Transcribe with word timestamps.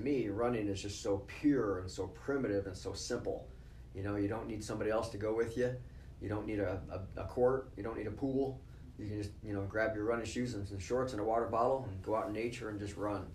to 0.00 0.10
me, 0.10 0.28
running 0.28 0.68
is 0.68 0.80
just 0.80 1.02
so 1.02 1.22
pure 1.40 1.80
and 1.80 1.90
so 1.90 2.06
primitive 2.06 2.66
and 2.66 2.76
so 2.76 2.92
simple. 2.92 3.46
You 3.94 4.02
know, 4.02 4.16
you 4.16 4.28
don't 4.28 4.46
need 4.46 4.64
somebody 4.64 4.90
else 4.90 5.10
to 5.10 5.18
go 5.18 5.34
with 5.34 5.58
you. 5.58 5.74
You 6.22 6.28
don't 6.28 6.46
need 6.46 6.58
a, 6.58 6.80
a, 6.90 7.22
a 7.22 7.24
court. 7.24 7.70
You 7.76 7.82
don't 7.82 7.98
need 7.98 8.06
a 8.06 8.12
pool. 8.12 8.60
You 8.98 9.06
can 9.06 9.22
just, 9.22 9.32
you 9.44 9.52
know, 9.52 9.62
grab 9.62 9.94
your 9.94 10.04
running 10.04 10.24
shoes 10.24 10.54
and 10.54 10.66
some 10.66 10.78
shorts 10.78 11.12
and 11.12 11.20
a 11.20 11.24
water 11.24 11.46
bottle 11.46 11.86
and 11.88 12.02
go 12.02 12.14
out 12.14 12.28
in 12.28 12.32
nature 12.32 12.70
and 12.70 12.78
just 12.78 12.96
run. 12.96 13.26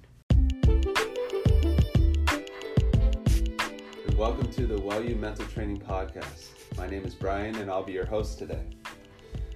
welcome 4.16 4.50
to 4.50 4.66
the 4.66 4.79
Well 4.79 5.04
You 5.04 5.18
Mental 5.18 5.46
Training 5.47 5.82
Podcast. 5.82 6.47
My 6.78 6.88
name 6.88 7.04
is 7.04 7.13
Brian 7.13 7.54
and 7.58 7.70
I'll 7.70 7.84
be 7.84 7.92
your 7.92 8.06
host 8.06 8.40
today. 8.40 8.63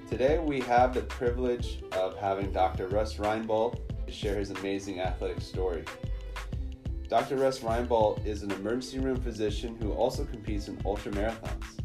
Today 0.10 0.38
we 0.38 0.60
have 0.62 0.94
the 0.94 1.02
privilege 1.04 1.82
of 1.94 2.18
having 2.18 2.52
Dr. 2.52 2.88
Russ 2.88 3.16
Reinbold 3.16 3.80
to 4.06 4.12
share 4.12 4.36
his 4.36 4.50
amazing 4.50 5.00
athletic 5.00 5.40
story. 5.40 5.86
Dr. 7.10 7.38
Russ 7.38 7.62
Reinbold 7.62 8.24
is 8.24 8.44
an 8.44 8.52
emergency 8.52 9.00
room 9.00 9.20
physician 9.20 9.76
who 9.82 9.94
also 9.94 10.26
competes 10.26 10.68
in 10.68 10.80
ultra 10.86 11.12
marathons. 11.12 11.80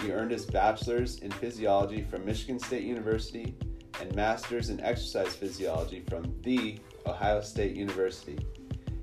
He 0.00 0.10
earned 0.10 0.30
his 0.30 0.46
bachelor's 0.46 1.18
in 1.18 1.30
physiology 1.32 2.00
from 2.00 2.24
Michigan 2.24 2.58
State 2.58 2.84
University 2.84 3.54
and 4.00 4.14
master's 4.14 4.70
in 4.70 4.80
exercise 4.80 5.36
physiology 5.36 6.02
from 6.08 6.34
the 6.40 6.78
Ohio 7.04 7.42
State 7.42 7.76
University. 7.76 8.38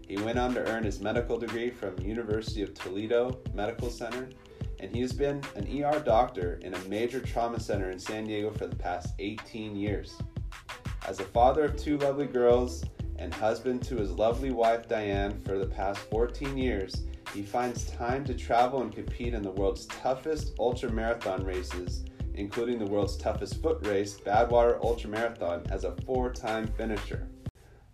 He 0.07 0.17
went 0.17 0.39
on 0.39 0.55
to 0.55 0.67
earn 0.67 0.83
his 0.83 0.99
medical 0.99 1.37
degree 1.37 1.69
from 1.69 1.99
University 1.99 2.63
of 2.63 2.73
Toledo 2.73 3.39
Medical 3.53 3.91
Center, 3.91 4.29
and 4.79 4.93
he 4.95 5.01
has 5.01 5.13
been 5.13 5.43
an 5.55 5.67
ER 5.83 5.99
doctor 5.99 6.59
in 6.63 6.73
a 6.73 6.79
major 6.85 7.19
trauma 7.19 7.59
center 7.59 7.91
in 7.91 7.99
San 7.99 8.23
Diego 8.23 8.49
for 8.49 8.65
the 8.65 8.75
past 8.75 9.13
18 9.19 9.75
years. 9.75 10.17
As 11.07 11.19
a 11.19 11.25
father 11.25 11.65
of 11.65 11.77
two 11.77 11.99
lovely 11.99 12.25
girls 12.25 12.83
and 13.21 13.31
husband 13.35 13.83
to 13.83 13.97
his 13.97 14.09
lovely 14.09 14.49
wife 14.49 14.89
Diane 14.89 15.39
for 15.45 15.59
the 15.59 15.67
past 15.67 15.99
14 16.09 16.57
years, 16.57 17.03
he 17.35 17.43
finds 17.43 17.85
time 17.91 18.25
to 18.25 18.33
travel 18.33 18.81
and 18.81 18.91
compete 18.91 19.35
in 19.35 19.43
the 19.43 19.51
world's 19.51 19.85
toughest 19.85 20.53
ultra 20.57 20.91
marathon 20.91 21.45
races, 21.45 22.03
including 22.33 22.79
the 22.79 22.85
world's 22.87 23.15
toughest 23.15 23.61
foot 23.61 23.85
race, 23.85 24.19
Badwater 24.19 24.83
Ultra 24.83 25.11
Marathon, 25.11 25.61
as 25.69 25.83
a 25.83 25.95
four 26.03 26.33
time 26.33 26.65
finisher. 26.65 27.27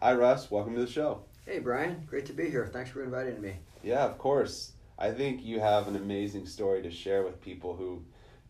Hi, 0.02 0.14
Russ. 0.14 0.50
Welcome 0.50 0.76
to 0.76 0.86
the 0.86 0.92
show. 0.92 1.24
Hey, 1.46 1.60
Brian. 1.60 2.04
Great 2.08 2.26
to 2.28 2.34
be 2.34 2.50
here. 2.50 2.66
Thanks 2.66 2.92
for 2.92 3.04
inviting 3.04 3.42
me. 3.42 3.58
Yeah, 3.84 4.06
of 4.06 4.18
course. 4.18 4.72
I 4.98 5.12
think 5.12 5.44
you 5.44 5.60
have 5.60 5.90
an 5.90 5.98
amazing 5.98 6.46
story 6.46 6.82
to 6.84 6.90
share 6.90 7.24
with 7.24 7.42
people 7.42 7.76
who, 7.76 8.02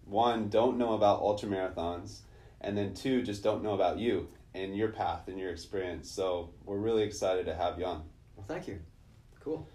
one, 0.06 0.48
don't 0.50 0.78
know 0.78 0.94
about 0.94 1.22
ultra 1.22 1.50
marathons, 1.50 2.20
and 2.62 2.78
then 2.78 2.94
two, 2.94 3.24
just 3.24 3.44
don't 3.44 3.64
know 3.64 3.74
about 3.74 3.98
you 3.98 4.28
and 4.58 4.76
your 4.76 4.90
path 4.90 5.28
and 5.28 5.40
your 5.40 5.52
experience. 5.52 6.10
So 6.10 6.54
we're 6.66 6.78
really 6.78 7.04
excited 7.04 7.46
to 7.46 7.56
have 7.56 7.80
you 7.80 7.86
on. 7.86 8.04
Well, 8.36 8.46
thank 8.48 8.68
you. 8.68 8.80
Cool. 9.40 9.68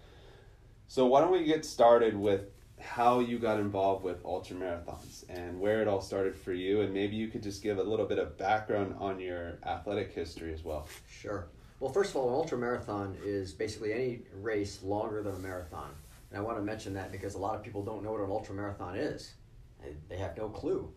So 0.87 1.05
why 1.05 1.21
don't 1.21 1.31
we 1.31 1.43
get 1.45 1.65
started 1.65 2.15
with 2.15 2.49
how 2.79 3.19
you 3.19 3.39
got 3.39 3.59
involved 3.59 4.03
with 4.03 4.23
ultra 4.25 4.55
marathons 4.57 5.23
and 5.29 5.59
where 5.59 5.81
it 5.81 5.87
all 5.87 6.01
started 6.01 6.35
for 6.35 6.53
you, 6.53 6.81
and 6.81 6.93
maybe 6.93 7.15
you 7.15 7.29
could 7.29 7.41
just 7.41 7.63
give 7.63 7.77
a 7.77 7.83
little 7.83 8.05
bit 8.05 8.19
of 8.19 8.37
background 8.37 8.95
on 8.99 9.19
your 9.19 9.57
athletic 9.65 10.11
history 10.11 10.53
as 10.53 10.63
well. 10.63 10.87
Sure. 11.09 11.47
Well, 11.79 11.91
first 11.91 12.11
of 12.11 12.17
all, 12.17 12.29
an 12.29 12.35
ultra 12.35 12.57
marathon 12.57 13.17
is 13.23 13.53
basically 13.53 13.93
any 13.93 14.21
race 14.41 14.83
longer 14.83 15.23
than 15.23 15.35
a 15.35 15.39
marathon. 15.39 15.91
And 16.29 16.39
I 16.39 16.41
want 16.41 16.57
to 16.57 16.63
mention 16.63 16.93
that 16.95 17.11
because 17.11 17.35
a 17.35 17.39
lot 17.39 17.55
of 17.55 17.63
people 17.63 17.83
don't 17.83 18.03
know 18.03 18.11
what 18.11 18.21
an 18.21 18.29
ultra 18.29 18.53
marathon 18.55 18.95
is. 18.95 19.33
They 20.09 20.17
have 20.17 20.35
no 20.37 20.49
clue. 20.49 20.93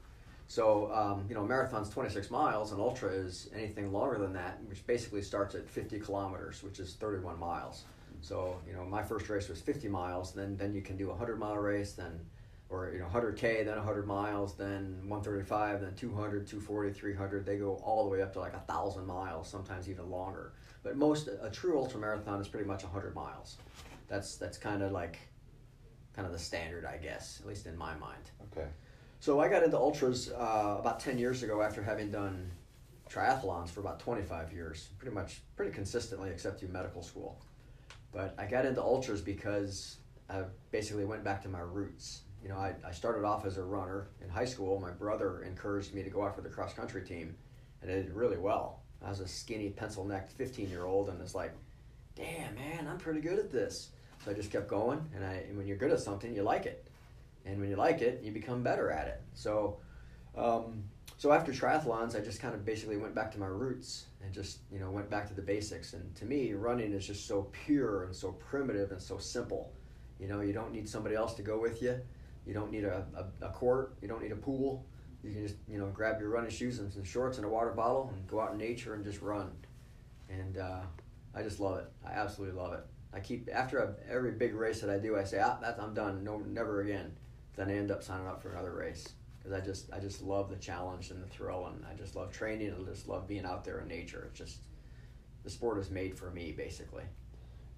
So, 0.48 0.92
um, 0.92 1.26
you 1.28 1.34
know, 1.34 1.44
marathon's 1.44 1.90
26 1.90 2.30
miles, 2.30 2.72
and 2.72 2.80
ultra 2.80 3.10
is 3.10 3.50
anything 3.54 3.92
longer 3.92 4.18
than 4.18 4.32
that, 4.34 4.62
which 4.66 4.86
basically 4.86 5.22
starts 5.22 5.54
at 5.54 5.68
50 5.68 5.98
kilometers, 5.98 6.62
which 6.62 6.78
is 6.78 6.94
31 6.94 7.38
miles. 7.38 7.84
So, 8.20 8.56
you 8.66 8.72
know, 8.72 8.84
my 8.84 9.02
first 9.02 9.28
race 9.28 9.48
was 9.48 9.60
50 9.60 9.88
miles, 9.88 10.32
then 10.32 10.56
then 10.56 10.72
you 10.72 10.82
can 10.82 10.96
do 10.96 11.06
a 11.06 11.10
100 11.10 11.38
mile 11.38 11.56
race, 11.56 11.92
then 11.92 12.20
or 12.68 12.90
you 12.92 12.98
know 12.98 13.06
100k 13.06 13.64
then 13.64 13.76
100 13.76 14.06
miles 14.06 14.54
then 14.54 14.98
135 15.06 15.80
then 15.82 15.94
200 15.94 16.46
240 16.46 16.92
300 16.92 17.46
they 17.46 17.56
go 17.56 17.74
all 17.84 18.04
the 18.04 18.10
way 18.10 18.22
up 18.22 18.32
to 18.32 18.40
like 18.40 18.54
a 18.54 18.60
thousand 18.60 19.06
miles 19.06 19.48
sometimes 19.48 19.88
even 19.88 20.10
longer. 20.10 20.52
But 20.82 20.96
most 20.96 21.28
a 21.28 21.50
true 21.50 21.78
ultra 21.78 22.00
marathon 22.00 22.40
is 22.40 22.48
pretty 22.48 22.66
much 22.66 22.82
100 22.82 23.14
miles. 23.14 23.56
That's 24.08 24.36
that's 24.36 24.58
kind 24.58 24.82
of 24.82 24.92
like 24.92 25.18
kind 26.14 26.26
of 26.26 26.32
the 26.32 26.38
standard 26.38 26.86
i 26.86 26.96
guess 26.96 27.40
at 27.40 27.46
least 27.46 27.66
in 27.66 27.76
my 27.76 27.94
mind. 27.96 28.30
Okay 28.50 28.68
so 29.20 29.40
i 29.40 29.48
got 29.48 29.62
into 29.62 29.76
ultras 29.76 30.30
uh, 30.30 30.76
about 30.78 31.00
10 31.00 31.18
years 31.18 31.42
ago 31.42 31.62
after 31.62 31.82
having 31.82 32.10
done 32.10 32.50
triathlons 33.10 33.68
for 33.68 33.80
about 33.80 34.00
25 34.00 34.52
years 34.52 34.88
pretty 34.98 35.14
much 35.14 35.42
pretty 35.56 35.72
consistently 35.72 36.30
except 36.30 36.60
through 36.60 36.68
medical 36.68 37.02
school 37.02 37.40
but 38.12 38.34
i 38.38 38.46
got 38.46 38.66
into 38.66 38.82
ultras 38.82 39.20
because 39.20 39.98
i 40.28 40.42
basically 40.70 41.04
went 41.04 41.22
back 41.22 41.42
to 41.42 41.48
my 41.48 41.60
roots 41.60 42.22
you 42.46 42.52
know, 42.52 42.58
I, 42.58 42.74
I 42.86 42.92
started 42.92 43.24
off 43.24 43.44
as 43.44 43.58
a 43.58 43.64
runner 43.64 44.06
in 44.22 44.28
high 44.28 44.44
school. 44.44 44.78
My 44.78 44.92
brother 44.92 45.42
encouraged 45.42 45.92
me 45.92 46.04
to 46.04 46.10
go 46.10 46.24
out 46.24 46.36
for 46.36 46.42
the 46.42 46.48
cross 46.48 46.72
country 46.72 47.02
team, 47.02 47.34
and 47.82 47.90
I 47.90 47.94
did 47.94 48.10
really 48.10 48.36
well. 48.36 48.82
I 49.04 49.08
was 49.08 49.18
a 49.18 49.26
skinny, 49.26 49.70
pencil 49.70 50.04
necked 50.04 50.30
15 50.30 50.70
year 50.70 50.84
old, 50.84 51.08
and 51.08 51.20
it's 51.20 51.34
like, 51.34 51.52
damn, 52.14 52.54
man, 52.54 52.86
I'm 52.86 52.98
pretty 52.98 53.20
good 53.20 53.40
at 53.40 53.50
this. 53.50 53.90
So 54.24 54.30
I 54.30 54.34
just 54.34 54.52
kept 54.52 54.68
going, 54.68 55.04
and, 55.12 55.24
I, 55.24 55.32
and 55.48 55.58
when 55.58 55.66
you're 55.66 55.76
good 55.76 55.90
at 55.90 55.98
something, 55.98 56.32
you 56.32 56.44
like 56.44 56.66
it. 56.66 56.85
And 57.46 57.60
when 57.60 57.70
you 57.70 57.76
like 57.76 58.02
it, 58.02 58.20
you 58.22 58.32
become 58.32 58.62
better 58.62 58.90
at 58.90 59.06
it. 59.06 59.20
So, 59.34 59.78
um, 60.36 60.82
so 61.16 61.32
after 61.32 61.52
triathlons, 61.52 62.14
I 62.14 62.20
just 62.20 62.40
kind 62.40 62.54
of 62.54 62.64
basically 62.64 62.96
went 62.96 63.14
back 63.14 63.30
to 63.32 63.40
my 63.40 63.46
roots 63.46 64.06
and 64.22 64.34
just, 64.34 64.58
you 64.70 64.78
know, 64.78 64.90
went 64.90 65.08
back 65.08 65.26
to 65.28 65.34
the 65.34 65.42
basics. 65.42 65.92
And 65.92 66.14
to 66.16 66.24
me, 66.24 66.52
running 66.52 66.92
is 66.92 67.06
just 67.06 67.26
so 67.26 67.48
pure 67.52 68.04
and 68.04 68.14
so 68.14 68.32
primitive 68.32 68.90
and 68.90 69.00
so 69.00 69.16
simple. 69.18 69.72
You 70.18 70.28
know, 70.28 70.40
you 70.40 70.52
don't 70.52 70.72
need 70.72 70.88
somebody 70.88 71.14
else 71.14 71.34
to 71.34 71.42
go 71.42 71.58
with 71.58 71.80
you. 71.80 72.00
You 72.46 72.54
don't 72.54 72.70
need 72.70 72.84
a, 72.84 73.06
a, 73.14 73.46
a 73.46 73.50
court. 73.50 73.94
You 74.02 74.08
don't 74.08 74.22
need 74.22 74.32
a 74.32 74.36
pool. 74.36 74.84
You 75.22 75.32
can 75.32 75.42
just 75.42 75.56
you 75.68 75.78
know 75.78 75.86
grab 75.86 76.20
your 76.20 76.30
running 76.30 76.50
shoes 76.50 76.78
and 76.78 76.92
some 76.92 77.04
shorts 77.04 77.38
and 77.38 77.46
a 77.46 77.48
water 77.48 77.72
bottle 77.72 78.12
and 78.14 78.26
go 78.28 78.40
out 78.40 78.52
in 78.52 78.58
nature 78.58 78.94
and 78.94 79.04
just 79.04 79.20
run. 79.20 79.50
And 80.30 80.58
uh, 80.58 80.80
I 81.34 81.42
just 81.42 81.60
love 81.60 81.78
it. 81.78 81.90
I 82.06 82.12
absolutely 82.12 82.60
love 82.60 82.72
it. 82.74 82.84
I 83.12 83.20
keep 83.20 83.48
after 83.52 83.78
a, 83.78 83.94
every 84.10 84.32
big 84.32 84.54
race 84.54 84.80
that 84.80 84.90
I 84.90 84.98
do, 84.98 85.16
I 85.16 85.24
say, 85.24 85.40
ah, 85.42 85.58
I'm 85.80 85.94
done. 85.94 86.22
No, 86.22 86.38
never 86.38 86.80
again. 86.82 87.12
Then 87.56 87.70
I 87.70 87.76
end 87.76 87.90
up 87.90 88.02
signing 88.02 88.26
up 88.26 88.42
for 88.42 88.50
another 88.50 88.72
race. 88.72 89.08
Because 89.38 89.52
I 89.52 89.64
just 89.64 89.92
I 89.92 89.98
just 89.98 90.22
love 90.22 90.50
the 90.50 90.56
challenge 90.56 91.10
and 91.10 91.22
the 91.22 91.28
thrill, 91.28 91.66
and 91.66 91.84
I 91.90 91.94
just 91.94 92.16
love 92.16 92.32
training 92.32 92.68
and 92.68 92.86
I 92.86 92.90
just 92.90 93.08
love 93.08 93.26
being 93.26 93.44
out 93.44 93.64
there 93.64 93.80
in 93.80 93.88
nature. 93.88 94.24
It's 94.28 94.38
just 94.38 94.58
the 95.44 95.50
sport 95.50 95.78
is 95.78 95.90
made 95.90 96.18
for 96.18 96.30
me, 96.30 96.52
basically. 96.52 97.04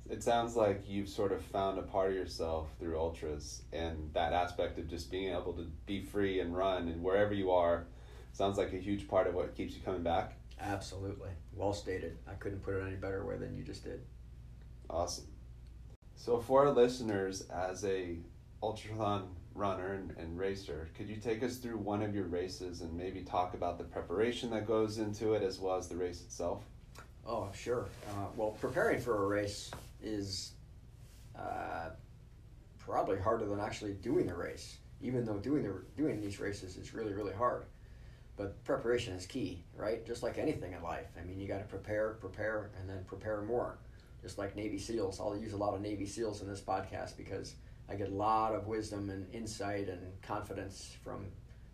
It 0.08 0.22
sounds 0.22 0.56
like 0.56 0.84
you've 0.88 1.08
sort 1.08 1.32
of 1.32 1.42
found 1.42 1.78
a 1.78 1.82
part 1.82 2.10
of 2.10 2.16
yourself 2.16 2.68
through 2.80 2.98
ultras 2.98 3.62
and 3.74 4.10
that 4.14 4.32
aspect 4.32 4.78
of 4.78 4.88
just 4.88 5.10
being 5.10 5.34
able 5.34 5.52
to 5.52 5.66
be 5.84 6.00
free 6.00 6.40
and 6.40 6.56
run 6.56 6.88
and 6.88 7.02
wherever 7.02 7.34
you 7.34 7.50
are. 7.50 7.84
Sounds 8.32 8.56
like 8.56 8.72
a 8.72 8.78
huge 8.78 9.06
part 9.06 9.26
of 9.26 9.34
what 9.34 9.54
keeps 9.54 9.74
you 9.74 9.82
coming 9.84 10.02
back. 10.02 10.38
Absolutely. 10.58 11.28
Well 11.52 11.74
stated. 11.74 12.16
I 12.26 12.32
couldn't 12.34 12.60
put 12.60 12.74
it 12.74 12.86
any 12.86 12.96
better 12.96 13.26
way 13.26 13.36
than 13.36 13.54
you 13.54 13.62
just 13.62 13.84
did. 13.84 14.00
Awesome. 14.88 15.26
So 16.16 16.38
for 16.40 16.66
our 16.66 16.72
listeners 16.72 17.42
as 17.50 17.84
a 17.84 18.16
ultrathlon 18.62 19.26
runner 19.58 19.94
and, 19.94 20.16
and 20.16 20.38
racer 20.38 20.88
could 20.96 21.08
you 21.08 21.16
take 21.16 21.42
us 21.42 21.56
through 21.56 21.76
one 21.76 22.02
of 22.02 22.14
your 22.14 22.26
races 22.26 22.80
and 22.80 22.96
maybe 22.96 23.22
talk 23.22 23.54
about 23.54 23.76
the 23.76 23.84
preparation 23.84 24.50
that 24.50 24.66
goes 24.66 24.98
into 24.98 25.34
it 25.34 25.42
as 25.42 25.58
well 25.58 25.76
as 25.76 25.88
the 25.88 25.96
race 25.96 26.22
itself 26.22 26.62
Oh, 27.28 27.50
sure. 27.54 27.86
Uh, 28.08 28.28
well, 28.36 28.52
preparing 28.52 29.00
for 29.00 29.24
a 29.24 29.26
race 29.26 29.70
is 30.02 30.52
uh, 31.38 31.90
probably 32.78 33.18
harder 33.18 33.44
than 33.44 33.60
actually 33.60 33.92
doing 33.92 34.26
the 34.26 34.34
race. 34.34 34.78
Even 35.02 35.26
though 35.26 35.36
doing 35.36 35.62
the 35.62 35.74
doing 35.96 36.20
these 36.20 36.40
races 36.40 36.76
is 36.76 36.92
really 36.92 37.12
really 37.12 37.34
hard, 37.34 37.66
but 38.36 38.64
preparation 38.64 39.12
is 39.12 39.26
key, 39.26 39.62
right? 39.76 40.04
Just 40.06 40.22
like 40.22 40.38
anything 40.38 40.72
in 40.72 40.82
life. 40.82 41.06
I 41.20 41.24
mean, 41.24 41.38
you 41.38 41.46
got 41.46 41.58
to 41.58 41.64
prepare, 41.64 42.14
prepare, 42.14 42.70
and 42.80 42.88
then 42.88 43.04
prepare 43.06 43.42
more. 43.42 43.78
Just 44.22 44.38
like 44.38 44.56
Navy 44.56 44.78
SEALs, 44.78 45.20
I'll 45.20 45.36
use 45.36 45.52
a 45.52 45.56
lot 45.56 45.74
of 45.74 45.82
Navy 45.82 46.06
SEALs 46.06 46.42
in 46.42 46.48
this 46.48 46.60
podcast 46.60 47.16
because 47.16 47.54
I 47.88 47.94
get 47.94 48.08
a 48.08 48.14
lot 48.14 48.54
of 48.54 48.66
wisdom 48.66 49.10
and 49.10 49.26
insight 49.32 49.88
and 49.88 50.00
confidence 50.22 50.96
from 51.02 51.26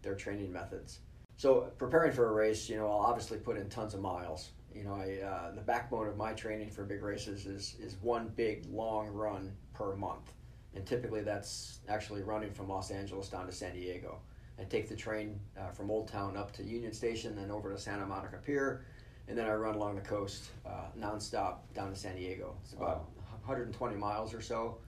their 0.02 0.14
training 0.14 0.52
methods. 0.52 1.00
So 1.36 1.72
preparing 1.78 2.12
for 2.12 2.28
a 2.28 2.32
race, 2.32 2.68
you 2.68 2.76
know, 2.76 2.86
I'll 2.86 3.06
obviously 3.06 3.38
put 3.38 3.56
in 3.56 3.68
tons 3.68 3.94
of 3.94 4.00
miles 4.00 4.50
you 4.74 4.82
know, 4.82 4.94
I, 4.94 5.24
uh, 5.24 5.54
the 5.54 5.60
backbone 5.60 6.08
of 6.08 6.16
my 6.16 6.32
training 6.32 6.70
for 6.70 6.84
big 6.84 7.02
races 7.02 7.46
is, 7.46 7.76
is 7.80 7.96
one 8.02 8.32
big 8.34 8.66
long 8.70 9.08
run 9.08 9.52
per 9.72 9.94
month. 9.94 10.32
And 10.74 10.84
typically 10.84 11.22
that's 11.22 11.78
actually 11.88 12.22
running 12.22 12.52
from 12.52 12.68
Los 12.68 12.90
Angeles 12.90 13.28
down 13.28 13.46
to 13.46 13.52
San 13.52 13.74
Diego. 13.74 14.18
I 14.58 14.64
take 14.64 14.88
the 14.88 14.96
train 14.96 15.38
uh, 15.58 15.70
from 15.70 15.90
Old 15.90 16.08
Town 16.08 16.36
up 16.36 16.52
to 16.54 16.64
Union 16.64 16.92
Station, 16.92 17.36
then 17.36 17.50
over 17.50 17.72
to 17.72 17.78
Santa 17.78 18.04
Monica 18.04 18.38
Pier, 18.44 18.84
and 19.28 19.38
then 19.38 19.46
I 19.46 19.54
run 19.54 19.76
along 19.76 19.94
the 19.94 20.00
coast 20.00 20.50
uh, 20.66 20.86
nonstop 20.98 21.58
down 21.74 21.90
to 21.90 21.96
San 21.96 22.16
Diego. 22.16 22.56
It's 22.62 22.72
about 22.72 22.98
wow. 23.16 23.24
120 23.44 23.96
miles 23.96 24.34
or 24.34 24.40
so. 24.40 24.78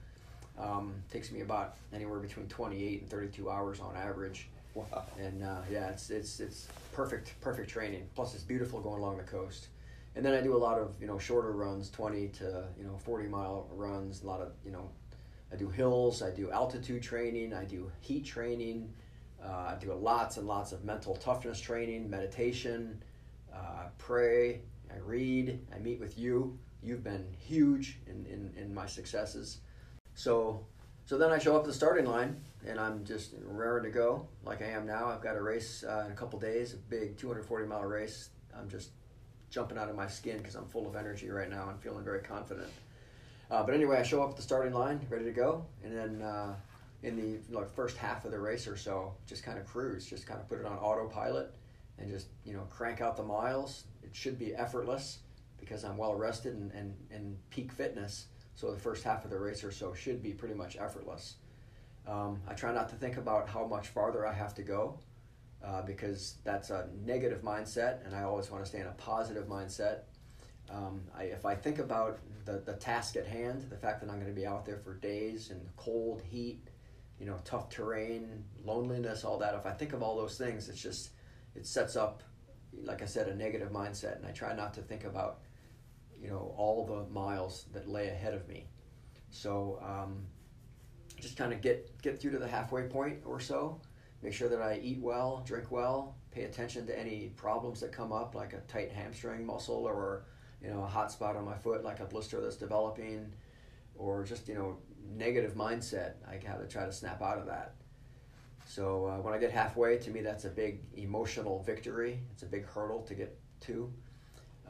Um, 0.59 0.95
takes 1.11 1.31
me 1.31 1.43
about 1.43 1.77
anywhere 1.93 2.19
between 2.19 2.47
28 2.49 3.03
and 3.03 3.11
32 3.11 3.51
hours 3.51 3.81
on 3.81 3.95
average. 3.97 4.49
Wow. 4.75 5.05
And 5.19 5.43
uh, 5.43 5.61
yeah, 5.71 5.89
it's, 5.89 6.11
it's, 6.11 6.41
it's 6.41 6.69
perfect, 6.93 7.35
perfect 7.41 7.69
training. 7.69 8.09
Plus, 8.15 8.35
it's 8.35 8.43
beautiful 8.43 8.81
going 8.81 9.01
along 9.01 9.19
the 9.19 9.25
coast 9.25 9.69
and 10.17 10.25
then 10.25 10.33
I 10.33 10.41
do 10.41 10.57
a 10.57 10.59
lot 10.59 10.79
of 10.79 10.97
you 11.01 11.07
know 11.07 11.19
shorter 11.19 11.53
runs, 11.53 11.91
twenty 11.91 12.29
to 12.29 12.65
you 12.79 12.85
know 12.85 12.97
forty 12.97 13.29
mile 13.29 13.69
runs. 13.71 14.23
A 14.23 14.27
lot 14.27 14.41
of 14.41 14.53
you 14.65 14.73
know, 14.73 14.91
I 15.53 15.57
do 15.57 15.69
hills. 15.69 16.23
I 16.23 16.31
do 16.31 16.51
altitude 16.51 17.03
training. 17.03 17.53
I 17.53 17.65
do 17.65 17.93
heat 18.01 18.25
training. 18.25 18.93
Uh, 19.45 19.75
I 19.75 19.77
do 19.79 19.93
lots 19.93 20.39
and 20.39 20.47
lots 20.47 20.73
of 20.73 20.85
mental 20.85 21.15
toughness 21.15 21.61
training, 21.61 22.09
meditation. 22.09 23.03
Uh, 23.55 23.89
pray. 23.99 24.63
I 24.91 24.99
read. 25.05 25.61
I 25.75 25.79
meet 25.79 26.01
with 26.01 26.19
you. 26.19 26.59
You've 26.83 27.05
been 27.05 27.27
huge 27.39 27.99
in, 28.07 28.25
in, 28.27 28.53
in 28.57 28.73
my 28.73 28.87
successes. 28.87 29.59
So 30.17 30.65
so 31.05 31.17
then 31.17 31.31
I 31.31 31.39
show 31.39 31.55
up 31.55 31.63
at 31.63 31.69
the 31.69 31.75
starting 31.75 32.07
line 32.07 32.41
and 32.67 32.81
I'm 32.81 33.05
just 33.05 33.35
raring 33.45 33.85
to 33.85 33.91
go 33.91 34.27
like 34.45 34.61
I 34.61 34.67
am 34.67 34.87
now. 34.87 35.07
I've 35.07 35.23
got 35.23 35.37
a 35.37 35.43
race 35.43 35.85
uh, 35.85 36.03
in 36.07 36.13
a 36.13 36.17
couple 36.17 36.41
days, 36.41 36.75
a 36.75 36.79
big 36.79 37.17
240 37.17 37.69
mile 37.69 37.85
race. 37.85 38.31
I'm 38.59 38.69
just 38.69 38.91
jumping 39.51 39.79
out 39.79 39.89
of 39.89 39.95
my 39.95 40.09
skin 40.09 40.39
because 40.39 40.57
I'm 40.57 40.67
full 40.67 40.89
of 40.89 40.97
energy 40.97 41.31
right 41.31 41.49
now 41.49 41.69
and 41.69 41.79
feeling 41.81 42.03
very 42.03 42.23
confident. 42.23 42.69
Uh, 43.51 43.63
but 43.63 43.75
anyway, 43.75 43.99
I 43.99 44.03
show 44.03 44.23
up 44.23 44.31
at 44.31 44.37
the 44.37 44.43
starting 44.43 44.73
line, 44.73 45.01
ready 45.09 45.25
to 45.25 45.31
go, 45.31 45.65
and 45.85 45.97
then 45.97 46.23
uh, 46.23 46.57
in 47.03 47.17
the 47.17 47.55
like 47.55 47.73
first 47.73 47.97
half 47.97 48.25
of 48.25 48.33
the 48.33 48.41
race 48.41 48.67
or 48.67 48.77
so, 48.77 49.15
just 49.27 49.45
kind 49.45 49.59
of 49.59 49.67
cruise, 49.67 50.07
just 50.07 50.27
kind 50.27 50.41
of 50.41 50.49
put 50.49 50.59
it 50.59 50.67
on 50.67 50.77
autopilot, 50.79 51.55
and 51.99 52.11
just 52.11 52.29
you 52.45 52.55
know 52.55 52.67
crank 52.71 53.01
out 53.01 53.17
the 53.17 53.23
miles. 53.23 53.85
It 54.03 54.17
should 54.17 54.39
be 54.39 54.55
effortless 54.55 55.19
because 55.61 55.85
I'm 55.85 55.97
well 55.97 56.15
rested 56.15 56.55
and, 56.55 56.73
and, 56.73 56.95
and 57.11 57.37
peak 57.51 57.71
fitness. 57.71 58.27
So 58.57 58.73
the 58.73 58.79
first 58.79 59.05
half 59.05 59.25
of 59.25 59.31
the 59.31 59.39
race 59.39 59.63
or 59.63 59.71
so 59.71 59.95
should 59.95 60.23
be 60.23 60.33
pretty 60.33 60.55
much 60.55 60.77
effortless. 60.77 61.37
Um, 62.09 62.41
I 62.49 62.55
try 62.55 62.73
not 62.73 62.89
to 62.89 62.97
think 62.97 63.17
about 63.17 63.49
how 63.49 63.67
much 63.67 63.89
farther 63.89 64.27
I 64.27 64.33
have 64.33 64.55
to 64.55 64.63
go 64.63 64.99
uh, 65.65 65.83
because 65.83 66.37
that's 66.43 66.71
a 66.71 66.89
negative 67.05 67.43
mindset, 67.43 68.05
and 68.05 68.15
I 68.15 68.23
always 68.23 68.51
want 68.51 68.65
to 68.65 68.69
stay 68.69 68.81
in 68.81 68.87
a 68.87 68.93
positive 68.93 69.47
mindset. 69.47 70.01
Um, 70.71 71.03
I, 71.17 71.25
if 71.25 71.45
I 71.45 71.55
think 71.55 71.79
about 71.79 72.19
the, 72.45 72.63
the 72.65 72.75
task 72.75 73.17
at 73.17 73.27
hand, 73.27 73.67
the 73.71 73.77
fact 73.77 74.01
that 74.01 74.11
I'm 74.11 74.17
going 74.17 74.35
to 74.35 74.41
be 74.41 74.47
out 74.47 74.65
there 74.65 74.79
for 74.79 74.95
days 74.95 75.51
in 75.51 75.61
cold, 75.77 76.23
heat, 76.23 76.69
you 77.21 77.27
know, 77.27 77.39
tough 77.45 77.69
terrain, 77.69 78.45
loneliness, 78.65 79.23
all 79.25 79.39
that, 79.39 79.55
if 79.55 79.67
I 79.67 79.73
think 79.73 79.93
of 79.93 80.03
all 80.03 80.17
those 80.17 80.39
things, 80.39 80.69
it's 80.69 80.81
just, 80.81 81.11
it 81.55 81.67
sets 81.67 81.97
up, 81.97 82.23
like 82.85 83.03
I 83.03 83.07
said, 83.07 83.29
a 83.29 83.35
negative 83.35 83.71
mindset, 83.71 84.17
and 84.17 84.27
I 84.27 84.31
try 84.31 84.55
not 84.55 84.75
to 84.75 84.81
think 84.81 85.05
about, 85.05 85.41
you 86.27 86.33
know, 86.33 86.53
all 86.57 86.85
the 86.85 87.15
miles 87.15 87.67
that 87.73 87.89
lay 87.89 88.09
ahead 88.09 88.35
of 88.35 88.49
me. 88.49 88.67
So 89.31 89.79
um, 89.81 90.27
just 91.21 91.37
kind 91.37 91.53
of 91.53 91.61
get, 91.61 92.03
get 92.03 92.21
through 92.21 92.33
to 92.33 92.39
the 92.39 92.49
halfway 92.49 92.83
point 92.89 93.19
or 93.25 93.39
so, 93.39 93.81
make 94.23 94.33
sure 94.33 94.49
that 94.49 94.61
I 94.61 94.81
eat 94.83 95.01
well, 95.01 95.45
drink 95.47 95.71
well, 95.71 96.17
pay 96.33 96.43
attention 96.43 96.85
to 96.89 96.99
any 96.99 97.33
problems 97.37 97.79
that 97.81 97.93
come 97.93 98.13
up, 98.13 98.35
like 98.35 98.55
a 98.55 98.61
tight 98.67 98.91
hamstring 98.91 99.47
muscle 99.47 99.85
or 99.85 100.25
you 100.61 100.69
know 100.69 100.83
a 100.83 100.87
hot 100.87 101.13
spot 101.13 101.37
on 101.37 101.45
my 101.45 101.55
foot, 101.55 101.85
like 101.85 102.01
a 102.01 102.07
blister 102.07 102.41
that's 102.41 102.57
developing, 102.57 103.33
or 103.95 104.25
just 104.25 104.49
you 104.49 104.55
know 104.55 104.79
negative 105.15 105.55
mindset. 105.55 106.15
I 106.29 106.39
got 106.39 106.59
to 106.59 106.67
try 106.67 106.87
to 106.87 106.93
snap 106.93 107.23
out 107.23 107.39
of 107.39 107.47
that. 107.47 107.77
So 108.65 109.07
uh, 109.07 109.23
when 109.23 109.33
I 109.33 109.39
get 109.39 109.53
halfway, 109.53 109.99
to 109.99 110.11
me 110.11 110.23
that's 110.23 110.45
a 110.45 110.49
big 110.49 110.81
emotional 110.97 111.63
victory. 111.63 112.19
It's 112.33 112.43
a 112.43 112.47
big 112.47 112.67
hurdle 112.67 113.03
to 113.03 113.15
get 113.15 113.39
to, 113.61 113.93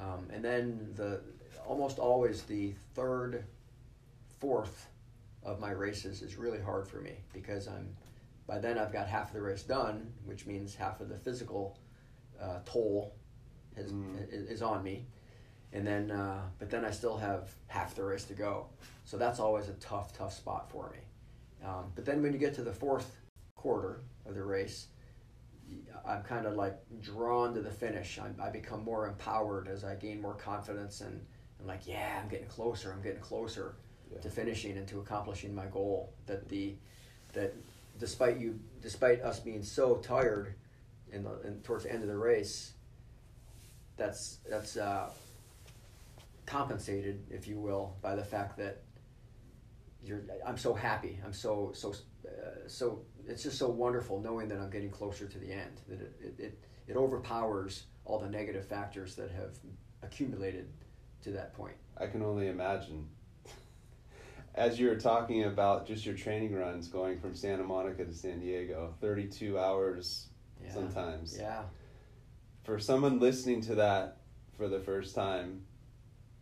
um, 0.01 0.29
and 0.33 0.45
then 0.45 0.93
the 0.95 1.21
almost 1.67 1.99
always 1.99 2.43
the 2.43 2.75
third, 2.95 3.45
fourth 4.39 4.87
of 5.43 5.61
my 5.61 5.71
races 5.71 6.23
is 6.23 6.37
really 6.37 6.61
hard 6.61 6.87
for 6.87 6.99
me 6.99 7.13
because 7.33 7.67
I'm 7.67 7.89
by 8.47 8.59
then 8.59 8.79
I've 8.79 8.93
got 8.93 9.09
half 9.09 9.29
of 9.29 9.35
the 9.35 9.43
race 9.43 9.63
done, 9.63 10.13
which 10.25 10.47
means 10.47 10.75
half 10.75 11.01
of 11.01 11.09
the 11.09 11.17
physical 11.17 11.79
uh, 12.41 12.59
toll 12.65 13.13
has, 13.77 13.91
mm. 13.91 14.33
is, 14.33 14.49
is, 14.49 14.63
on 14.63 14.85
me. 14.85 15.07
And 15.73 15.85
then, 15.85 16.13
uh, 16.13 16.43
but 16.59 16.71
then 16.71 16.85
I 16.85 16.91
still 16.93 17.17
have 17.17 17.51
half 17.67 17.97
the 17.97 18.05
race 18.05 18.25
to 18.25 18.35
go. 18.35 18.67
So 19.05 19.17
that's 19.17 19.41
always 19.41 19.69
a 19.69 19.73
tough, 19.75 20.17
tough 20.17 20.33
spot 20.33 20.71
for 20.71 20.91
me. 20.91 20.99
Um, 21.67 21.91
but 21.97 22.05
then 22.05 22.23
when 22.23 22.33
you 22.33 22.39
get 22.39 22.55
to 22.55 22.63
the 22.63 22.73
fourth 22.73 23.17
quarter 23.57 24.01
of 24.27 24.35
the 24.35 24.45
race, 24.45 24.87
I'm 26.07 26.23
kind 26.23 26.47
of 26.47 26.55
like 26.55 26.77
drawn 27.03 27.55
to 27.55 27.61
the 27.61 27.71
finish. 27.71 28.19
I'm, 28.19 28.37
I 28.41 28.51
become 28.51 28.85
more 28.85 29.09
empowered 29.09 29.69
as 29.69 29.85
I 29.85 29.95
gain 29.95 30.21
more 30.21 30.35
confidence 30.35 31.01
and 31.01 31.21
I'm 31.61 31.67
like, 31.67 31.87
yeah, 31.87 32.21
I'm 32.23 32.29
getting 32.29 32.47
closer. 32.49 32.93
I'm 32.93 33.03
getting 33.03 33.21
closer 33.21 33.77
yeah. 34.13 34.21
to 34.21 34.31
finishing 34.31 34.77
and 34.77 34.87
to 34.89 35.01
accomplishing 35.01 35.55
my 35.55 35.67
goal. 35.67 36.13
That 36.27 36.49
the 36.49 36.75
that 37.33 37.55
despite 37.99 38.39
you, 38.39 38.59
despite 38.81 39.23
us 39.23 39.41
being 39.41 39.63
so 39.63 39.97
tired, 39.97 40.55
in 41.13 41.23
the 41.23 41.41
in, 41.43 41.61
towards 41.63 41.85
the 41.85 41.93
end 41.93 42.03
of 42.03 42.09
the 42.09 42.17
race, 42.17 42.73
that's 43.97 44.39
that's 44.49 44.77
uh, 44.77 45.11
compensated, 46.45 47.25
if 47.31 47.47
you 47.47 47.59
will, 47.59 47.97
by 48.03 48.15
the 48.15 48.25
fact 48.25 48.57
that 48.59 48.83
you're. 50.03 50.23
I'm 50.47 50.59
so 50.59 50.75
happy. 50.75 51.19
I'm 51.25 51.33
so 51.33 51.73
so 51.75 51.95
uh, 52.27 52.67
so. 52.67 53.03
It's 53.29 53.43
just 53.43 53.59
so 53.59 53.69
wonderful 53.69 54.21
knowing 54.21 54.49
that 54.49 54.59
I'm 54.59 54.71
getting 54.71 54.91
closer 54.91 55.27
to 55.27 55.39
the 55.39 55.53
end. 55.53 55.81
That 55.89 56.01
it 56.01 56.17
it, 56.21 56.35
it, 56.39 56.59
it 56.89 56.97
overpowers 56.97 57.85
all 58.05 58.19
the 58.19 58.29
negative 58.29 58.67
factors 58.67 59.17
that 59.17 59.31
have 59.31 59.57
accumulated 60.03 60.69
to 61.23 61.33
that 61.33 61.55
point. 61.55 61.75
I 61.97 62.07
can 62.07 62.23
only 62.23 62.49
imagine 62.49 63.09
as 64.55 64.79
you 64.79 64.89
were 64.89 64.97
talking 64.97 65.45
about 65.45 65.87
just 65.87 66.07
your 66.07 66.15
training 66.15 66.55
runs 66.55 66.89
going 66.89 67.19
from 67.19 67.35
Santa 67.35 67.65
Monica 67.65 68.05
to 68.05 68.15
San 68.15 68.41
Diego, 68.41 68.95
32 69.01 69.59
hours 69.59 70.29
yeah. 70.63 70.73
sometimes. 70.73 71.37
Yeah. 71.39 71.63
For 72.65 72.79
someone 72.79 73.19
listening 73.19 73.61
to 73.63 73.77
that 73.77 74.19
for 74.57 74.69
the 74.69 74.81
first 74.81 75.15
time, 75.15 75.63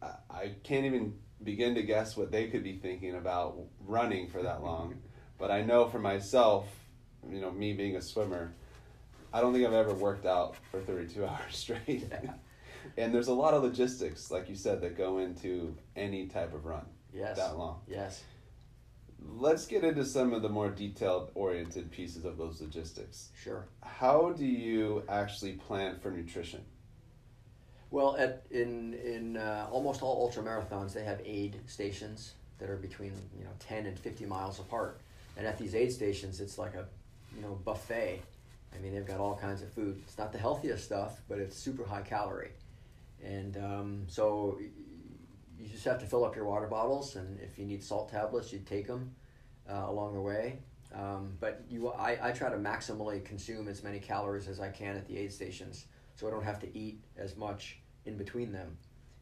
I, 0.02 0.12
I 0.30 0.54
can't 0.62 0.84
even 0.86 1.14
begin 1.42 1.74
to 1.74 1.82
guess 1.82 2.16
what 2.16 2.30
they 2.30 2.48
could 2.48 2.64
be 2.64 2.76
thinking 2.76 3.14
about 3.14 3.58
running 3.80 4.28
for 4.28 4.42
that 4.42 4.62
long. 4.62 4.96
But 5.44 5.50
I 5.50 5.60
know 5.60 5.86
for 5.86 5.98
myself, 5.98 6.66
you 7.30 7.38
know, 7.38 7.50
me 7.50 7.74
being 7.74 7.96
a 7.96 8.00
swimmer, 8.00 8.54
I 9.30 9.42
don't 9.42 9.52
think 9.52 9.66
I've 9.66 9.74
ever 9.74 9.92
worked 9.92 10.24
out 10.24 10.56
for 10.70 10.80
32 10.80 11.22
hours 11.26 11.38
straight. 11.50 12.10
and 12.96 13.14
there's 13.14 13.28
a 13.28 13.34
lot 13.34 13.52
of 13.52 13.62
logistics, 13.62 14.30
like 14.30 14.48
you 14.48 14.54
said, 14.54 14.80
that 14.80 14.96
go 14.96 15.18
into 15.18 15.76
any 15.96 16.28
type 16.28 16.54
of 16.54 16.64
run 16.64 16.86
yes. 17.12 17.36
that 17.36 17.58
long. 17.58 17.80
Yes. 17.86 18.24
Let's 19.20 19.66
get 19.66 19.84
into 19.84 20.06
some 20.06 20.32
of 20.32 20.40
the 20.40 20.48
more 20.48 20.70
detailed 20.70 21.30
oriented 21.34 21.90
pieces 21.90 22.24
of 22.24 22.38
those 22.38 22.62
logistics. 22.62 23.28
Sure. 23.42 23.66
How 23.82 24.30
do 24.30 24.46
you 24.46 25.02
actually 25.10 25.52
plan 25.52 25.98
for 25.98 26.10
nutrition? 26.10 26.62
Well, 27.90 28.16
at 28.16 28.46
in 28.50 28.94
in 28.94 29.36
uh, 29.36 29.68
almost 29.70 30.00
all 30.00 30.22
ultra 30.22 30.42
marathons, 30.42 30.94
they 30.94 31.04
have 31.04 31.20
aid 31.22 31.60
stations 31.66 32.32
that 32.58 32.70
are 32.70 32.76
between 32.76 33.12
you 33.36 33.44
know 33.44 33.52
ten 33.58 33.84
and 33.84 33.98
fifty 33.98 34.24
miles 34.24 34.58
apart, 34.58 35.02
and 35.36 35.46
at 35.46 35.58
these 35.58 35.74
aid 35.74 35.92
stations, 35.92 36.40
it's 36.40 36.58
like 36.58 36.74
a 36.74 36.86
you 37.34 37.42
know 37.42 37.58
buffet. 37.64 38.20
I 38.74 38.78
mean, 38.78 38.92
they've 38.92 39.06
got 39.06 39.20
all 39.20 39.36
kinds 39.36 39.62
of 39.62 39.72
food. 39.72 40.00
It's 40.04 40.18
not 40.18 40.32
the 40.32 40.38
healthiest 40.38 40.84
stuff, 40.84 41.20
but 41.28 41.38
it's 41.38 41.56
super 41.56 41.84
high 41.84 42.02
calorie, 42.02 42.52
and 43.22 43.56
um, 43.56 44.04
so 44.08 44.58
you 45.58 45.68
just 45.68 45.84
have 45.84 46.00
to 46.00 46.06
fill 46.06 46.24
up 46.24 46.36
your 46.36 46.44
water 46.44 46.66
bottles, 46.66 47.16
and 47.16 47.38
if 47.40 47.58
you 47.58 47.64
need 47.64 47.82
salt 47.82 48.10
tablets, 48.10 48.52
you 48.52 48.60
take 48.60 48.86
them 48.86 49.14
uh, 49.70 49.84
along 49.86 50.14
the 50.14 50.20
way. 50.20 50.58
Um, 50.94 51.32
but 51.40 51.62
you, 51.68 51.90
I, 51.90 52.28
I 52.28 52.32
try 52.32 52.50
to 52.50 52.56
maximally 52.56 53.24
consume 53.24 53.66
as 53.66 53.82
many 53.82 53.98
calories 53.98 54.46
as 54.46 54.60
I 54.60 54.68
can 54.68 54.96
at 54.96 55.08
the 55.08 55.16
aid 55.16 55.32
stations, 55.32 55.86
so 56.14 56.28
I 56.28 56.30
don't 56.30 56.44
have 56.44 56.60
to 56.60 56.78
eat 56.78 57.00
as 57.16 57.36
much 57.36 57.78
in 58.06 58.16
between 58.16 58.52
them. 58.52 58.76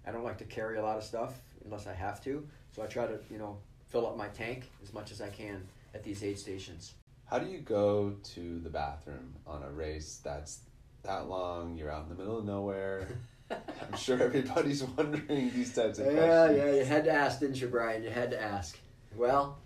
I 0.06 0.10
don't 0.10 0.24
like 0.24 0.38
to 0.38 0.44
carry 0.44 0.78
a 0.78 0.82
lot 0.82 0.98
of 0.98 1.04
stuff 1.04 1.40
unless 1.64 1.86
I 1.86 1.94
have 1.94 2.22
to, 2.24 2.46
so 2.74 2.82
I 2.82 2.86
try 2.86 3.06
to 3.06 3.18
you 3.30 3.38
know 3.38 3.58
fill 3.88 4.06
up 4.06 4.16
my 4.16 4.28
tank 4.28 4.70
as 4.82 4.92
much 4.92 5.12
as 5.12 5.20
I 5.20 5.28
can 5.28 5.62
at 5.94 6.02
these 6.02 6.22
aid 6.22 6.38
stations. 6.38 6.94
How 7.26 7.38
do 7.38 7.50
you 7.50 7.58
go 7.58 8.16
to 8.34 8.58
the 8.60 8.68
bathroom 8.70 9.34
on 9.46 9.62
a 9.62 9.70
race 9.70 10.20
that's 10.22 10.60
that 11.02 11.28
long? 11.28 11.76
You're 11.76 11.90
out 11.90 12.04
in 12.04 12.08
the 12.10 12.14
middle 12.14 12.38
of 12.38 12.44
nowhere. 12.44 13.08
I'm 13.50 13.96
sure 13.96 14.22
everybody's 14.22 14.82
wondering 14.96 15.50
these 15.54 15.74
types 15.74 15.98
of 15.98 16.06
yeah, 16.06 16.12
questions. 16.12 16.58
Yeah, 16.58 16.64
yeah, 16.66 16.74
you 16.78 16.84
had 16.84 17.04
to 17.04 17.12
ask, 17.12 17.40
didn't 17.40 17.60
you, 17.60 17.68
Brian? 17.68 18.02
You 18.02 18.10
had 18.10 18.30
to 18.30 18.42
ask. 18.42 18.78
Well, 19.16 19.58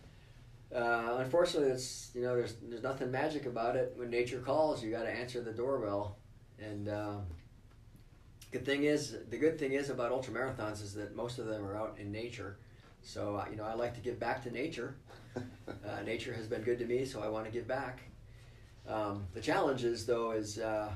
uh, 0.75 1.17
unfortunately, 1.19 1.71
it's 1.71 2.11
you 2.15 2.23
know 2.23 2.37
there's 2.37 2.55
there's 2.63 2.83
nothing 2.83 3.11
magic 3.11 3.47
about 3.47 3.77
it. 3.77 3.95
When 3.97 4.11
nature 4.11 4.41
calls, 4.41 4.83
you 4.83 4.91
got 4.91 5.05
to 5.05 5.11
answer 5.11 5.41
the 5.41 5.53
doorbell. 5.53 6.19
And 6.59 6.89
um, 6.89 7.23
good 8.51 8.65
thing 8.65 8.85
is, 8.85 9.17
the 9.31 9.37
good 9.37 9.59
thing 9.59 9.73
is 9.73 9.91
about 9.91 10.11
ultra 10.11 10.33
marathons 10.33 10.83
is 10.83 10.95
that 10.95 11.15
most 11.15 11.39
of 11.39 11.47
them 11.47 11.65
are 11.65 11.77
out 11.77 11.97
in 11.99 12.11
nature. 12.11 12.59
So 13.03 13.37
uh, 13.37 13.47
you 13.51 13.57
know, 13.57 13.65
I 13.65 13.75
like 13.75 13.95
to 13.95 14.01
give 14.01 14.19
back 14.19 14.43
to 14.45 14.51
nature. 14.51 14.97
Uh, 15.85 16.03
nature 16.03 16.33
has 16.33 16.47
been 16.47 16.63
good 16.63 16.79
to 16.79 16.85
me, 16.85 17.05
so 17.05 17.23
I 17.23 17.29
want 17.29 17.45
to 17.45 17.51
give 17.51 17.67
back. 17.67 18.03
Um, 18.89 19.25
the 19.35 19.41
challenge 19.41 19.85
is 19.85 20.05
though 20.05 20.33
is 20.33 20.59
uh, 20.59 20.91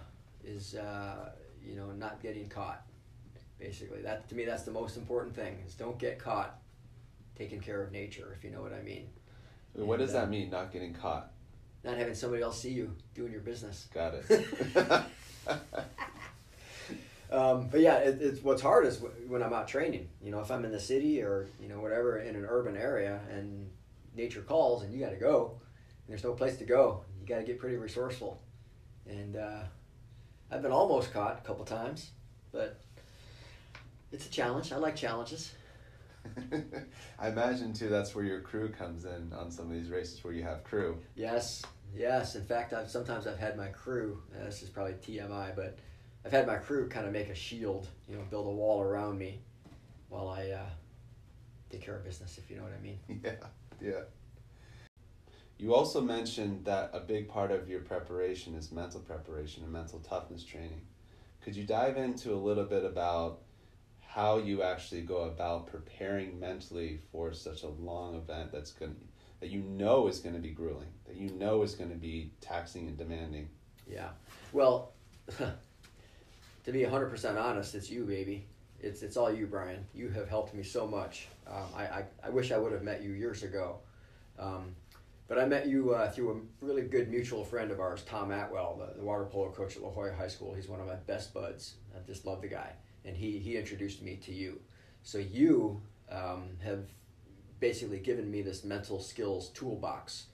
is 0.45 0.75
uh, 0.75 1.31
you 1.65 1.77
know, 1.77 1.91
not 1.93 2.21
getting 2.23 2.49
caught. 2.49 2.83
Basically, 3.59 4.01
that 4.03 4.29
to 4.29 4.35
me, 4.35 4.45
that's 4.45 4.65
the 4.65 4.71
most 4.71 4.97
important 4.97 5.35
thing: 5.35 5.59
is 5.67 5.75
don't 5.75 5.99
get 5.99 6.19
caught 6.19 6.59
taking 7.37 7.61
care 7.61 7.83
of 7.83 7.93
nature, 7.93 8.35
if 8.37 8.45
you 8.45 8.51
know 8.51 8.63
what 8.63 8.73
I 8.73 8.83
mean. 8.83 9.09
What 9.75 9.95
and, 9.95 10.03
does 10.03 10.13
that 10.13 10.25
uh, 10.25 10.31
mean? 10.31 10.51
Not 10.51 10.73
getting 10.73 10.93
caught? 10.93 11.31
Not 11.85 11.97
having 11.97 12.15
somebody 12.15 12.43
else 12.43 12.61
see 12.61 12.71
you 12.71 12.95
doing 13.15 13.33
your 13.33 13.41
business. 13.41 13.89
Got 13.95 14.15
it. 14.15 14.75
um, 17.31 17.69
but 17.71 17.81
yeah, 17.81 17.97
it, 17.97 18.21
it's 18.21 18.43
what's 18.43 18.63
hard 18.63 18.87
is 18.87 19.01
when 19.29 19.43
I'm 19.43 19.53
out 19.53 19.69
training. 19.69 20.09
You 20.23 20.31
know, 20.31 20.41
if 20.41 20.51
I'm 20.51 20.65
in 20.65 20.73
the 20.73 20.81
city 20.81 21.23
or 21.23 21.49
you 21.61 21.69
know 21.69 21.81
whatever 21.81 22.19
in 22.19 22.37
an 22.37 22.45
urban 22.47 22.77
area 22.77 23.21
and 23.31 23.71
nature 24.21 24.43
calls 24.43 24.83
and 24.83 24.93
you 24.93 25.01
got 25.01 25.11
to 25.11 25.17
go, 25.17 25.59
and 25.59 26.09
there's 26.09 26.25
no 26.25 26.33
place 26.33 26.57
to 26.59 26.65
go. 26.65 27.05
You 27.21 27.27
got 27.27 27.39
to 27.39 27.45
get 27.45 27.59
pretty 27.59 27.77
resourceful, 27.77 28.41
and 29.07 29.37
uh, 29.37 29.63
I've 30.51 30.63
been 30.63 30.73
almost 30.73 31.13
caught 31.13 31.41
a 31.43 31.47
couple 31.47 31.65
times, 31.65 32.11
but 32.53 32.81
it's 34.13 34.27
a 34.27 34.31
challenge. 34.31 34.73
I 34.73 34.77
like 34.77 34.97
challenges. 34.97 35.55
I 37.19 37.29
imagine 37.29 37.73
too 37.73 37.89
that's 37.89 38.15
where 38.15 38.25
your 38.25 38.41
crew 38.41 38.69
comes 38.69 39.07
in 39.07 39.33
on 39.33 39.51
some 39.51 39.67
of 39.67 39.73
these 39.73 39.89
races 39.89 40.23
where 40.23 40.35
you 40.35 40.43
have 40.43 40.65
crew. 40.65 40.99
Yes, 41.15 41.63
yes. 41.95 42.35
In 42.35 42.45
fact, 42.45 42.75
I've 42.75 42.91
sometimes 42.91 43.27
I've 43.27 43.39
had 43.39 43.57
my 43.57 43.69
crew. 43.69 44.23
Uh, 44.35 44.45
this 44.45 44.63
is 44.63 44.69
probably 44.69 44.95
TMI, 44.95 45.57
but 45.57 45.79
I've 46.27 46.33
had 46.33 46.47
my 46.47 46.57
crew 46.57 46.89
kind 46.89 47.07
of 47.07 47.13
make 47.13 47.31
a 47.31 47.35
shield, 47.35 47.89
you 48.07 48.17
know, 48.17 48.23
build 48.29 48.47
a 48.47 48.51
wall 48.51 48.83
around 48.83 49.19
me 49.19 49.41
while 50.11 50.29
I 50.29 50.51
uh, 50.51 50.67
take 51.71 51.81
care 51.81 51.97
of 51.97 52.05
business. 52.05 52.37
If 52.37 52.51
you 52.51 52.59
know 52.59 52.65
what 52.65 52.75
I 52.79 52.83
mean. 52.83 52.99
Yeah, 53.25 53.33
yeah. 53.81 54.03
You 55.59 55.75
also 55.75 56.01
mentioned 56.01 56.65
that 56.65 56.91
a 56.95 57.01
big 57.01 57.29
part 57.29 57.51
of 57.51 57.69
your 57.69 57.81
preparation 57.81 58.55
is 58.55 58.73
mental 58.73 59.01
preparation 59.01 59.63
and 59.63 59.73
mental 59.73 59.99
toughness 59.99 60.43
training. 60.43 60.81
Could 61.43 61.55
you 61.55 61.65
dive 61.65 61.99
into 61.99 62.33
a 62.33 62.37
little 62.37 62.65
bit 62.65 62.85
about 62.85 63.41
how 64.01 64.39
you 64.39 64.63
actually 64.63 65.03
go 65.03 65.25
about 65.25 65.67
preparing 65.67 66.41
mentally 66.41 67.01
for 67.13 67.33
such 67.33 67.63
a 67.63 67.69
long 67.69 68.17
event 68.17 68.51
that's 68.53 68.73
going 68.73 68.97
that 69.41 69.51
you 69.51 69.61
know 69.61 70.07
is 70.09 70.19
going 70.19 70.35
to 70.35 70.41
be 70.41 70.51
grueling, 70.51 70.89
that 71.07 71.17
you 71.17 71.31
know 71.31 71.63
is 71.63 71.75
going 71.75 71.91
to 71.91 71.97
be 71.97 72.31
taxing 72.41 72.89
and 72.89 72.97
demanding? 72.97 73.49
Yeah. 73.91 74.09
Well, 74.53 74.93
to 75.39 76.73
be 76.73 76.81
100% 76.81 77.41
honest, 77.41 77.75
it's 77.75 77.91
you, 77.91 78.05
baby. 78.05 78.47
It's, 78.81 79.03
it's 79.03 79.17
all 79.17 79.33
you, 79.33 79.47
Brian. 79.47 79.87
You 79.95 80.09
have 80.11 80.29
helped 80.29 80.55
me 80.55 80.63
so 80.63 80.87
much. 80.87 81.29
Um, 81.51 81.67
I, 81.77 81.83
I, 81.83 82.05
I 82.25 82.31
wish 82.31 82.53
I 82.53 82.59
would 82.59 82.73
have 82.73 82.83
met 82.83 83.03
you 83.03 83.13
years 83.13 83.43
ago. 83.43 83.79
Um, 84.39 84.75
but 85.29 85.39
I 85.39 85.47
met 85.47 85.69
you 85.69 85.95
uh, 85.95 86.11
through 86.11 86.31
a 86.33 86.65
really 86.65 86.83
good 86.83 87.09
mutual 87.09 87.45
friend 87.45 87.71
of 87.71 87.79
ours, 87.79 88.03
Tom 88.03 88.33
Atwell, 88.33 88.77
the, 88.77 88.99
the 88.99 89.05
water 89.05 89.25
polo 89.25 89.51
coach 89.53 89.77
at 89.77 89.83
La 89.83 89.91
Jolla 89.91 90.13
High 90.13 90.29
School. 90.29 90.55
He's 90.55 90.69
one 90.69 90.81
of 90.81 90.87
my 90.87 90.97
best 90.97 91.33
buds. 91.33 91.75
I 91.95 92.05
just 92.07 92.27
love 92.27 92.41
the 92.43 92.49
guy. 92.49 92.73
And 93.05 93.17
he, 93.17 93.39
he 93.39 93.57
introduced 93.57 94.03
me 94.03 94.17
to 94.25 94.33
you. 94.33 94.61
So 95.03 95.19
you 95.19 95.81
um, 96.11 96.51
have 96.65 96.85
basically 97.61 97.99
given 97.99 98.31
me 98.31 98.43
this 98.43 98.65
mental 98.65 99.01
skills 99.01 99.51
toolbox. 99.51 100.27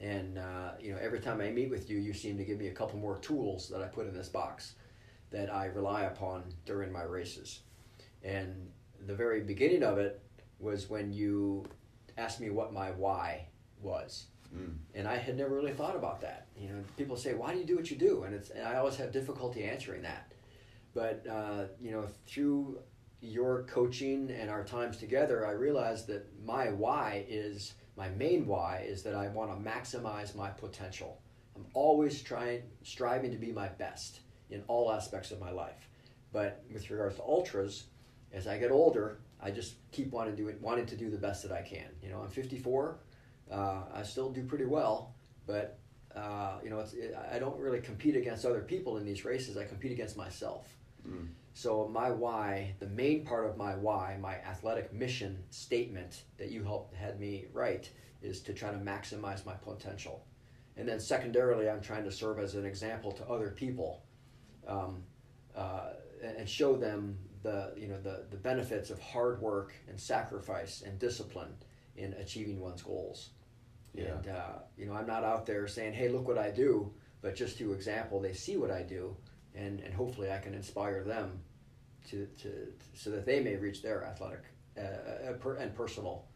And 0.00 0.38
uh, 0.38 0.72
you 0.80 0.92
know, 0.92 0.98
every 1.00 1.20
time 1.20 1.40
I 1.40 1.50
meet 1.50 1.70
with 1.70 1.90
you, 1.90 1.98
you 1.98 2.12
seem 2.12 2.36
to 2.38 2.44
give 2.44 2.58
me 2.58 2.68
a 2.68 2.72
couple 2.72 2.98
more 2.98 3.18
tools 3.18 3.68
that 3.70 3.82
I 3.82 3.86
put 3.86 4.06
in 4.06 4.14
this 4.14 4.28
box 4.28 4.74
that 5.30 5.52
I 5.52 5.66
rely 5.66 6.02
upon 6.02 6.44
during 6.64 6.92
my 6.92 7.02
races. 7.02 7.60
And 8.22 8.70
the 9.06 9.14
very 9.14 9.40
beginning 9.40 9.82
of 9.82 9.98
it 9.98 10.22
was 10.58 10.88
when 10.88 11.12
you 11.12 11.64
asked 12.16 12.40
me 12.40 12.50
what 12.50 12.72
my 12.72 12.90
why 12.92 13.46
was. 13.80 14.26
Mm. 14.54 14.76
And 14.94 15.08
I 15.08 15.16
had 15.16 15.36
never 15.36 15.54
really 15.54 15.72
thought 15.72 15.96
about 15.96 16.20
that. 16.20 16.46
You 16.58 16.68
know, 16.68 16.84
people 16.96 17.16
say, 17.16 17.34
"Why 17.34 17.52
do 17.52 17.58
you 17.58 17.64
do 17.64 17.76
what 17.76 17.90
you 17.90 17.96
do?" 17.96 18.22
And 18.22 18.34
it's 18.34 18.50
and 18.50 18.66
I 18.66 18.76
always 18.76 18.96
have 18.96 19.12
difficulty 19.12 19.64
answering 19.64 20.02
that. 20.02 20.32
But 20.94 21.26
uh, 21.28 21.64
you 21.80 21.90
know, 21.90 22.06
through 22.26 22.78
your 23.20 23.64
coaching 23.64 24.30
and 24.30 24.48
our 24.50 24.64
times 24.64 24.96
together, 24.96 25.46
I 25.46 25.52
realized 25.52 26.06
that 26.08 26.26
my 26.44 26.70
why 26.70 27.24
is 27.28 27.74
my 27.96 28.08
main 28.10 28.46
why 28.46 28.84
is 28.86 29.02
that 29.02 29.14
I 29.14 29.28
want 29.28 29.50
to 29.50 29.70
maximize 29.70 30.34
my 30.34 30.50
potential. 30.50 31.20
I'm 31.54 31.66
always 31.72 32.22
trying, 32.22 32.62
striving 32.82 33.30
to 33.30 33.38
be 33.38 33.50
my 33.52 33.68
best 33.68 34.20
in 34.50 34.62
all 34.68 34.92
aspects 34.92 35.30
of 35.30 35.40
my 35.40 35.50
life. 35.50 35.88
But 36.32 36.62
with 36.72 36.90
regards 36.90 37.16
to 37.16 37.22
ultras, 37.22 37.84
as 38.32 38.46
I 38.46 38.58
get 38.58 38.70
older, 38.70 39.18
I 39.42 39.50
just 39.50 39.74
keep 39.92 40.12
wanting 40.12 40.36
to 40.36 40.42
do 40.42 40.48
it, 40.48 40.60
wanting 40.60 40.86
to 40.86 40.96
do 40.96 41.10
the 41.10 41.18
best 41.18 41.42
that 41.42 41.52
I 41.52 41.62
can. 41.62 41.88
You 42.02 42.10
know, 42.10 42.20
I'm 42.20 42.30
54. 42.30 42.98
Uh, 43.50 43.82
I 43.94 44.02
still 44.02 44.30
do 44.30 44.42
pretty 44.42 44.64
well, 44.64 45.14
but 45.46 45.78
uh, 46.14 46.58
you 46.64 46.70
know, 46.70 46.80
it's, 46.80 46.94
it, 46.94 47.14
I 47.30 47.38
don't 47.38 47.58
really 47.60 47.80
compete 47.80 48.16
against 48.16 48.44
other 48.44 48.62
people 48.62 48.96
in 48.96 49.04
these 49.04 49.24
races. 49.24 49.56
I 49.56 49.64
compete 49.64 49.92
against 49.92 50.16
myself. 50.16 50.74
Mm. 51.06 51.28
So 51.52 51.88
my 51.88 52.10
why, 52.10 52.74
the 52.80 52.88
main 52.88 53.24
part 53.24 53.46
of 53.46 53.56
my 53.56 53.76
why, 53.76 54.18
my 54.20 54.34
athletic 54.34 54.92
mission 54.92 55.42
statement 55.50 56.24
that 56.38 56.50
you 56.50 56.64
helped 56.64 56.94
had 56.94 57.20
me 57.20 57.46
write, 57.52 57.90
is 58.22 58.40
to 58.42 58.52
try 58.52 58.70
to 58.70 58.78
maximize 58.78 59.44
my 59.46 59.54
potential, 59.54 60.24
and 60.76 60.86
then 60.86 61.00
secondarily, 61.00 61.70
I'm 61.70 61.80
trying 61.80 62.04
to 62.04 62.12
serve 62.12 62.38
as 62.38 62.54
an 62.54 62.66
example 62.66 63.12
to 63.12 63.24
other 63.26 63.50
people, 63.50 64.02
um, 64.68 65.02
uh, 65.56 65.92
and 66.22 66.48
show 66.48 66.76
them 66.76 67.18
the 67.42 67.72
you 67.76 67.88
know 67.88 68.00
the 68.00 68.24
the 68.30 68.36
benefits 68.36 68.90
of 68.90 68.98
hard 69.00 69.40
work 69.40 69.72
and 69.88 69.98
sacrifice 70.00 70.82
and 70.82 70.98
discipline 70.98 71.54
in 71.96 72.12
achieving 72.14 72.60
one's 72.60 72.82
goals. 72.82 73.30
Yeah. 73.94 74.04
And 74.16 74.28
uh, 74.28 74.58
you 74.76 74.86
know, 74.86 74.92
I'm 74.94 75.06
not 75.06 75.24
out 75.24 75.46
there 75.46 75.66
saying, 75.68 75.94
"Hey, 75.94 76.08
look 76.08 76.26
what 76.28 76.38
I 76.38 76.50
do," 76.50 76.92
but 77.22 77.34
just 77.34 77.56
through 77.56 77.72
example, 77.72 78.20
they 78.20 78.32
see 78.34 78.56
what 78.56 78.70
I 78.70 78.82
do, 78.82 79.16
and 79.54 79.80
and 79.80 79.94
hopefully 79.94 80.30
I 80.30 80.38
can 80.38 80.54
inspire 80.54 81.02
them 81.02 81.40
to 82.10 82.26
to 82.42 82.72
so 82.94 83.10
that 83.10 83.24
they 83.24 83.40
may 83.40 83.56
reach 83.56 83.82
their 83.82 84.04
athletic 84.04 84.42
uh, 84.76 84.80
uh, 84.80 85.32
per, 85.34 85.54
and 85.56 85.74
personal 85.74 86.26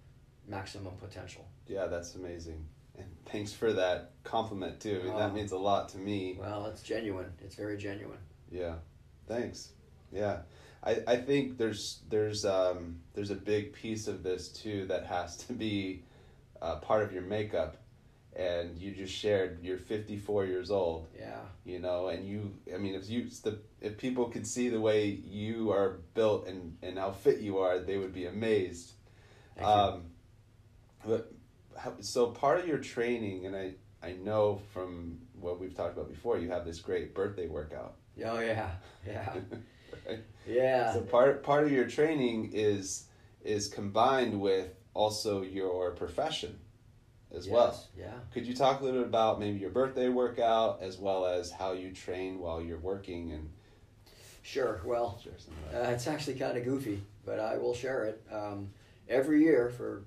maximum 0.48 0.94
potential. 0.96 1.46
Yeah, 1.66 1.86
that's 1.86 2.14
amazing. 2.14 2.64
And 2.98 3.06
thanks 3.26 3.52
for 3.52 3.72
that 3.74 4.12
compliment 4.24 4.80
too. 4.80 5.00
I 5.02 5.04
mean, 5.04 5.12
Oh. 5.14 5.18
that 5.18 5.34
means 5.34 5.52
a 5.52 5.58
lot 5.58 5.88
to 5.90 5.98
me. 5.98 6.36
Well, 6.40 6.66
it's 6.66 6.82
genuine. 6.82 7.32
It's 7.42 7.54
very 7.54 7.76
genuine. 7.76 8.18
Yeah, 8.50 8.76
thanks. 9.26 9.72
Yeah, 10.12 10.40
I, 10.82 10.98
I 11.06 11.16
think 11.16 11.58
there's 11.58 12.00
there's 12.08 12.44
um 12.44 13.00
there's 13.14 13.30
a 13.30 13.34
big 13.34 13.72
piece 13.72 14.08
of 14.08 14.22
this 14.22 14.48
too 14.48 14.86
that 14.86 15.04
has 15.06 15.36
to 15.38 15.52
be 15.52 16.04
uh, 16.62 16.76
part 16.76 17.02
of 17.02 17.12
your 17.12 17.22
makeup, 17.22 17.76
and 18.34 18.76
you 18.78 18.92
just 18.92 19.14
shared 19.14 19.58
you're 19.62 19.78
54 19.78 20.46
years 20.46 20.70
old, 20.70 21.08
Yeah. 21.18 21.40
you 21.64 21.78
know, 21.80 22.08
and 22.08 22.26
you 22.26 22.54
I 22.74 22.78
mean 22.78 22.94
if 22.94 23.08
you 23.10 23.28
the 23.42 23.58
if 23.80 23.98
people 23.98 24.26
could 24.30 24.46
see 24.46 24.68
the 24.70 24.80
way 24.80 25.06
you 25.06 25.70
are 25.70 25.98
built 26.14 26.46
and 26.46 26.76
and 26.82 26.98
how 26.98 27.10
fit 27.12 27.40
you 27.40 27.58
are, 27.58 27.78
they 27.78 27.98
would 27.98 28.12
be 28.14 28.26
amazed. 28.26 28.92
Um, 29.62 30.04
but 31.06 31.32
so 32.00 32.28
part 32.28 32.58
of 32.60 32.66
your 32.66 32.78
training, 32.78 33.44
and 33.46 33.54
I 33.54 33.74
I 34.02 34.12
know 34.12 34.60
from 34.72 35.18
what 35.38 35.60
we've 35.60 35.74
talked 35.74 35.96
about 35.96 36.08
before, 36.08 36.38
you 36.38 36.50
have 36.50 36.64
this 36.64 36.80
great 36.80 37.14
birthday 37.14 37.48
workout. 37.48 37.96
Oh 38.24 38.40
yeah. 38.40 38.70
Yeah. 39.06 39.34
Yeah. 40.46 40.92
So 40.92 41.02
part 41.02 41.42
part 41.42 41.64
of 41.64 41.70
your 41.70 41.86
training 41.86 42.50
is 42.52 43.04
is 43.44 43.68
combined 43.68 44.40
with 44.40 44.74
also 44.94 45.42
your 45.42 45.92
profession 45.92 46.58
as 47.32 47.46
well. 47.46 47.78
Yeah. 47.96 48.14
Could 48.32 48.46
you 48.46 48.54
talk 48.54 48.80
a 48.80 48.84
little 48.84 49.00
bit 49.00 49.08
about 49.08 49.38
maybe 49.38 49.58
your 49.58 49.70
birthday 49.70 50.08
workout 50.08 50.82
as 50.82 50.98
well 50.98 51.26
as 51.26 51.52
how 51.52 51.72
you 51.72 51.92
train 51.92 52.38
while 52.40 52.60
you're 52.60 52.78
working 52.78 53.32
and 53.32 53.50
Sure. 54.42 54.80
Well, 54.84 55.20
share 55.22 55.34
some 55.38 55.54
of 55.66 55.72
that? 55.72 55.88
Uh, 55.88 55.92
it's 55.92 56.06
actually 56.06 56.38
kind 56.38 56.56
of 56.56 56.64
goofy, 56.64 57.02
but 57.24 57.38
I 57.38 57.58
will 57.58 57.74
share 57.74 58.04
it. 58.04 58.22
Um, 58.32 58.70
every 59.08 59.42
year 59.42 59.68
for 59.68 60.04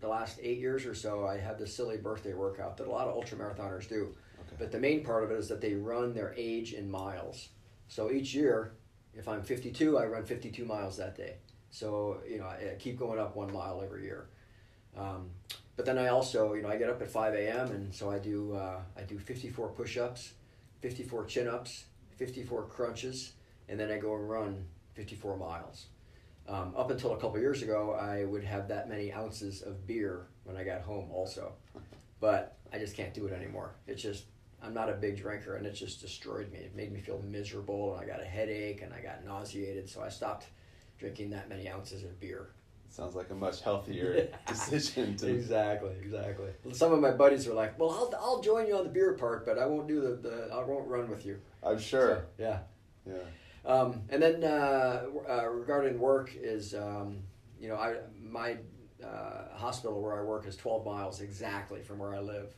the 0.00 0.08
last 0.08 0.38
eight 0.42 0.58
years 0.58 0.84
or 0.84 0.94
so, 0.94 1.26
I 1.26 1.38
have 1.38 1.58
this 1.58 1.74
silly 1.74 1.96
birthday 1.96 2.34
workout 2.34 2.76
that 2.76 2.88
a 2.88 2.90
lot 2.90 3.08
of 3.08 3.14
ultramarathoners 3.14 3.88
do. 3.88 4.14
Okay. 4.40 4.56
But 4.58 4.72
the 4.72 4.78
main 4.78 5.04
part 5.04 5.24
of 5.24 5.30
it 5.30 5.38
is 5.38 5.48
that 5.48 5.60
they 5.60 5.74
run 5.74 6.12
their 6.12 6.34
age 6.36 6.72
in 6.72 6.90
miles. 6.90 7.48
So 7.88 8.10
each 8.10 8.34
year, 8.34 8.72
if 9.16 9.28
I'm 9.28 9.42
52, 9.42 9.98
I 9.98 10.06
run 10.06 10.24
52 10.24 10.64
miles 10.64 10.96
that 10.98 11.16
day. 11.16 11.36
So 11.70 12.18
you 12.28 12.38
know, 12.38 12.46
I, 12.46 12.76
keep 12.78 12.98
going 12.98 13.18
up 13.18 13.36
one 13.36 13.52
mile 13.52 13.82
every 13.82 14.04
year. 14.04 14.28
Um, 14.96 15.30
but 15.76 15.84
then 15.84 15.98
I 15.98 16.08
also, 16.08 16.54
you 16.54 16.62
know, 16.62 16.68
I 16.68 16.76
get 16.76 16.88
up 16.88 17.02
at 17.02 17.10
5 17.10 17.34
a.m. 17.34 17.70
and 17.70 17.94
so 17.94 18.10
I 18.10 18.18
do 18.18 18.54
uh, 18.54 18.80
I 18.96 19.02
do 19.02 19.18
54 19.18 19.68
push-ups, 19.68 20.32
54 20.80 21.26
chin-ups, 21.26 21.84
54 22.16 22.64
crunches, 22.64 23.32
and 23.68 23.78
then 23.78 23.90
I 23.90 23.98
go 23.98 24.14
and 24.14 24.28
run 24.28 24.64
54 24.94 25.36
miles. 25.36 25.86
Um, 26.48 26.72
up 26.76 26.90
until 26.90 27.12
a 27.12 27.16
couple 27.20 27.38
years 27.40 27.62
ago, 27.62 27.92
I 27.92 28.24
would 28.24 28.44
have 28.44 28.68
that 28.68 28.88
many 28.88 29.12
ounces 29.12 29.62
of 29.62 29.86
beer 29.86 30.26
when 30.44 30.56
I 30.56 30.62
got 30.62 30.82
home, 30.82 31.10
also. 31.10 31.52
But 32.20 32.56
I 32.72 32.78
just 32.78 32.96
can't 32.96 33.12
do 33.12 33.26
it 33.26 33.32
anymore. 33.32 33.74
It's 33.86 34.00
just 34.00 34.24
I'm 34.66 34.74
not 34.74 34.90
a 34.90 34.94
big 34.94 35.16
drinker, 35.16 35.54
and 35.54 35.64
it 35.64 35.74
just 35.74 36.00
destroyed 36.00 36.50
me. 36.52 36.58
It 36.58 36.74
made 36.74 36.92
me 36.92 36.98
feel 36.98 37.22
miserable, 37.22 37.94
and 37.94 38.04
I 38.04 38.12
got 38.12 38.20
a 38.20 38.26
headache, 38.26 38.82
and 38.82 38.92
I 38.92 39.00
got 39.00 39.24
nauseated. 39.24 39.88
So 39.88 40.02
I 40.02 40.08
stopped 40.08 40.46
drinking 40.98 41.30
that 41.30 41.48
many 41.48 41.68
ounces 41.68 42.02
of 42.02 42.18
beer. 42.18 42.48
Sounds 42.88 43.14
like 43.14 43.30
a 43.30 43.34
much 43.34 43.60
healthier 43.60 44.28
decision 44.46 45.16
to 45.18 45.28
Exactly, 45.28 45.92
exactly. 46.02 46.48
Some 46.72 46.92
of 46.92 47.00
my 47.00 47.12
buddies 47.12 47.46
were 47.46 47.54
like, 47.54 47.78
"Well, 47.78 47.90
I'll, 47.90 48.14
I'll 48.20 48.40
join 48.40 48.66
you 48.66 48.76
on 48.76 48.84
the 48.84 48.90
beer 48.90 49.12
part, 49.12 49.46
but 49.46 49.58
I 49.58 49.66
won't 49.66 49.86
do 49.86 50.00
the, 50.00 50.28
the 50.28 50.48
I 50.52 50.64
won't 50.64 50.88
run 50.88 51.08
with 51.08 51.24
you." 51.24 51.38
I'm 51.62 51.78
sure. 51.78 52.24
So, 52.36 52.42
yeah. 52.42 52.58
Yeah. 53.06 53.70
Um, 53.70 54.02
and 54.08 54.22
then 54.22 54.42
uh, 54.42 55.02
uh, 55.28 55.48
regarding 55.48 55.98
work 55.98 56.32
is, 56.36 56.74
um, 56.74 57.18
you 57.60 57.68
know, 57.68 57.76
I 57.76 57.96
my 58.20 58.56
uh, 59.04 59.56
hospital 59.56 60.00
where 60.00 60.18
I 60.18 60.22
work 60.22 60.46
is 60.46 60.56
12 60.56 60.84
miles 60.84 61.20
exactly 61.20 61.82
from 61.82 61.98
where 61.98 62.14
I 62.14 62.20
live. 62.20 62.54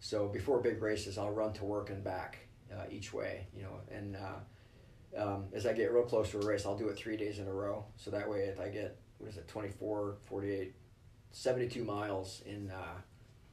So 0.00 0.28
before 0.28 0.60
big 0.60 0.82
races, 0.82 1.18
I'll 1.18 1.32
run 1.32 1.52
to 1.54 1.64
work 1.64 1.90
and 1.90 2.04
back 2.04 2.38
uh, 2.72 2.84
each 2.90 3.12
way, 3.12 3.46
you 3.56 3.62
know, 3.62 3.80
and 3.90 4.16
uh, 4.16 5.20
um, 5.20 5.44
as 5.52 5.66
I 5.66 5.72
get 5.72 5.92
real 5.92 6.04
close 6.04 6.30
to 6.32 6.40
a 6.40 6.44
race, 6.44 6.66
I'll 6.66 6.76
do 6.76 6.88
it 6.88 6.96
three 6.96 7.16
days 7.16 7.38
in 7.38 7.46
a 7.46 7.52
row. 7.52 7.84
So 7.96 8.10
that 8.10 8.28
way, 8.28 8.40
if 8.40 8.60
I 8.60 8.68
get 8.68 8.98
what 9.18 9.30
is 9.30 9.36
it, 9.36 9.48
24, 9.48 10.16
48, 10.24 10.74
72 11.30 11.84
miles 11.84 12.42
in 12.44 12.70
uh, 12.70 13.00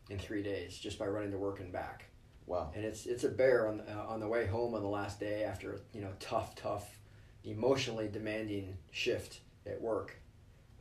in 0.09 0.19
three 0.19 0.43
days 0.43 0.77
just 0.77 0.99
by 0.99 1.05
running 1.05 1.31
to 1.31 1.37
work 1.37 1.59
and 1.59 1.71
back. 1.71 2.05
Wow. 2.45 2.71
And 2.75 2.83
it's 2.83 3.05
it's 3.05 3.23
a 3.23 3.29
bear 3.29 3.67
on 3.67 3.81
uh, 3.81 4.05
on 4.07 4.19
the 4.19 4.27
way 4.27 4.45
home 4.45 4.75
on 4.75 4.81
the 4.81 4.89
last 4.89 5.19
day 5.19 5.43
after 5.43 5.79
you 5.93 6.01
know 6.01 6.11
tough 6.19 6.55
tough, 6.55 6.99
emotionally 7.43 8.09
demanding 8.09 8.77
shift 8.91 9.39
at 9.65 9.81
work, 9.81 10.17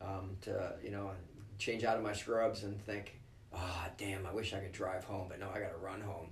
um, 0.00 0.37
to 0.42 0.75
you 0.83 0.90
know 0.90 1.11
change 1.59 1.85
out 1.85 1.97
of 1.97 2.02
my 2.02 2.12
scrubs 2.12 2.64
and 2.64 2.85
think, 2.85 3.21
ah, 3.55 3.87
oh, 3.87 3.93
damn, 3.99 4.27
I 4.27 4.33
wish 4.33 4.55
I 4.55 4.59
could 4.59 4.73
drive 4.73 5.05
home, 5.05 5.27
but 5.29 5.41
no, 5.41 5.49
I 5.51 5.61
got 5.61 5.73
to 5.73 5.79
run 5.79 6.01
home. 6.01 6.31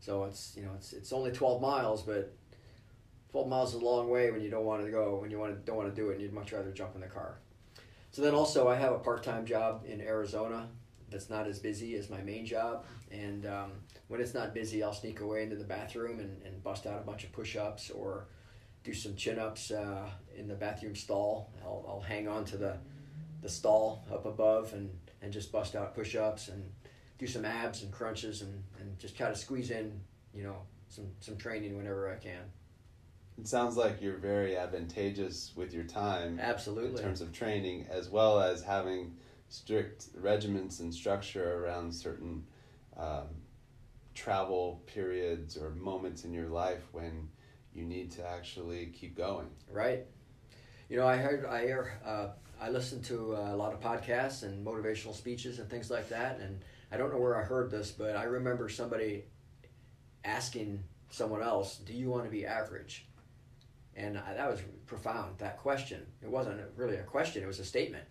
So 0.00 0.24
it's 0.24 0.54
you 0.56 0.64
know 0.64 0.72
it's 0.76 0.92
it's 0.92 1.12
only 1.12 1.32
twelve 1.32 1.62
miles, 1.62 2.02
but 2.02 2.36
twelve 3.30 3.48
miles 3.48 3.74
is 3.74 3.80
a 3.80 3.84
long 3.84 4.10
way 4.10 4.30
when 4.30 4.42
you 4.42 4.50
don't 4.50 4.64
want 4.64 4.84
to 4.84 4.90
go 4.90 5.18
when 5.20 5.30
you 5.30 5.38
want 5.38 5.54
to 5.54 5.58
don't 5.64 5.76
want 5.76 5.88
to 5.88 5.94
do 5.94 6.10
it, 6.10 6.14
and 6.14 6.22
you'd 6.22 6.32
much 6.32 6.52
rather 6.52 6.72
jump 6.72 6.94
in 6.94 7.00
the 7.00 7.06
car. 7.06 7.38
So 8.10 8.22
then 8.22 8.34
also 8.34 8.68
I 8.68 8.76
have 8.76 8.92
a 8.92 8.98
part 8.98 9.22
time 9.22 9.46
job 9.46 9.84
in 9.86 10.00
Arizona 10.00 10.68
that's 11.10 11.30
not 11.30 11.46
as 11.46 11.58
busy 11.58 11.96
as 11.96 12.10
my 12.10 12.20
main 12.20 12.44
job, 12.44 12.84
and 13.10 13.46
um, 13.46 13.72
when 14.08 14.20
it's 14.20 14.34
not 14.34 14.52
busy, 14.52 14.82
I'll 14.82 14.92
sneak 14.92 15.20
away 15.20 15.42
into 15.42 15.56
the 15.56 15.64
bathroom 15.64 16.20
and, 16.20 16.42
and 16.44 16.62
bust 16.62 16.86
out 16.86 16.98
a 16.98 17.04
bunch 17.04 17.24
of 17.24 17.32
push 17.32 17.56
ups 17.56 17.90
or 17.90 18.26
do 18.82 18.92
some 18.92 19.16
chin 19.16 19.38
ups 19.38 19.70
uh, 19.70 20.08
in 20.36 20.46
the 20.46 20.54
bathroom 20.54 20.94
stall. 20.94 21.50
I'll, 21.62 21.84
I'll 21.88 22.00
hang 22.00 22.28
on 22.28 22.44
to 22.46 22.56
the, 22.56 22.76
the 23.40 23.48
stall 23.48 24.04
up 24.12 24.26
above 24.26 24.74
and, 24.74 24.90
and 25.24 25.32
just 25.32 25.50
bust 25.50 25.74
out 25.74 25.94
push 25.94 26.14
ups 26.14 26.48
and 26.48 26.62
do 27.18 27.26
some 27.26 27.44
abs 27.44 27.82
and 27.82 27.90
crunches 27.90 28.42
and, 28.42 28.62
and 28.78 28.98
just 28.98 29.16
try 29.16 29.28
to 29.28 29.34
squeeze 29.34 29.70
in, 29.70 30.00
you 30.34 30.44
know, 30.44 30.58
some, 30.88 31.06
some 31.20 31.36
training 31.36 31.76
whenever 31.76 32.12
I 32.12 32.16
can. 32.16 32.42
It 33.38 33.48
sounds 33.48 33.76
like 33.76 34.00
you're 34.00 34.18
very 34.18 34.56
advantageous 34.56 35.52
with 35.56 35.72
your 35.72 35.84
time. 35.84 36.38
Absolutely. 36.40 37.00
In 37.00 37.06
terms 37.08 37.20
of 37.20 37.32
training, 37.32 37.86
as 37.90 38.08
well 38.08 38.38
as 38.38 38.62
having 38.62 39.16
strict 39.48 40.08
regiments 40.14 40.80
and 40.80 40.94
structure 40.94 41.64
around 41.64 41.92
certain 41.92 42.44
um, 42.96 43.26
travel 44.14 44.82
periods 44.86 45.56
or 45.56 45.70
moments 45.70 46.24
in 46.24 46.32
your 46.32 46.48
life 46.48 46.82
when 46.92 47.28
you 47.72 47.84
need 47.84 48.10
to 48.12 48.26
actually 48.26 48.86
keep 48.86 49.16
going. 49.16 49.48
Right. 49.70 50.06
You 50.88 50.98
know, 50.98 51.06
I 51.06 51.16
heard 51.16 51.44
I 51.46 51.62
hear 51.62 51.98
uh, 52.04 52.28
I 52.60 52.70
listen 52.70 53.02
to 53.04 53.34
a 53.34 53.56
lot 53.56 53.72
of 53.72 53.80
podcasts 53.80 54.42
and 54.42 54.64
motivational 54.66 55.14
speeches 55.14 55.58
and 55.58 55.68
things 55.68 55.90
like 55.90 56.08
that, 56.08 56.40
and 56.40 56.60
I 56.90 56.96
don't 56.96 57.12
know 57.12 57.18
where 57.18 57.36
I 57.36 57.44
heard 57.44 57.70
this, 57.70 57.90
but 57.90 58.16
I 58.16 58.24
remember 58.24 58.68
somebody 58.68 59.24
asking 60.24 60.82
someone 61.10 61.42
else, 61.42 61.78
"Do 61.78 61.92
you 61.92 62.08
want 62.08 62.24
to 62.24 62.30
be 62.30 62.46
average?" 62.46 63.06
And 63.96 64.18
I, 64.18 64.34
that 64.34 64.50
was 64.50 64.60
profound. 64.86 65.38
That 65.38 65.58
question. 65.58 66.06
It 66.22 66.30
wasn't 66.30 66.60
really 66.76 66.96
a 66.96 67.02
question; 67.02 67.42
it 67.42 67.46
was 67.46 67.58
a 67.58 67.64
statement. 67.64 68.06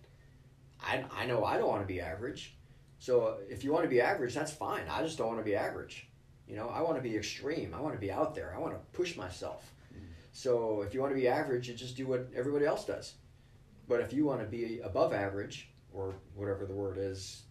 I 0.80 1.04
I 1.12 1.26
know 1.26 1.44
I 1.44 1.56
don't 1.58 1.68
want 1.68 1.82
to 1.82 1.86
be 1.86 2.00
average. 2.00 2.56
So 2.98 3.38
if 3.48 3.64
you 3.64 3.72
want 3.72 3.84
to 3.84 3.90
be 3.90 4.00
average, 4.00 4.34
that's 4.34 4.52
fine. 4.52 4.84
I 4.90 5.02
just 5.02 5.18
don't 5.18 5.28
want 5.28 5.40
to 5.40 5.44
be 5.44 5.56
average. 5.56 6.08
You 6.46 6.56
know, 6.56 6.68
I 6.68 6.82
want 6.82 6.96
to 6.96 7.02
be 7.02 7.16
extreme. 7.16 7.74
I 7.74 7.80
want 7.80 7.94
to 7.94 8.00
be 8.00 8.12
out 8.12 8.34
there. 8.34 8.54
I 8.54 8.58
want 8.58 8.74
to 8.74 8.80
push 8.92 9.16
myself. 9.16 9.72
Mm-hmm. 9.92 10.04
So 10.32 10.82
if 10.82 10.94
you 10.94 11.00
want 11.00 11.12
to 11.12 11.20
be 11.20 11.28
average, 11.28 11.68
you 11.68 11.74
just 11.74 11.96
do 11.96 12.06
what 12.06 12.28
everybody 12.34 12.66
else 12.66 12.84
does. 12.84 13.14
But 13.88 14.00
if 14.00 14.12
you 14.12 14.24
want 14.24 14.40
to 14.40 14.46
be 14.46 14.80
above 14.80 15.12
average, 15.12 15.68
or 15.94 16.14
whatever 16.34 16.66
the 16.66 16.72
word 16.72 16.98
is, 16.98 17.42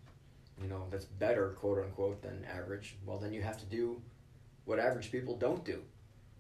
you 0.61 0.67
know, 0.67 0.85
that's 0.91 1.05
better, 1.05 1.49
quote 1.59 1.79
unquote, 1.79 2.21
than 2.21 2.45
average, 2.45 2.97
well, 3.05 3.17
then 3.17 3.33
you 3.33 3.41
have 3.41 3.57
to 3.57 3.65
do 3.65 4.01
what 4.65 4.79
average 4.79 5.11
people 5.11 5.35
don't 5.35 5.63
do. 5.63 5.81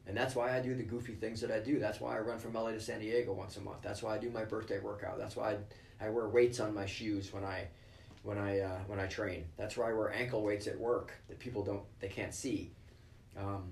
And 0.05 0.15
that's 0.15 0.35
why 0.35 0.55
I 0.55 0.61
do 0.61 0.75
the 0.75 0.83
goofy 0.83 1.13
things 1.13 1.39
that 1.41 1.51
I 1.51 1.59
do. 1.59 1.79
That's 1.79 2.01
why 2.01 2.17
I 2.17 2.19
run 2.19 2.37
from 2.37 2.53
LA 2.53 2.71
to 2.71 2.81
San 2.81 2.99
Diego 2.99 3.31
once 3.31 3.55
a 3.55 3.61
month. 3.61 3.81
That's 3.81 4.03
why 4.03 4.15
I 4.15 4.17
do 4.17 4.29
my 4.29 4.43
birthday 4.43 4.79
workout. 4.79 5.17
That's 5.17 5.37
why 5.37 5.55
I, 6.01 6.07
I 6.07 6.09
wear 6.09 6.27
weights 6.27 6.59
on 6.59 6.73
my 6.73 6.85
shoes 6.85 7.31
when 7.31 7.45
I 7.45 7.67
when 8.23 8.37
I 8.37 8.59
uh, 8.59 8.79
when 8.87 8.99
I 8.99 9.07
train. 9.07 9.45
That's 9.57 9.77
why 9.77 9.89
I 9.89 9.93
wear 9.93 10.13
ankle 10.13 10.43
weights 10.43 10.67
at 10.67 10.77
work 10.77 11.13
that 11.29 11.39
people 11.39 11.63
don't 11.63 11.83
they 12.01 12.09
can't 12.09 12.33
see. 12.33 12.71
Um, 13.37 13.71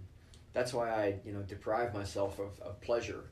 that's 0.54 0.74
why 0.74 0.90
I 0.90 1.20
you 1.26 1.34
know 1.34 1.42
deprive 1.42 1.94
myself 1.94 2.40
of, 2.40 2.58
of 2.62 2.80
pleasure 2.80 3.26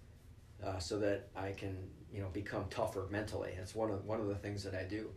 uh, 0.65 0.80
so 0.80 0.99
that 0.99 1.30
I 1.38 1.54
can 1.54 1.78
you 2.13 2.22
know 2.22 2.30
become 2.30 2.65
tougher 2.69 3.08
mentally. 3.10 3.54
That's 3.58 3.76
one 3.76 3.91
of 3.91 4.06
one 4.06 4.19
of 4.19 4.28
the 4.28 4.36
things 4.36 4.63
that 4.63 4.76
I 4.76 4.84
do. 4.84 5.10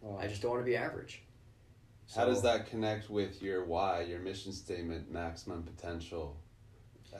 Wow. 0.00 0.18
I 0.20 0.26
just 0.26 0.42
don't 0.42 0.52
want 0.52 0.62
to 0.64 0.70
be 0.70 0.76
average. 0.76 1.22
So, 2.06 2.20
How 2.20 2.26
does 2.26 2.42
that 2.42 2.66
connect 2.66 3.08
with 3.08 3.40
your 3.40 3.64
why, 3.64 4.02
your 4.02 4.18
mission 4.18 4.52
statement, 4.52 5.10
maximum 5.10 5.62
potential, 5.62 6.36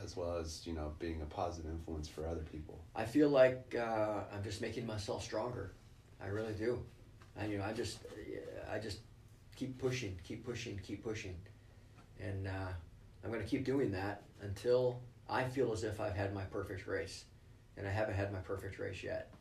as 0.02 0.16
well 0.16 0.36
as 0.36 0.66
you 0.66 0.72
know 0.72 0.92
being 0.98 1.22
a 1.22 1.26
positive 1.26 1.70
influence 1.70 2.08
for 2.08 2.26
other 2.26 2.44
people? 2.50 2.84
I 2.94 3.04
feel 3.04 3.28
like 3.28 3.74
uh, 3.78 4.24
I'm 4.34 4.42
just 4.42 4.60
making 4.60 4.86
myself 4.86 5.22
stronger. 5.22 5.72
I 6.22 6.28
really 6.28 6.54
do. 6.54 6.82
And 7.36 7.50
you 7.50 7.58
know, 7.58 7.64
I 7.64 7.72
just, 7.72 7.98
I 8.70 8.78
just 8.78 8.98
keep 9.56 9.78
pushing, 9.78 10.18
keep 10.22 10.44
pushing, 10.44 10.78
keep 10.82 11.02
pushing, 11.02 11.34
and 12.20 12.46
uh, 12.46 12.72
I'm 13.24 13.30
going 13.30 13.42
to 13.42 13.48
keep 13.48 13.64
doing 13.64 13.90
that 13.92 14.22
until 14.42 15.00
I 15.28 15.44
feel 15.44 15.72
as 15.72 15.84
if 15.84 16.00
I've 16.00 16.16
had 16.16 16.34
my 16.34 16.42
perfect 16.44 16.86
race, 16.86 17.24
and 17.76 17.86
I 17.86 17.90
haven't 17.90 18.14
had 18.14 18.32
my 18.32 18.40
perfect 18.40 18.78
race 18.78 19.02
yet. 19.02 19.32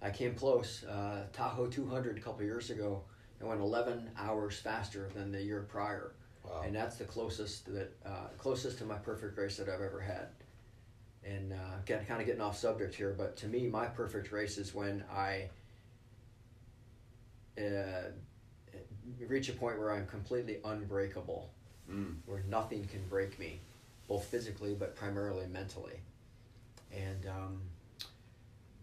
I 0.00 0.10
came 0.10 0.34
close. 0.34 0.84
Uh, 0.84 1.24
Tahoe 1.32 1.66
200 1.66 2.18
a 2.18 2.20
couple 2.20 2.44
years 2.44 2.70
ago. 2.70 3.02
I 3.40 3.44
went 3.44 3.60
11 3.60 4.10
hours 4.18 4.58
faster 4.58 5.08
than 5.14 5.30
the 5.32 5.42
year 5.42 5.66
prior, 5.68 6.12
wow. 6.44 6.62
and 6.64 6.74
that's 6.74 6.96
the 6.96 7.04
closest 7.04 7.72
that 7.72 7.92
uh, 8.04 8.28
closest 8.36 8.78
to 8.78 8.84
my 8.84 8.96
perfect 8.96 9.38
race 9.38 9.56
that 9.58 9.68
I've 9.68 9.80
ever 9.80 10.00
had. 10.00 10.28
And 11.24 11.52
uh, 11.52 11.76
get, 11.84 12.06
kind 12.08 12.20
of 12.20 12.26
getting 12.26 12.40
off 12.40 12.56
subject 12.56 12.94
here, 12.94 13.14
but 13.16 13.36
to 13.38 13.46
me, 13.46 13.66
my 13.66 13.86
perfect 13.86 14.32
race 14.32 14.56
is 14.58 14.74
when 14.74 15.04
I 15.12 15.50
uh, 17.58 18.10
reach 19.26 19.48
a 19.48 19.52
point 19.52 19.78
where 19.78 19.92
I'm 19.92 20.06
completely 20.06 20.58
unbreakable, 20.64 21.50
mm. 21.90 22.14
where 22.26 22.42
nothing 22.48 22.86
can 22.86 23.06
break 23.08 23.38
me, 23.38 23.60
both 24.06 24.24
physically 24.24 24.74
but 24.74 24.94
primarily 24.96 25.46
mentally. 25.46 26.00
And 26.92 27.26
um, 27.26 27.60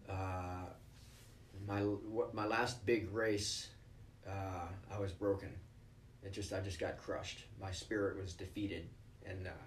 uh, 0.08 0.66
my 1.66 1.80
what, 1.80 2.34
my 2.34 2.46
last 2.46 2.84
big 2.86 3.12
race, 3.12 3.68
uh, 4.26 4.68
I 4.92 4.98
was 4.98 5.12
broken. 5.12 5.50
It 6.22 6.32
just 6.32 6.52
I 6.52 6.60
just 6.60 6.78
got 6.78 6.96
crushed. 6.96 7.44
My 7.60 7.70
spirit 7.70 8.20
was 8.20 8.34
defeated, 8.34 8.88
and 9.24 9.46
uh, 9.46 9.66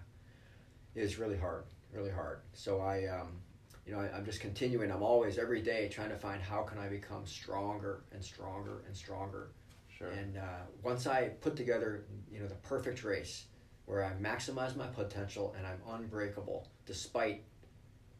it 0.95 1.01
was 1.01 1.17
really 1.17 1.37
hard, 1.37 1.65
really 1.93 2.11
hard. 2.11 2.41
So 2.53 2.79
I. 2.79 3.05
Um, 3.07 3.41
you 3.85 3.95
know, 3.95 4.01
I, 4.01 4.15
am 4.15 4.23
just 4.23 4.39
continuing. 4.39 4.91
I'm 4.91 5.01
always 5.01 5.39
every 5.39 5.63
day 5.63 5.89
trying 5.89 6.09
to 6.09 6.15
find 6.15 6.43
how 6.43 6.61
can 6.61 6.77
I 6.77 6.87
become 6.89 7.25
stronger 7.25 8.03
and 8.11 8.23
stronger 8.23 8.83
and 8.85 8.95
stronger. 8.95 9.49
Sure. 9.87 10.11
And 10.11 10.37
uh, 10.37 10.61
once 10.83 11.07
I 11.07 11.29
put 11.41 11.55
together, 11.55 12.05
you 12.31 12.39
know, 12.39 12.47
the 12.47 12.53
perfect 12.55 13.03
race 13.03 13.45
where 13.85 14.05
I 14.05 14.11
maximize 14.21 14.75
my 14.75 14.85
potential 14.85 15.55
and 15.57 15.65
I'm 15.65 15.81
unbreakable 15.89 16.67
despite 16.85 17.43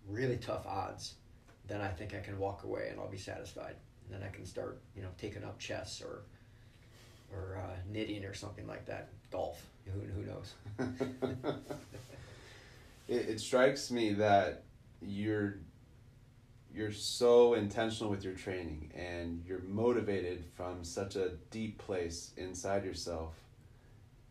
really 0.07 0.37
tough 0.37 0.65
odds, 0.65 1.15
then 1.69 1.81
I 1.81 1.87
think 1.87 2.13
I 2.13 2.19
can 2.19 2.37
walk 2.37 2.63
away 2.63 2.89
and 2.89 2.99
I'll 2.99 3.07
be 3.07 3.17
satisfied. 3.17 3.75
And 4.05 4.13
then 4.19 4.27
I 4.27 4.35
can 4.35 4.45
start, 4.45 4.81
you 4.95 5.03
know, 5.03 5.09
taking 5.17 5.43
up 5.43 5.59
chess 5.59 6.01
or 6.01 6.23
or 7.31 7.61
uh, 7.63 7.75
knitting 7.87 8.25
or 8.25 8.33
something 8.33 8.67
like 8.67 8.85
that. 8.87 9.09
Golf. 9.31 9.63
Who 9.85 10.01
who 10.01 10.25
knows? 10.25 10.53
it, 13.07 13.29
it 13.29 13.39
strikes 13.39 13.91
me 13.91 14.13
that 14.13 14.63
you're 15.01 15.59
you're 16.73 16.91
so 16.91 17.53
intentional 17.53 18.11
with 18.11 18.23
your 18.23 18.33
training 18.33 18.91
and 18.95 19.43
you're 19.45 19.61
motivated 19.61 20.43
from 20.55 20.83
such 20.83 21.15
a 21.15 21.29
deep 21.49 21.77
place 21.77 22.31
inside 22.37 22.83
yourself 22.85 23.33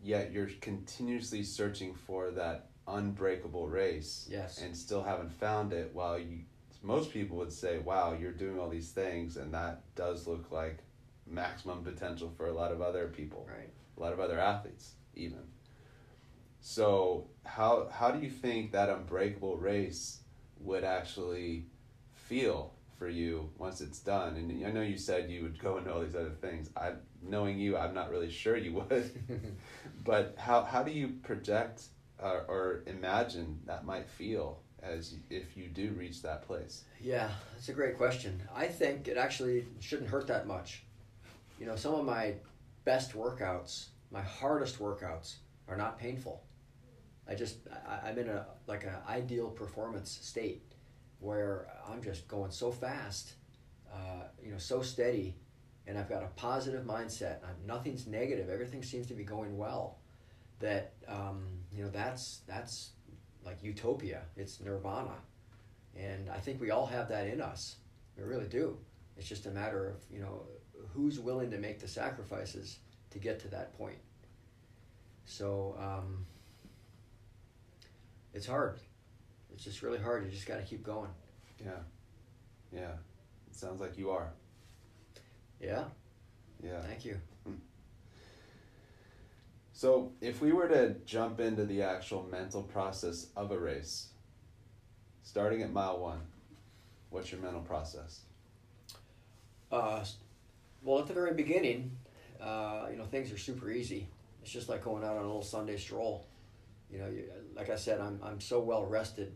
yet 0.01 0.31
you're 0.31 0.49
continuously 0.61 1.43
searching 1.43 1.95
for 1.95 2.31
that 2.31 2.69
unbreakable 2.87 3.67
race 3.67 4.29
yes 4.31 4.59
and 4.63 4.77
still 4.77 5.03
haven't 5.03 5.33
found 5.33 5.73
it 5.73 5.91
while 5.93 6.19
you 6.19 6.39
most 6.83 7.13
people 7.13 7.37
would 7.37 7.53
say 7.53 7.79
wow 7.79 8.17
you're 8.19 8.33
doing 8.33 8.59
all 8.59 8.69
these 8.69 8.91
things 8.91 9.37
and 9.37 9.53
that 9.53 9.83
does 9.95 10.27
look 10.27 10.51
like 10.51 10.79
maximum 11.27 11.83
potential 11.83 12.33
for 12.37 12.47
a 12.47 12.53
lot 12.53 12.73
of 12.73 12.81
other 12.81 13.09
people 13.09 13.47
right 13.49 13.71
a 13.97 14.01
lot 14.01 14.13
of 14.13 14.21
other 14.21 14.39
athletes 14.39 14.93
even 15.15 15.43
so 16.61 17.27
how 17.45 17.89
how 17.93 18.11
do 18.11 18.21
you 18.21 18.31
think 18.31 18.73
that 18.73 18.89
unbreakable 18.89 19.57
race 19.57 20.21
would 20.61 20.85
actually 20.85 21.67
feel 22.15 22.73
for 22.99 23.09
you 23.09 23.51
once 23.59 23.81
it's 23.81 24.01
done. 24.01 24.37
And 24.37 24.67
I 24.67 24.71
know 24.71 24.83
you 24.83 24.99
said 24.99 25.31
you 25.31 25.43
would 25.43 25.59
go 25.59 25.79
into 25.79 25.93
all 25.93 26.01
these 26.01 26.17
other 26.17 26.35
things. 26.41 26.69
I, 26.77 26.93
knowing 27.23 27.59
you, 27.59 27.77
I'm 27.77 27.95
not 27.95 28.11
really 28.11 28.31
sure 28.31 28.57
you 28.57 28.73
would. 28.75 29.11
but 30.05 30.35
how 30.37 30.63
how 30.63 30.83
do 30.83 30.91
you 30.91 31.09
project 31.23 31.85
or, 32.21 32.45
or 32.49 32.83
imagine 32.87 33.61
that 33.67 33.85
might 33.85 34.09
feel 34.09 34.61
as 34.83 35.15
if 35.31 35.57
you 35.57 35.69
do 35.69 35.93
reach 35.93 36.23
that 36.23 36.43
place? 36.47 36.85
Yeah, 37.01 37.31
that's 37.55 37.69
a 37.69 37.73
great 37.73 37.97
question. 37.97 38.43
I 38.55 38.67
think 38.67 39.09
it 39.09 39.17
actually 39.17 39.67
shouldn't 39.81 40.09
hurt 40.09 40.27
that 40.29 40.47
much. 40.47 40.85
You 41.59 41.67
know, 41.67 41.77
some 41.77 41.95
of 41.95 42.05
my 42.05 42.35
best 42.85 43.13
workouts, 43.13 43.87
my 44.11 44.23
hardest 44.23 44.79
workouts, 44.79 45.37
are 45.67 45.77
not 45.77 45.99
painful. 45.99 46.43
I 47.29 47.35
just 47.35 47.59
I, 47.87 48.09
am 48.11 48.19
in 48.19 48.29
a 48.29 48.47
like 48.67 48.85
an 48.85 48.95
ideal 49.07 49.51
performance 49.51 50.19
state, 50.23 50.63
where 51.21 51.67
I'm 51.87 52.03
just 52.03 52.27
going 52.27 52.51
so 52.51 52.71
fast, 52.71 53.33
uh, 53.93 54.23
you 54.43 54.51
know, 54.51 54.59
so 54.59 54.81
steady, 54.81 55.35
and 55.87 55.99
I've 55.99 56.09
got 56.09 56.23
a 56.23 56.29
positive 56.37 56.85
mindset. 56.85 57.39
I'm, 57.45 57.67
nothing's 57.67 58.07
negative. 58.07 58.49
Everything 58.49 58.83
seems 58.83 59.07
to 59.09 59.15
be 59.15 59.25
going 59.25 59.59
well. 59.59 59.99
That 60.61 60.95
um, 61.07 61.45
you 61.71 61.85
know, 61.85 61.91
that's 61.91 62.41
that's 62.47 62.91
like 63.45 63.63
utopia. 63.63 64.23
It's 64.37 64.61
nirvana, 64.61 65.17
and 65.97 66.29
I 66.31 66.39
think 66.39 66.61
we 66.61 66.71
all 66.71 66.87
have 66.87 67.09
that 67.09 67.27
in 67.27 67.41
us. 67.41 67.77
We 68.17 68.25
really 68.25 68.47
do. 68.49 68.79
It's 69.17 69.29
just 69.29 69.47
a 69.47 69.51
matter 69.51 69.89
of 69.89 69.97
you 70.11 70.21
know 70.21 70.43
who's 70.95 71.19
willing 71.19 71.51
to 71.51 71.59
make 71.59 71.81
the 71.81 71.89
sacrifices 71.89 72.79
to 73.11 73.19
get 73.19 73.41
to 73.41 73.49
that 73.49 73.77
point. 73.77 73.99
So 75.25 75.77
um, 75.79 76.27
it's 78.33 78.47
hard. 78.47 78.81
It's 79.53 79.65
just 79.65 79.83
really 79.83 79.99
hard. 79.99 80.25
You 80.25 80.31
just 80.31 80.47
got 80.47 80.57
to 80.57 80.63
keep 80.63 80.83
going. 80.83 81.11
Yeah. 81.65 81.81
Yeah. 82.73 82.93
It 83.51 83.57
sounds 83.57 83.81
like 83.81 83.99
you 83.99 84.11
are. 84.11 84.31
Yeah. 85.61 85.85
Yeah. 86.63 86.81
Thank 86.83 87.05
you. 87.05 87.21
So, 89.79 90.11
if 90.21 90.41
we 90.41 90.51
were 90.51 90.67
to 90.67 90.97
jump 91.07 91.39
into 91.39 91.65
the 91.65 91.83
actual 91.83 92.27
mental 92.33 92.65
process 92.65 93.29
of 93.37 93.53
a 93.53 93.57
race, 93.57 94.09
starting 95.23 95.63
at 95.63 95.73
mile 95.73 96.01
one, 96.01 96.19
what's 97.11 97.31
your 97.31 97.41
mental 97.41 97.61
process? 97.61 98.23
Uh, 99.71 100.05
well, 100.83 100.99
at 100.99 101.07
the 101.07 101.15
very 101.15 101.33
beginning, 101.33 101.97
uh, 102.41 102.87
you 102.91 102.97
know, 102.97 103.05
things 103.05 103.31
are 103.31 103.39
super 103.39 103.71
easy. 103.71 104.09
It's 104.43 104.51
just 104.51 104.69
like 104.69 104.83
going 104.83 105.05
out 105.05 105.13
on 105.13 105.23
a 105.23 105.27
little 105.27 105.45
Sunday 105.45 105.77
stroll. 105.77 106.27
You 106.91 106.99
know, 106.99 107.07
you, 107.07 107.31
like 107.55 107.71
I 107.71 107.77
said, 107.77 108.01
I'm, 108.01 108.19
I'm 108.21 108.41
so 108.41 108.59
well 108.59 108.85
rested 108.85 109.33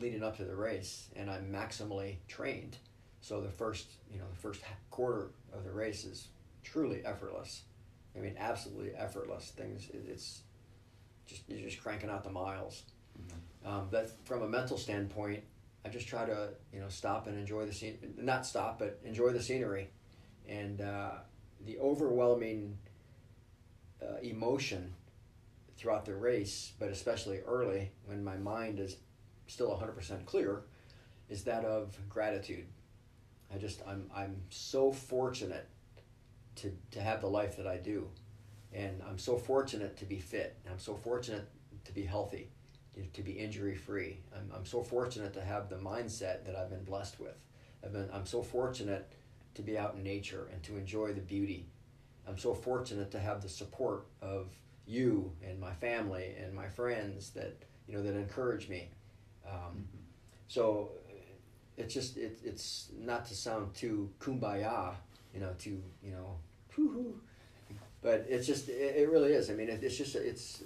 leading 0.00 0.22
up 0.22 0.38
to 0.38 0.44
the 0.44 0.56
race, 0.56 1.10
and 1.16 1.30
I'm 1.30 1.52
maximally 1.52 2.16
trained. 2.28 2.78
So 3.20 3.42
the 3.42 3.50
first, 3.50 3.88
you 4.10 4.20
know, 4.20 4.24
the 4.30 4.40
first 4.40 4.62
quarter 4.90 5.32
of 5.52 5.64
the 5.64 5.70
race 5.70 6.06
is 6.06 6.28
truly 6.64 7.04
effortless. 7.04 7.64
I 8.16 8.20
mean, 8.20 8.34
absolutely 8.38 8.94
effortless. 8.94 9.52
Things, 9.56 9.88
it, 9.90 10.04
it's 10.08 10.42
just 11.26 11.42
you're 11.48 11.68
just 11.68 11.82
cranking 11.82 12.10
out 12.10 12.24
the 12.24 12.30
miles. 12.30 12.84
Mm-hmm. 13.20 13.68
Um, 13.68 13.88
but 13.90 14.10
from 14.24 14.42
a 14.42 14.48
mental 14.48 14.78
standpoint, 14.78 15.42
I 15.84 15.88
just 15.88 16.08
try 16.08 16.24
to 16.24 16.50
you 16.72 16.80
know 16.80 16.88
stop 16.88 17.26
and 17.26 17.38
enjoy 17.38 17.66
the 17.66 17.72
scene. 17.72 17.98
Not 18.16 18.46
stop, 18.46 18.78
but 18.78 19.00
enjoy 19.04 19.30
the 19.30 19.42
scenery, 19.42 19.88
and 20.48 20.80
uh, 20.80 21.10
the 21.64 21.78
overwhelming 21.78 22.78
uh, 24.02 24.18
emotion 24.22 24.94
throughout 25.76 26.04
the 26.04 26.14
race, 26.14 26.72
but 26.78 26.88
especially 26.88 27.40
early 27.46 27.90
when 28.06 28.24
my 28.24 28.36
mind 28.36 28.80
is 28.80 28.96
still 29.46 29.68
100% 29.68 30.24
clear, 30.24 30.62
is 31.28 31.44
that 31.44 31.64
of 31.64 31.96
gratitude. 32.08 32.66
I 33.54 33.58
just, 33.58 33.82
I'm, 33.86 34.10
I'm 34.14 34.42
so 34.48 34.90
fortunate 34.90 35.68
to, 36.56 36.72
to 36.92 37.00
have 37.00 37.20
the 37.20 37.28
life 37.28 37.56
that 37.56 37.66
I 37.66 37.76
do. 37.76 38.08
And 38.72 39.02
I'm 39.08 39.18
so 39.18 39.36
fortunate 39.36 39.96
to 39.98 40.04
be 40.04 40.18
fit. 40.18 40.56
I'm 40.70 40.78
so 40.78 40.94
fortunate 40.94 41.48
to 41.84 41.92
be 41.92 42.02
healthy, 42.02 42.50
to 43.12 43.22
be 43.22 43.32
injury 43.32 43.74
free. 43.74 44.18
I'm, 44.34 44.50
I'm 44.54 44.66
so 44.66 44.82
fortunate 44.82 45.32
to 45.34 45.40
have 45.40 45.68
the 45.68 45.76
mindset 45.76 46.44
that 46.44 46.56
I've 46.56 46.70
been 46.70 46.84
blessed 46.84 47.20
with. 47.20 47.36
I've 47.84 47.92
been, 47.92 48.08
I'm 48.12 48.26
so 48.26 48.42
fortunate 48.42 49.12
to 49.54 49.62
be 49.62 49.78
out 49.78 49.94
in 49.94 50.02
nature 50.02 50.48
and 50.52 50.62
to 50.64 50.76
enjoy 50.76 51.12
the 51.12 51.20
beauty. 51.20 51.66
I'm 52.28 52.38
so 52.38 52.52
fortunate 52.54 53.10
to 53.12 53.18
have 53.18 53.40
the 53.40 53.48
support 53.48 54.06
of 54.20 54.50
you 54.86 55.32
and 55.44 55.60
my 55.60 55.72
family 55.74 56.34
and 56.42 56.54
my 56.54 56.68
friends 56.68 57.30
that 57.30 57.56
you 57.86 57.96
know 57.96 58.02
that 58.02 58.14
encourage 58.14 58.68
me. 58.68 58.90
Um, 59.46 59.52
mm-hmm. 59.52 59.98
So 60.48 60.90
it's 61.76 61.92
just 61.94 62.16
it, 62.16 62.38
it's 62.44 62.90
not 62.98 63.26
to 63.26 63.34
sound 63.34 63.74
too 63.74 64.10
kumbaya, 64.20 64.94
you 65.34 65.40
know, 65.40 65.52
to 65.58 65.70
you 66.02 66.10
know, 66.10 66.36
hoo 66.76 67.20
but 68.06 68.24
it's 68.28 68.46
just 68.46 68.68
it, 68.68 68.94
it 68.96 69.10
really 69.10 69.32
is. 69.32 69.50
I 69.50 69.54
mean, 69.54 69.68
it, 69.68 69.82
it's 69.82 69.96
just 69.96 70.14
it's 70.14 70.62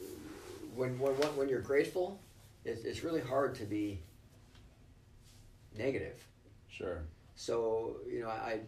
when 0.75 0.99
when 0.99 1.15
when 1.15 1.49
you're 1.49 1.63
grateful, 1.63 2.21
it, 2.67 2.83
it's 2.85 3.03
really 3.03 3.23
hard 3.23 3.55
to 3.55 3.65
be 3.65 4.03
negative. 5.75 6.23
Sure. 6.69 7.03
So 7.37 7.97
you 8.07 8.21
know, 8.21 8.29
I 8.29 8.61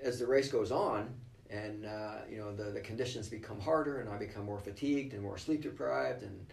as 0.00 0.20
the 0.20 0.26
race 0.26 0.52
goes 0.52 0.70
on, 0.70 1.12
and 1.50 1.84
uh, 1.84 2.18
you 2.30 2.38
know 2.38 2.54
the, 2.54 2.70
the 2.70 2.80
conditions 2.80 3.28
become 3.28 3.60
harder 3.60 4.00
and 4.00 4.08
i 4.08 4.16
become 4.16 4.44
more 4.44 4.58
fatigued 4.58 5.12
and 5.12 5.22
more 5.22 5.36
sleep 5.36 5.62
deprived 5.62 6.22
and 6.22 6.46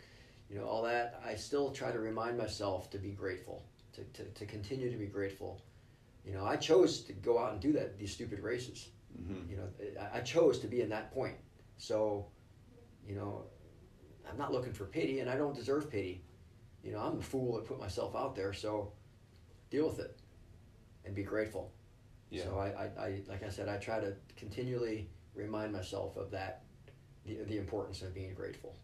you 0.49 0.58
know 0.58 0.65
all 0.65 0.82
that 0.82 1.21
i 1.25 1.34
still 1.34 1.71
try 1.71 1.91
to 1.91 1.99
remind 1.99 2.38
myself 2.38 2.89
to 2.89 2.97
be 2.97 3.12
grateful 3.12 3.63
to, 3.93 4.04
to, 4.13 4.23
to 4.32 4.45
continue 4.45 4.91
to 4.91 4.97
be 4.97 5.06
grateful 5.06 5.62
you 6.25 6.34
know 6.34 6.45
i 6.45 6.56
chose 6.56 7.01
to 7.01 7.13
go 7.13 7.39
out 7.39 7.54
and 7.54 7.62
do 7.62 7.71
that 7.71 7.97
these 7.97 8.12
stupid 8.12 8.39
races 8.41 8.89
mm-hmm. 9.19 9.50
you 9.50 9.58
know 9.58 9.67
I, 10.13 10.19
chose 10.21 10.60
to 10.60 10.67
be 10.67 10.82
in 10.82 10.89
that 10.89 11.13
point 11.13 11.36
so 11.78 12.28
you 13.08 13.15
know 13.15 13.45
i'm 14.30 14.38
not 14.38 14.52
looking 14.52 14.74
for 14.74 14.86
pity 14.86 15.19
and 15.19 15.30
i 15.30 15.36
don't 15.36 15.56
deserve 15.56 15.89
pity 15.89 16.24
you 16.84 16.91
know 16.91 17.00
i'm 17.00 17.17
the 17.17 17.24
fool 17.24 17.56
that 17.56 17.65
put 17.65 17.80
myself 17.80 18.15
out 18.15 18.36
there 18.36 18.54
so 18.54 18.91
deal 19.69 19.88
with 19.88 20.00
it 20.00 20.19
and 21.06 21.15
be 21.15 21.24
grateful 21.24 21.71
yeah. 22.32 22.45
So 22.45 22.58
I, 22.58 22.67
I, 22.67 23.06
I, 23.06 23.21
like 23.28 23.43
I 23.43 23.50
said, 23.50 23.67
I 23.67 23.78
try 23.78 24.00
to 24.00 24.13
continually 24.38 25.10
remind 25.36 25.74
myself 25.74 26.15
of 26.15 26.32
that, 26.32 26.63
the, 27.26 27.43
the 27.45 27.58
importance 27.58 28.02
of 28.02 28.15
being 28.15 28.34
grateful. 28.34 28.76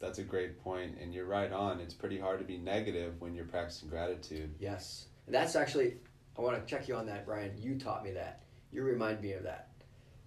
That's 0.00 0.18
a 0.18 0.24
great 0.24 0.58
point, 0.62 0.96
and 1.00 1.12
you're 1.12 1.26
right 1.26 1.52
on. 1.52 1.80
It's 1.80 1.92
pretty 1.92 2.18
hard 2.18 2.38
to 2.38 2.44
be 2.46 2.56
negative 2.56 3.20
when 3.20 3.34
you're 3.34 3.44
practicing 3.44 3.90
gratitude. 3.90 4.54
Yes, 4.58 5.06
and 5.26 5.34
that's 5.34 5.54
actually, 5.54 5.96
I 6.36 6.40
want 6.40 6.58
to 6.58 6.64
check 6.64 6.88
you 6.88 6.96
on 6.96 7.04
that, 7.06 7.26
Brian. 7.26 7.52
You 7.58 7.78
taught 7.78 8.04
me 8.04 8.12
that. 8.12 8.42
You 8.72 8.82
remind 8.82 9.20
me 9.20 9.32
of 9.32 9.42
that. 9.44 9.68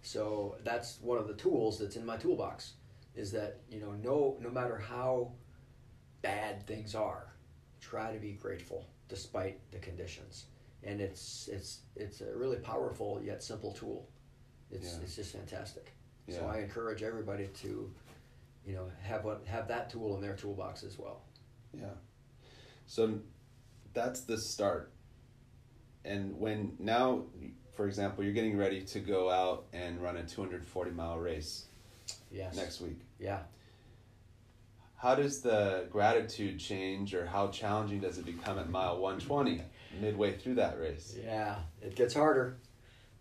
So 0.02 0.58
that's 0.64 1.00
one 1.02 1.18
of 1.18 1.28
the 1.28 1.36
tools 1.36 1.80
that's 1.80 1.96
in 1.96 2.06
my 2.06 2.18
toolbox. 2.18 2.74
Is 3.16 3.32
that 3.34 3.60
you 3.70 3.80
know 3.80 3.92
no 3.92 4.38
no 4.42 4.50
matter 4.50 4.78
how 4.78 5.34
bad 6.22 6.66
things 6.66 6.96
are, 6.96 7.34
try 7.82 8.14
to 8.14 8.20
be 8.20 8.34
grateful 8.34 8.88
despite 9.10 9.60
the 9.72 9.80
conditions 9.80 10.46
and 10.84 11.00
it's 11.00 11.50
it's 11.52 11.82
it's 11.96 12.22
a 12.22 12.36
really 12.36 12.58
powerful 12.58 13.22
yet 13.24 13.44
simple 13.44 13.72
tool. 13.72 14.08
It's 14.72 14.96
yeah. 14.96 15.04
it's 15.04 15.16
just 15.16 15.34
fantastic. 15.34 15.92
Yeah. 16.28 16.38
So 16.38 16.46
I 16.46 16.60
encourage 16.60 17.04
everybody 17.04 17.48
to, 17.62 17.92
you 18.66 18.74
know, 18.74 18.86
have 19.02 19.24
what 19.24 19.44
have 19.46 19.68
that 19.68 19.90
tool 19.90 20.16
in 20.16 20.22
their 20.22 20.36
toolbox 20.36 20.84
as 20.84 20.98
well. 20.98 21.22
Yeah. 21.74 21.86
So 22.88 23.20
that's 23.94 24.22
the 24.22 24.38
start. 24.38 24.92
And 26.04 26.40
when 26.40 26.74
now, 26.80 27.26
for 27.74 27.88
example, 27.88 28.24
you're 28.24 28.34
getting 28.34 28.58
ready 28.58 28.82
to 28.82 29.00
go 29.00 29.30
out 29.30 29.66
and 29.74 30.02
run 30.02 30.18
a 30.18 30.24
240 30.24 30.92
mile 30.92 31.18
race. 31.18 31.66
Yes. 32.32 32.56
Next 32.56 32.82
week. 32.82 33.00
Yeah. 33.20 33.40
How 34.96 35.16
does 35.16 35.42
the 35.42 35.88
gratitude 35.90 36.60
change, 36.60 37.16
or 37.16 37.26
how 37.26 37.48
challenging 37.48 38.02
does 38.02 38.18
it 38.18 38.26
become 38.26 38.60
at 38.60 38.70
mile 38.70 39.00
120? 39.00 39.64
midway 40.00 40.38
through 40.38 40.56
that 40.56 40.80
race. 40.80 41.18
Yeah, 41.22 41.58
it 41.82 41.96
gets 41.96 42.14
harder. 42.14 42.58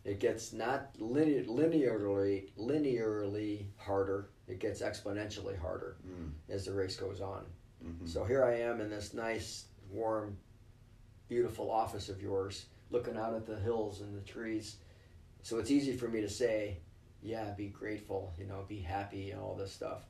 It 0.04 0.18
gets 0.18 0.52
not 0.52 0.90
linear, 0.98 1.44
linearly 1.44 2.50
linearly 2.58 3.66
harder. 3.76 4.30
It 4.48 4.58
gets 4.58 4.82
exponentially 4.82 5.58
harder 5.58 5.96
mm. 6.06 6.30
as 6.48 6.64
the 6.64 6.72
race 6.72 6.96
goes 6.96 7.20
on. 7.20 7.44
Mm-hmm. 7.84 8.06
So 8.06 8.24
here 8.24 8.44
I 8.44 8.60
am 8.60 8.80
in 8.80 8.90
this 8.90 9.14
nice, 9.14 9.66
warm, 9.90 10.36
beautiful 11.28 11.70
office 11.70 12.08
of 12.08 12.22
yours, 12.22 12.66
looking 12.90 13.16
out 13.16 13.34
at 13.34 13.46
the 13.46 13.56
hills 13.56 14.00
and 14.00 14.16
the 14.16 14.26
trees. 14.26 14.76
So 15.42 15.58
it's 15.58 15.70
easy 15.70 15.92
for 15.92 16.08
me 16.08 16.20
to 16.20 16.28
say, 16.28 16.78
yeah, 17.22 17.50
be 17.56 17.68
grateful, 17.68 18.32
you 18.38 18.46
know, 18.46 18.64
be 18.68 18.80
happy 18.80 19.30
and 19.30 19.40
all 19.40 19.54
this 19.54 19.72
stuff 19.72 20.02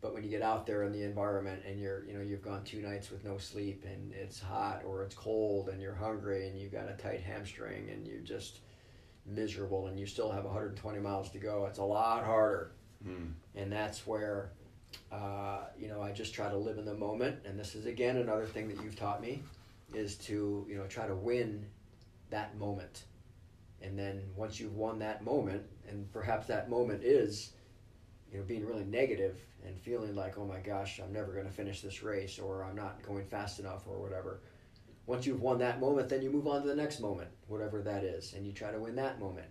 but 0.00 0.14
when 0.14 0.22
you 0.22 0.30
get 0.30 0.42
out 0.42 0.66
there 0.66 0.84
in 0.84 0.92
the 0.92 1.02
environment 1.02 1.62
and 1.66 1.80
you're 1.80 2.04
you 2.04 2.14
know 2.14 2.20
you've 2.20 2.42
gone 2.42 2.62
two 2.64 2.80
nights 2.80 3.10
with 3.10 3.24
no 3.24 3.38
sleep 3.38 3.84
and 3.84 4.12
it's 4.12 4.40
hot 4.40 4.82
or 4.86 5.02
it's 5.02 5.14
cold 5.14 5.68
and 5.68 5.80
you're 5.80 5.94
hungry 5.94 6.48
and 6.48 6.58
you've 6.58 6.72
got 6.72 6.88
a 6.88 6.94
tight 6.94 7.20
hamstring 7.20 7.88
and 7.90 8.06
you're 8.06 8.20
just 8.20 8.60
miserable 9.26 9.88
and 9.88 9.98
you 9.98 10.06
still 10.06 10.30
have 10.30 10.44
120 10.44 11.00
miles 11.00 11.30
to 11.30 11.38
go 11.38 11.66
it's 11.66 11.78
a 11.78 11.84
lot 11.84 12.24
harder 12.24 12.70
mm. 13.04 13.32
and 13.56 13.72
that's 13.72 14.06
where 14.06 14.50
uh, 15.10 15.62
you 15.76 15.88
know 15.88 16.00
i 16.00 16.12
just 16.12 16.32
try 16.32 16.48
to 16.48 16.56
live 16.56 16.78
in 16.78 16.84
the 16.84 16.94
moment 16.94 17.36
and 17.44 17.58
this 17.58 17.74
is 17.74 17.86
again 17.86 18.18
another 18.18 18.46
thing 18.46 18.68
that 18.68 18.80
you've 18.84 18.96
taught 18.96 19.20
me 19.20 19.42
is 19.94 20.16
to 20.16 20.64
you 20.68 20.76
know 20.76 20.86
try 20.86 21.06
to 21.06 21.16
win 21.16 21.66
that 22.30 22.56
moment 22.58 23.04
and 23.82 23.98
then 23.98 24.22
once 24.34 24.58
you've 24.58 24.74
won 24.74 24.98
that 24.98 25.24
moment 25.24 25.62
and 25.88 26.10
perhaps 26.12 26.46
that 26.46 26.68
moment 26.68 27.04
is 27.04 27.52
you 28.30 28.38
know 28.38 28.44
being 28.44 28.66
really 28.66 28.84
negative 28.84 29.38
and 29.66 29.78
feeling 29.80 30.14
like, 30.14 30.38
oh 30.38 30.46
my 30.46 30.58
gosh, 30.60 31.00
I'm 31.00 31.12
never 31.12 31.32
going 31.32 31.46
to 31.46 31.52
finish 31.52 31.80
this 31.80 32.02
race 32.02 32.38
or 32.38 32.64
I'm 32.64 32.76
not 32.76 33.02
going 33.02 33.24
fast 33.26 33.58
enough 33.58 33.86
or 33.86 34.00
whatever. 34.00 34.40
Once 35.06 35.26
you've 35.26 35.42
won 35.42 35.58
that 35.58 35.80
moment, 35.80 36.08
then 36.08 36.22
you 36.22 36.30
move 36.30 36.46
on 36.46 36.62
to 36.62 36.68
the 36.68 36.74
next 36.74 37.00
moment, 37.00 37.28
whatever 37.48 37.82
that 37.82 38.04
is, 38.04 38.32
and 38.34 38.46
you 38.46 38.52
try 38.52 38.70
to 38.70 38.78
win 38.78 38.96
that 38.96 39.20
moment. 39.20 39.46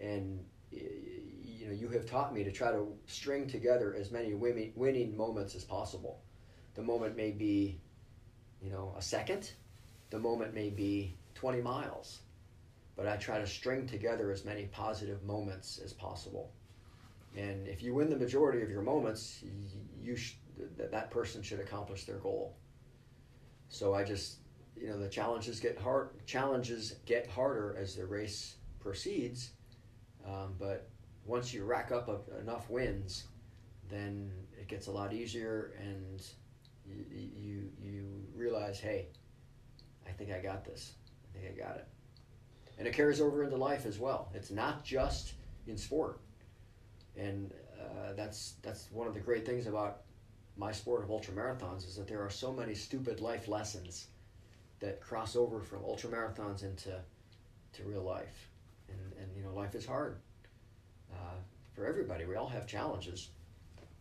And 0.00 0.44
you 0.70 1.66
know, 1.66 1.72
you 1.72 1.88
have 1.88 2.06
taught 2.06 2.34
me 2.34 2.44
to 2.44 2.52
try 2.52 2.70
to 2.70 2.94
string 3.06 3.46
together 3.46 3.94
as 3.94 4.10
many 4.10 4.34
winning 4.34 5.16
moments 5.16 5.54
as 5.54 5.64
possible. 5.64 6.20
The 6.74 6.82
moment 6.82 7.16
may 7.16 7.30
be, 7.30 7.80
you 8.62 8.70
know, 8.70 8.94
a 8.96 9.02
second, 9.02 9.52
the 10.10 10.18
moment 10.18 10.54
may 10.54 10.70
be 10.70 11.16
20 11.38 11.60
miles, 11.60 12.18
but 12.96 13.06
I 13.06 13.16
try 13.16 13.38
to 13.38 13.46
string 13.46 13.86
together 13.86 14.32
as 14.32 14.44
many 14.44 14.64
positive 14.66 15.22
moments 15.22 15.80
as 15.84 15.92
possible. 15.92 16.50
And 17.36 17.68
if 17.68 17.80
you 17.80 17.94
win 17.94 18.10
the 18.10 18.16
majority 18.16 18.60
of 18.62 18.70
your 18.70 18.82
moments, 18.82 19.44
you 20.02 20.16
sh- 20.16 20.34
that 20.76 21.10
person 21.12 21.40
should 21.42 21.60
accomplish 21.60 22.04
their 22.06 22.16
goal. 22.16 22.56
So 23.68 23.94
I 23.94 24.02
just, 24.02 24.38
you 24.76 24.88
know, 24.88 24.98
the 24.98 25.08
challenges 25.08 25.60
get 25.60 25.78
hard. 25.78 26.26
Challenges 26.26 26.96
get 27.06 27.28
harder 27.28 27.76
as 27.80 27.94
the 27.94 28.04
race 28.04 28.56
proceeds, 28.80 29.50
um, 30.26 30.54
but 30.58 30.88
once 31.24 31.54
you 31.54 31.64
rack 31.64 31.92
up 31.92 32.08
a, 32.08 32.40
enough 32.40 32.68
wins, 32.68 33.24
then 33.88 34.32
it 34.58 34.66
gets 34.66 34.88
a 34.88 34.90
lot 34.90 35.12
easier, 35.12 35.74
and 35.78 36.20
you 36.84 37.70
you 37.80 38.24
realize, 38.34 38.80
hey, 38.80 39.06
I 40.08 40.10
think 40.10 40.32
I 40.32 40.40
got 40.40 40.64
this. 40.64 40.94
I 41.46 41.58
got 41.58 41.76
it, 41.76 41.86
and 42.78 42.86
it 42.86 42.94
carries 42.94 43.20
over 43.20 43.44
into 43.44 43.56
life 43.56 43.86
as 43.86 43.98
well. 43.98 44.30
It's 44.34 44.50
not 44.50 44.84
just 44.84 45.32
in 45.66 45.76
sport, 45.76 46.20
and 47.16 47.52
uh, 47.80 48.12
that's 48.16 48.54
that's 48.62 48.88
one 48.92 49.06
of 49.06 49.14
the 49.14 49.20
great 49.20 49.46
things 49.46 49.66
about 49.66 50.02
my 50.56 50.72
sport 50.72 51.04
of 51.04 51.10
ultra 51.10 51.32
marathons 51.32 51.86
is 51.86 51.96
that 51.96 52.08
there 52.08 52.22
are 52.22 52.30
so 52.30 52.52
many 52.52 52.74
stupid 52.74 53.20
life 53.20 53.46
lessons 53.46 54.08
that 54.80 55.00
cross 55.00 55.36
over 55.36 55.60
from 55.60 55.84
ultra 55.84 56.10
marathons 56.10 56.62
into 56.62 56.90
to 57.72 57.82
real 57.84 58.02
life, 58.02 58.48
and 58.88 59.12
and 59.20 59.36
you 59.36 59.42
know 59.42 59.54
life 59.54 59.74
is 59.74 59.86
hard 59.86 60.16
uh, 61.12 61.38
for 61.74 61.86
everybody. 61.86 62.24
We 62.24 62.36
all 62.36 62.48
have 62.48 62.66
challenges, 62.66 63.28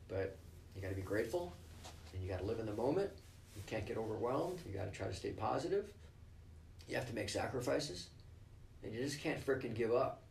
but 0.08 0.38
you 0.76 0.82
got 0.82 0.90
to 0.90 0.96
be 0.96 1.02
grateful, 1.02 1.56
and 2.14 2.24
you 2.24 2.30
got 2.30 2.40
to 2.40 2.46
live 2.46 2.60
in 2.60 2.66
the 2.66 2.74
moment. 2.74 3.12
You 3.56 3.64
can't 3.66 3.86
get 3.86 3.98
overwhelmed. 3.98 4.60
You 4.68 4.78
got 4.78 4.92
to 4.92 4.98
try 4.98 5.08
to 5.08 5.14
stay 5.14 5.32
positive. 5.32 5.86
You 6.88 6.96
have 6.96 7.08
to 7.08 7.16
make 7.16 7.30
sacrifices, 7.30 8.08
and 8.84 8.94
you 8.94 9.02
just 9.02 9.20
can't 9.20 9.46
fricking 9.46 9.76
give 9.76 9.94
up. 9.94 10.24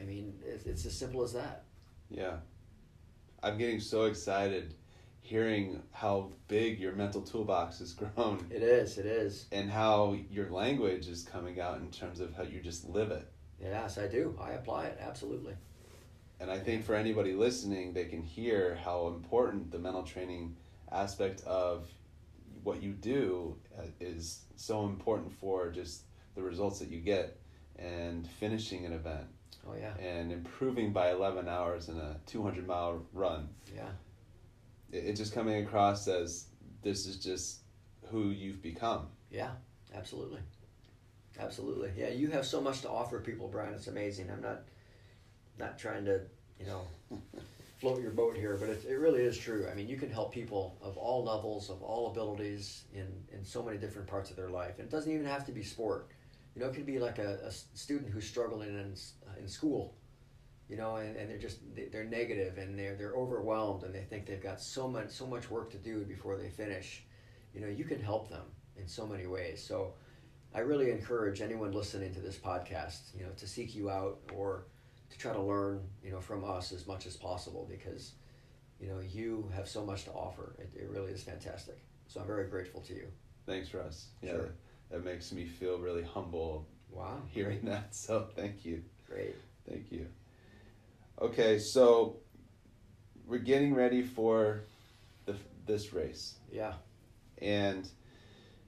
I 0.00 0.04
mean, 0.04 0.38
it's, 0.46 0.64
it's 0.64 0.86
as 0.86 0.96
simple 0.96 1.22
as 1.22 1.32
that. 1.34 1.64
Yeah, 2.08 2.36
I'm 3.42 3.58
getting 3.58 3.80
so 3.80 4.04
excited 4.04 4.74
hearing 5.22 5.80
how 5.92 6.32
big 6.48 6.80
your 6.80 6.92
mental 6.92 7.22
toolbox 7.22 7.78
has 7.78 7.92
grown. 7.92 8.44
It 8.50 8.62
is, 8.62 8.98
it 8.98 9.06
is. 9.06 9.46
And 9.52 9.70
how 9.70 10.16
your 10.28 10.50
language 10.50 11.06
is 11.06 11.22
coming 11.22 11.60
out 11.60 11.78
in 11.78 11.88
terms 11.90 12.18
of 12.18 12.34
how 12.34 12.42
you 12.42 12.60
just 12.60 12.88
live 12.88 13.12
it. 13.12 13.30
Yes, 13.62 13.96
I 13.98 14.08
do. 14.08 14.36
I 14.40 14.52
apply 14.52 14.86
it, 14.86 14.98
absolutely. 15.00 15.54
And 16.40 16.50
I 16.50 16.58
think 16.58 16.84
for 16.84 16.94
anybody 16.94 17.34
listening, 17.34 17.92
they 17.92 18.06
can 18.06 18.22
hear 18.22 18.78
how 18.82 19.08
important 19.08 19.70
the 19.70 19.78
mental 19.78 20.02
training 20.02 20.56
aspect 20.90 21.42
of 21.42 21.86
what 22.62 22.82
you 22.82 22.92
do 22.92 23.56
uh, 23.78 23.82
is 24.00 24.40
so 24.56 24.84
important 24.84 25.32
for 25.32 25.70
just 25.70 26.02
the 26.34 26.42
results 26.42 26.78
that 26.78 26.88
you 26.88 27.00
get 27.00 27.38
and 27.76 28.26
finishing 28.26 28.84
an 28.86 28.92
event. 28.92 29.26
Oh, 29.68 29.74
yeah. 29.78 29.94
And 29.98 30.32
improving 30.32 30.92
by 30.92 31.10
11 31.10 31.48
hours 31.48 31.88
in 31.88 31.96
a 31.96 32.16
200 32.26 32.66
mile 32.66 33.04
run. 33.12 33.48
Yeah. 33.74 33.88
It, 34.92 35.04
it 35.06 35.16
just 35.16 35.34
coming 35.34 35.64
across 35.64 36.08
as 36.08 36.46
this 36.82 37.06
is 37.06 37.16
just 37.16 37.60
who 38.10 38.30
you've 38.30 38.62
become. 38.62 39.06
Yeah, 39.30 39.50
absolutely. 39.94 40.40
Absolutely. 41.38 41.92
Yeah, 41.96 42.08
you 42.08 42.28
have 42.30 42.46
so 42.46 42.60
much 42.60 42.82
to 42.82 42.90
offer 42.90 43.20
people, 43.20 43.48
Brian. 43.48 43.72
It's 43.74 43.86
amazing. 43.86 44.30
I'm 44.30 44.42
not 44.42 44.62
not 45.58 45.78
trying 45.78 46.04
to, 46.06 46.20
you 46.58 46.66
know, 46.66 46.86
float 47.80 48.02
your 48.02 48.10
boat 48.10 48.36
here, 48.36 48.56
but 48.60 48.68
it, 48.68 48.84
it 48.86 48.96
really 48.96 49.22
is 49.22 49.38
true. 49.38 49.66
I 49.70 49.74
mean, 49.74 49.88
you 49.88 49.96
can 49.96 50.10
help 50.10 50.32
people 50.32 50.76
of 50.82 50.98
all 50.98 51.24
levels, 51.24 51.70
of 51.70 51.82
all 51.82 52.08
abilities 52.10 52.84
in, 52.92 53.08
in 53.32 53.42
so 53.42 53.62
many 53.62 53.78
different 53.78 54.06
parts 54.06 54.30
of 54.30 54.36
their 54.36 54.50
life. 54.50 54.78
And 54.78 54.86
it 54.86 54.90
doesn't 54.90 55.10
even 55.10 55.24
have 55.24 55.46
to 55.46 55.52
be 55.52 55.62
sport. 55.62 56.08
You 56.54 56.62
know, 56.62 56.68
it 56.68 56.74
can 56.74 56.84
be 56.84 56.98
like 56.98 57.18
a, 57.18 57.38
a 57.44 57.50
student 57.50 58.12
who's 58.12 58.26
struggling 58.26 58.68
in, 58.68 58.94
in 59.38 59.48
school, 59.48 59.94
you 60.68 60.76
know, 60.76 60.96
and, 60.96 61.16
and 61.16 61.30
they're 61.30 61.38
just, 61.38 61.58
they're 61.90 62.04
negative 62.04 62.58
and 62.58 62.78
they're, 62.78 62.96
they're 62.96 63.14
overwhelmed 63.14 63.84
and 63.84 63.94
they 63.94 64.02
think 64.02 64.26
they've 64.26 64.42
got 64.42 64.60
so 64.60 64.86
much, 64.86 65.08
so 65.10 65.26
much 65.26 65.50
work 65.50 65.70
to 65.70 65.78
do 65.78 66.04
before 66.04 66.36
they 66.36 66.50
finish. 66.50 67.04
You 67.54 67.62
know, 67.62 67.68
you 67.68 67.84
can 67.84 68.00
help 68.00 68.28
them 68.28 68.44
in 68.76 68.86
so 68.86 69.06
many 69.06 69.26
ways. 69.26 69.64
So, 69.66 69.94
I 70.52 70.60
really 70.60 70.90
encourage 70.90 71.42
anyone 71.42 71.70
listening 71.70 72.12
to 72.14 72.20
this 72.20 72.36
podcast, 72.36 73.16
you 73.16 73.22
know, 73.22 73.30
to 73.36 73.46
seek 73.46 73.72
you 73.72 73.88
out 73.88 74.18
or 74.34 74.64
to 75.10 75.18
try 75.18 75.32
to 75.32 75.40
learn, 75.42 75.80
you 76.02 76.10
know, 76.12 76.20
from 76.20 76.44
us 76.44 76.72
as 76.72 76.86
much 76.86 77.06
as 77.06 77.16
possible 77.16 77.66
because, 77.70 78.12
you 78.80 78.88
know, 78.88 79.00
you 79.00 79.50
have 79.54 79.68
so 79.68 79.84
much 79.84 80.04
to 80.04 80.10
offer. 80.12 80.54
It, 80.58 80.70
it 80.76 80.88
really 80.88 81.12
is 81.12 81.22
fantastic. 81.22 81.78
So 82.06 82.20
I'm 82.20 82.26
very 82.26 82.48
grateful 82.48 82.80
to 82.82 82.94
you. 82.94 83.08
Thanks, 83.46 83.72
Russ. 83.74 84.06
Yeah, 84.22 84.30
Sure. 84.32 84.40
that, 84.42 84.52
that 84.90 85.04
makes 85.04 85.32
me 85.32 85.44
feel 85.46 85.78
really 85.78 86.02
humble 86.02 86.66
Wow. 86.90 87.22
hearing 87.28 87.60
that. 87.66 87.88
So 87.94 88.26
thank 88.34 88.64
you. 88.64 88.82
Great. 89.08 89.34
Thank 89.68 89.92
you. 89.92 90.06
Okay, 91.20 91.58
so 91.58 92.16
we're 93.26 93.38
getting 93.38 93.74
ready 93.74 94.02
for 94.02 94.62
the 95.26 95.36
this 95.66 95.92
race 95.92 96.36
Yeah. 96.50 96.72
and 97.38 97.88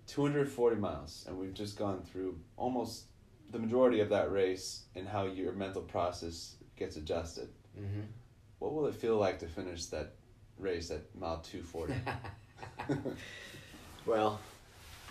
240 0.07 0.76
miles 0.76 1.24
and 1.26 1.38
we've 1.38 1.55
just 1.55 1.76
gone 1.78 2.02
through 2.02 2.38
almost 2.57 3.07
the 3.53 3.59
majority 3.59 4.01
of 4.01 4.09
that 4.09 4.33
race 4.33 4.85
and 4.97 5.07
how 5.07 5.27
your 5.27 5.53
mental 5.53 5.83
process 5.83 6.57
gets 6.77 6.97
adjusted. 6.97 7.49
Mm-hmm. 7.79 8.01
What 8.59 8.73
will 8.73 8.87
it 8.87 8.95
feel 8.95 9.17
like 9.17 9.38
to 9.41 9.47
finish 9.47 9.87
that 9.87 10.15
race 10.59 10.91
at 10.91 11.03
mile 11.15 11.38
240? 11.41 11.95
well, 14.07 14.41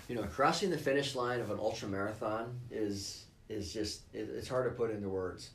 you 0.07 0.15
know, 0.15 0.23
crossing 0.23 0.71
the 0.71 0.77
finish 0.77 1.15
line 1.15 1.39
of 1.39 1.51
an 1.51 1.59
ultra 1.59 1.87
marathon 1.87 2.59
is 2.69 3.25
is 3.47 3.73
just 3.73 4.03
it, 4.13 4.29
it's 4.35 4.47
hard 4.47 4.69
to 4.69 4.75
put 4.75 4.91
into 4.91 5.09
words. 5.09 5.51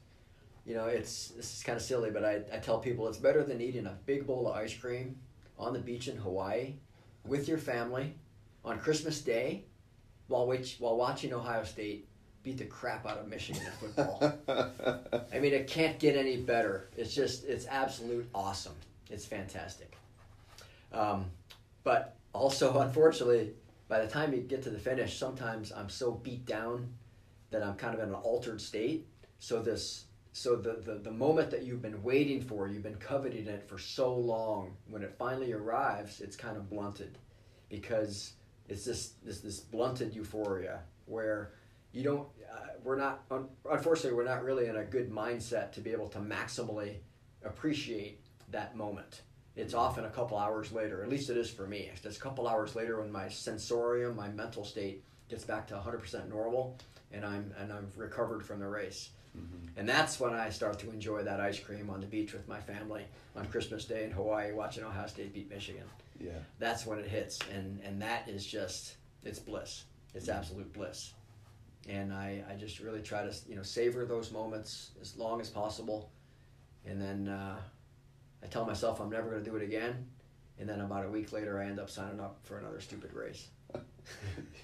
You 0.65 0.75
know, 0.75 0.87
it's 0.87 1.29
this 1.29 1.57
is 1.57 1.63
kind 1.63 1.77
of 1.77 1.83
silly, 1.83 2.11
but 2.11 2.25
I, 2.25 2.43
I 2.53 2.59
tell 2.59 2.79
people 2.79 3.09
it's 3.09 3.19
better 3.19 3.43
than 3.43 3.61
eating 3.61 3.87
a 3.87 3.99
big 4.07 4.27
bowl 4.27 4.49
of 4.49 4.57
ice 4.57 4.77
cream 4.77 5.17
on 5.59 5.73
the 5.73 5.79
beach 5.79 6.07
in 6.09 6.17
Hawaii 6.17 6.75
with 7.25 7.49
your 7.49 7.59
family 7.59 8.15
on 8.65 8.79
Christmas 8.79 9.21
Day 9.21 9.65
while 10.29 10.47
wait, 10.47 10.77
while 10.79 10.97
watching 10.97 11.33
Ohio 11.33 11.65
State 11.65 12.09
beat 12.47 12.59
the 12.59 12.65
crap 12.65 13.05
out 13.05 13.19
of 13.19 13.27
Michigan 13.27 13.61
in 13.67 13.73
football. 13.73 14.23
I 15.33 15.41
mean, 15.41 15.53
it 15.53 15.67
can't 15.67 15.99
get 15.99 16.17
any 16.17 16.37
better. 16.37 16.89
It's 16.97 17.13
just, 17.13 17.45
it's 17.45 17.67
absolute 17.67 18.29
awesome. 18.33 18.77
It's 19.11 19.27
fantastic. 19.27 19.97
Um, 20.93 21.25
but 21.83 22.15
also, 22.33 22.79
unfortunately, 22.81 23.51
by 23.89 24.01
the 24.01 24.07
time 24.07 24.33
you 24.33 24.43
get 24.43 24.63
to 24.63 24.71
the 24.71 24.79
finish, 24.79 25.19
sometimes 25.19 25.73
I'm 25.73 25.89
so 25.89 26.13
beat 26.13 26.47
down 26.47 26.89
that 27.51 27.65
I'm 27.65 27.75
kind 27.75 27.95
of 27.95 28.01
in 28.01 28.11
an 28.11 28.15
altered 28.15 28.61
state. 28.61 29.09
So 29.41 29.61
this, 29.61 30.05
so 30.33 30.55
the, 30.55 30.75
the, 30.75 31.01
the 31.03 31.11
moment 31.11 31.51
that 31.51 31.65
you've 31.65 31.83
been 31.83 32.01
waiting 32.05 32.41
for, 32.41 32.69
you've 32.69 32.85
been 32.85 32.95
coveting 32.95 33.49
it 33.49 33.69
for 33.69 33.77
so 33.77 34.15
long, 34.15 34.77
when 34.89 35.03
it 35.03 35.17
finally 35.19 35.53
arrives, 35.53 36.21
it's 36.21 36.37
kind 36.37 36.57
of 36.57 36.71
blunted 36.71 37.19
because 37.69 38.35
it's 38.69 38.85
this, 38.85 39.15
this, 39.25 39.41
this 39.41 39.59
blunted 39.59 40.15
euphoria 40.15 40.83
where 41.07 41.51
you 41.93 42.03
don't 42.03 42.29
uh, 42.53 42.67
we're 42.85 42.97
not 42.97 43.25
un- 43.31 43.49
unfortunately 43.71 44.17
we're 44.17 44.25
not 44.25 44.43
really 44.45 44.67
in 44.67 44.77
a 44.77 44.85
good 44.85 45.11
mindset 45.11 45.73
to 45.73 45.81
be 45.81 45.91
able 45.93 46.09
to 46.09 46.19
maximally 46.19 46.97
appreciate 47.45 48.21
that 48.51 48.77
moment. 48.77 49.23
It's 49.57 49.73
often 49.75 50.05
a 50.05 50.11
couple 50.11 50.37
hours 50.37 50.73
later 50.73 51.03
at 51.03 51.09
least 51.09 51.31
it 51.31 51.37
is 51.37 51.51
for 51.51 51.67
me. 51.67 51.89
It's 51.93 52.03
just 52.03 52.19
a 52.19 52.21
couple 52.21 52.47
hours 52.47 52.75
later 52.77 53.01
when 53.01 53.11
my 53.11 53.29
sensorium 53.29 54.17
my 54.17 54.29
mental 54.29 54.65
state 54.65 55.03
gets 55.29 55.45
back 55.45 55.67
to 55.69 55.75
100% 55.75 56.29
normal 56.29 56.79
and 57.13 57.25
i'm 57.25 57.53
and 57.59 57.73
i'm 57.73 57.89
recovered 57.97 58.45
from 58.45 58.61
the 58.61 58.67
race. 58.67 59.11
Mhm. 59.37 59.69
and 59.77 59.87
that's 59.89 60.19
when 60.19 60.33
i 60.33 60.49
start 60.49 60.79
to 60.79 60.91
enjoy 60.91 61.23
that 61.23 61.41
ice 61.41 61.59
cream 61.61 61.91
on 61.91 62.01
the 62.01 62.07
beach 62.07 62.33
with 62.33 62.47
my 62.49 62.59
family 62.61 63.05
on 63.35 63.45
christmas 63.49 63.85
day 63.85 64.05
in 64.05 64.11
hawaii 64.11 64.53
watching 64.53 64.83
ohio 64.85 65.07
state 65.07 65.35
beat 65.35 65.51
michigan. 65.51 65.85
Yeah. 66.19 66.39
that's 66.59 66.87
when 66.87 66.99
it 66.99 67.07
hits 67.07 67.39
and 67.53 67.81
and 67.85 68.01
that 68.03 68.29
is 68.29 68.47
just 68.47 68.97
it's 69.25 69.39
bliss. 69.41 69.85
It's 70.15 70.29
absolute 70.29 70.73
bliss 70.73 71.13
and 71.89 72.13
I, 72.13 72.43
I 72.51 72.55
just 72.55 72.81
really 72.81 73.01
try 73.01 73.23
to 73.23 73.33
you 73.49 73.57
know 73.57 73.63
savor 73.63 74.05
those 74.05 74.33
moments 74.33 74.91
as 75.01 75.17
long 75.17 75.41
as 75.41 75.49
possible 75.49 76.11
and 76.85 77.01
then 77.01 77.29
uh, 77.29 77.57
I 78.43 78.47
tell 78.47 78.65
myself 78.65 79.01
I'm 79.01 79.11
never 79.11 79.31
going 79.31 79.43
to 79.45 79.51
do 79.51 79.57
it 79.57 79.63
again 79.63 80.07
and 80.59 80.69
then 80.69 80.81
about 80.81 81.05
a 81.05 81.09
week 81.09 81.33
later 81.33 81.61
I 81.61 81.67
end 81.67 81.79
up 81.79 81.91
signing 81.91 82.21
up 82.21 82.39
for 82.43 82.59
another 82.59 82.81
stupid 82.81 83.13
race 83.15 83.49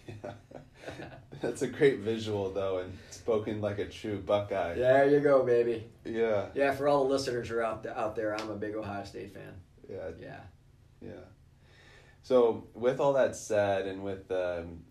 yeah. 0.09 0.33
That's 1.43 1.63
a 1.63 1.67
great 1.67 2.01
visual 2.01 2.51
though 2.53 2.79
and 2.79 2.97
spoken 3.11 3.61
like 3.61 3.79
a 3.79 3.87
true 3.87 4.19
Buckeye. 4.19 4.75
there 4.75 5.09
you 5.09 5.21
go 5.21 5.45
baby 5.45 5.85
Yeah. 6.05 6.47
yeah 6.55 6.73
for 6.73 6.89
all 6.89 7.05
the 7.05 7.11
listeners 7.11 7.49
who 7.49 7.57
are 7.57 7.65
out, 7.65 7.83
th- 7.83 7.95
out 7.95 8.15
there 8.17 8.35
I'm 8.39 8.51
a 8.51 8.55
big 8.57 8.75
Ohio 8.75 9.05
State 9.05 9.33
fan 9.35 9.53
Yeah. 9.91 10.11
yeah 10.21 10.41
Yeah. 11.01 11.11
So, 12.25 12.69
with 12.75 13.01
all 13.01 13.15
that 13.15 13.35
said, 13.35 13.89
and 13.89 14.05
with 14.05 14.29
the 14.29 14.61
um, 14.61 14.85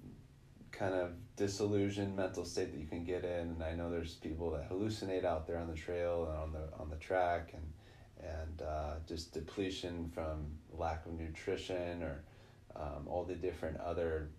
kind 0.73 0.93
of 0.93 1.11
disillusioned 1.41 2.15
mental 2.15 2.45
state 2.45 2.71
that 2.71 2.79
you 2.79 2.85
can 2.85 3.03
get 3.03 3.23
in, 3.23 3.49
and 3.49 3.63
I 3.63 3.73
know 3.73 3.89
there's 3.89 4.13
people 4.13 4.51
that 4.51 4.69
hallucinate 4.69 5.25
out 5.25 5.47
there 5.47 5.57
on 5.57 5.67
the 5.67 5.73
trail 5.73 6.27
and 6.29 6.37
on 6.37 6.51
the 6.51 6.69
on 6.79 6.87
the 6.91 6.97
track, 6.97 7.53
and 7.53 8.29
and 8.37 8.61
uh, 8.61 8.93
just 9.07 9.33
depletion 9.33 10.11
from 10.13 10.45
lack 10.71 11.03
of 11.07 11.13
nutrition 11.13 12.03
or 12.03 12.23
um, 12.75 13.07
all 13.07 13.23
the 13.23 13.33
different 13.33 13.79
other 13.79 14.29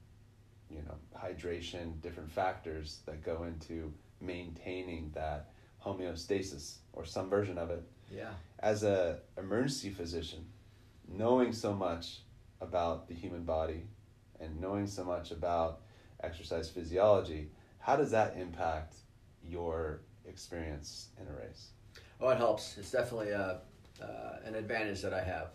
you 0.71 0.83
know 0.83 0.95
hydration, 1.21 2.01
different 2.03 2.31
factors 2.31 3.01
that 3.07 3.25
go 3.25 3.43
into 3.43 3.93
maintaining 4.21 5.11
that 5.13 5.51
homeostasis 5.85 6.77
or 6.93 7.05
some 7.05 7.29
version 7.29 7.59
of 7.59 7.71
it. 7.71 7.83
Yeah. 8.15 8.31
As 8.61 8.85
a 8.85 9.19
emergency 9.37 9.91
physician, 9.91 10.47
knowing 11.09 11.53
so 11.53 11.73
much 11.73 12.21
about 12.61 13.09
the 13.09 13.15
human 13.15 13.43
body 13.43 13.83
and 14.39 14.61
knowing 14.61 14.87
so 14.87 15.03
much 15.03 15.33
about 15.33 15.81
exercise 16.23 16.69
physiology, 16.69 17.51
how 17.79 17.97
does 17.97 18.11
that 18.11 18.37
impact 18.37 18.97
your 19.43 20.01
experience 20.27 21.09
in 21.21 21.27
a 21.27 21.37
race? 21.37 21.71
Oh, 22.21 22.29
it 22.29 22.39
helps. 22.39 22.79
It's 22.79 22.91
definitely 22.91 23.31
a, 23.31 23.61
uh, 24.01 24.37
an 24.45 24.55
advantage 24.55 25.03
that 25.03 25.13
I 25.13 25.23
have. 25.23 25.49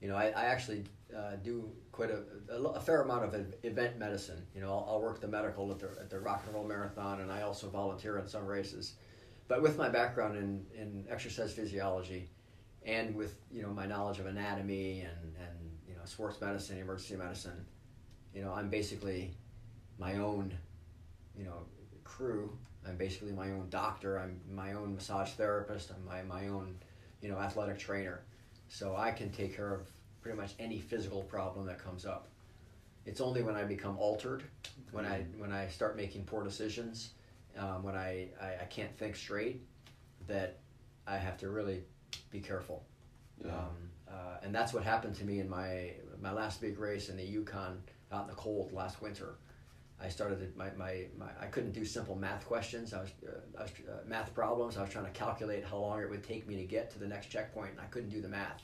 You 0.00 0.08
know, 0.08 0.16
I, 0.16 0.28
I 0.28 0.44
actually 0.44 0.84
uh, 1.14 1.36
do 1.42 1.70
quite 1.92 2.10
a, 2.10 2.22
a, 2.50 2.62
a, 2.62 2.80
fair 2.80 3.02
amount 3.02 3.24
of 3.24 3.54
event 3.62 3.98
medicine. 3.98 4.46
You 4.54 4.62
know, 4.62 4.70
I'll, 4.70 4.86
I'll, 4.88 5.00
work 5.02 5.20
the 5.20 5.28
medical 5.28 5.70
at 5.70 5.78
the, 5.78 5.90
at 6.00 6.08
the 6.08 6.18
Rock 6.18 6.42
and 6.46 6.54
Roll 6.54 6.64
Marathon, 6.64 7.20
and 7.20 7.30
I 7.30 7.42
also 7.42 7.68
volunteer 7.68 8.18
in 8.18 8.26
some 8.26 8.46
races. 8.46 8.94
But 9.48 9.60
with 9.60 9.76
my 9.76 9.88
background 9.88 10.38
in, 10.38 10.64
in 10.74 11.04
exercise 11.10 11.52
physiology, 11.52 12.30
and 12.86 13.14
with 13.14 13.36
you 13.50 13.62
know 13.62 13.68
my 13.68 13.84
knowledge 13.84 14.18
of 14.20 14.26
anatomy 14.26 15.00
and, 15.00 15.34
and 15.36 15.70
you 15.86 15.94
know 15.94 16.00
sports 16.04 16.40
medicine, 16.40 16.78
emergency 16.78 17.16
medicine, 17.16 17.66
you 18.34 18.42
know, 18.42 18.52
I'm 18.52 18.68
basically 18.68 19.34
my 20.00 20.14
own, 20.16 20.52
you 21.36 21.44
know, 21.44 21.66
crew. 22.02 22.50
I'm 22.88 22.96
basically 22.96 23.32
my 23.32 23.50
own 23.50 23.66
doctor. 23.68 24.18
I'm 24.18 24.40
my 24.50 24.72
own 24.72 24.94
massage 24.94 25.30
therapist. 25.32 25.92
I'm 25.94 26.04
my, 26.04 26.22
my 26.22 26.48
own, 26.48 26.74
you 27.20 27.28
know, 27.28 27.38
athletic 27.38 27.78
trainer. 27.78 28.22
So 28.68 28.96
I 28.96 29.10
can 29.12 29.30
take 29.30 29.54
care 29.54 29.74
of 29.74 29.82
pretty 30.22 30.38
much 30.38 30.54
any 30.58 30.78
physical 30.78 31.22
problem 31.22 31.66
that 31.66 31.78
comes 31.78 32.06
up. 32.06 32.28
It's 33.04 33.20
only 33.20 33.42
when 33.42 33.54
I 33.54 33.64
become 33.64 33.98
altered, 33.98 34.42
when 34.92 35.04
I 35.04 35.24
when 35.36 35.52
I 35.52 35.68
start 35.68 35.96
making 35.96 36.24
poor 36.24 36.42
decisions, 36.42 37.10
um, 37.58 37.82
when 37.82 37.94
I, 37.94 38.28
I, 38.40 38.62
I, 38.62 38.64
can't 38.68 38.96
think 38.96 39.16
straight, 39.16 39.62
that 40.28 40.58
I 41.06 41.16
have 41.16 41.36
to 41.38 41.48
really 41.48 41.82
be 42.30 42.40
careful. 42.40 42.84
Yeah. 43.42 43.52
Um, 43.52 43.90
uh, 44.08 44.36
and 44.42 44.54
that's 44.54 44.72
what 44.72 44.84
happened 44.84 45.14
to 45.16 45.24
me 45.24 45.40
in 45.40 45.48
my 45.48 45.92
my 46.20 46.32
last 46.32 46.60
big 46.60 46.78
race 46.78 47.08
in 47.08 47.16
the 47.16 47.24
Yukon 47.24 47.82
out 48.12 48.22
in 48.22 48.28
the 48.28 48.36
cold 48.36 48.72
last 48.72 49.00
winter. 49.00 49.36
I 50.02 50.08
started 50.08 50.56
my, 50.56 50.70
my, 50.76 51.06
my 51.18 51.26
I 51.40 51.46
couldn't 51.46 51.72
do 51.72 51.84
simple 51.84 52.16
math 52.16 52.46
questions. 52.46 52.94
I 52.94 53.02
was, 53.02 53.10
uh, 53.26 53.58
I 53.58 53.62
was 53.62 53.70
uh, 53.88 53.98
math 54.06 54.34
problems. 54.34 54.76
I 54.76 54.82
was 54.82 54.90
trying 54.90 55.04
to 55.04 55.10
calculate 55.10 55.64
how 55.64 55.76
long 55.76 56.00
it 56.00 56.08
would 56.08 56.24
take 56.24 56.46
me 56.46 56.56
to 56.56 56.64
get 56.64 56.90
to 56.92 56.98
the 56.98 57.06
next 57.06 57.26
checkpoint, 57.26 57.72
and 57.72 57.80
I 57.80 57.84
couldn't 57.84 58.08
do 58.08 58.22
the 58.22 58.28
math. 58.28 58.62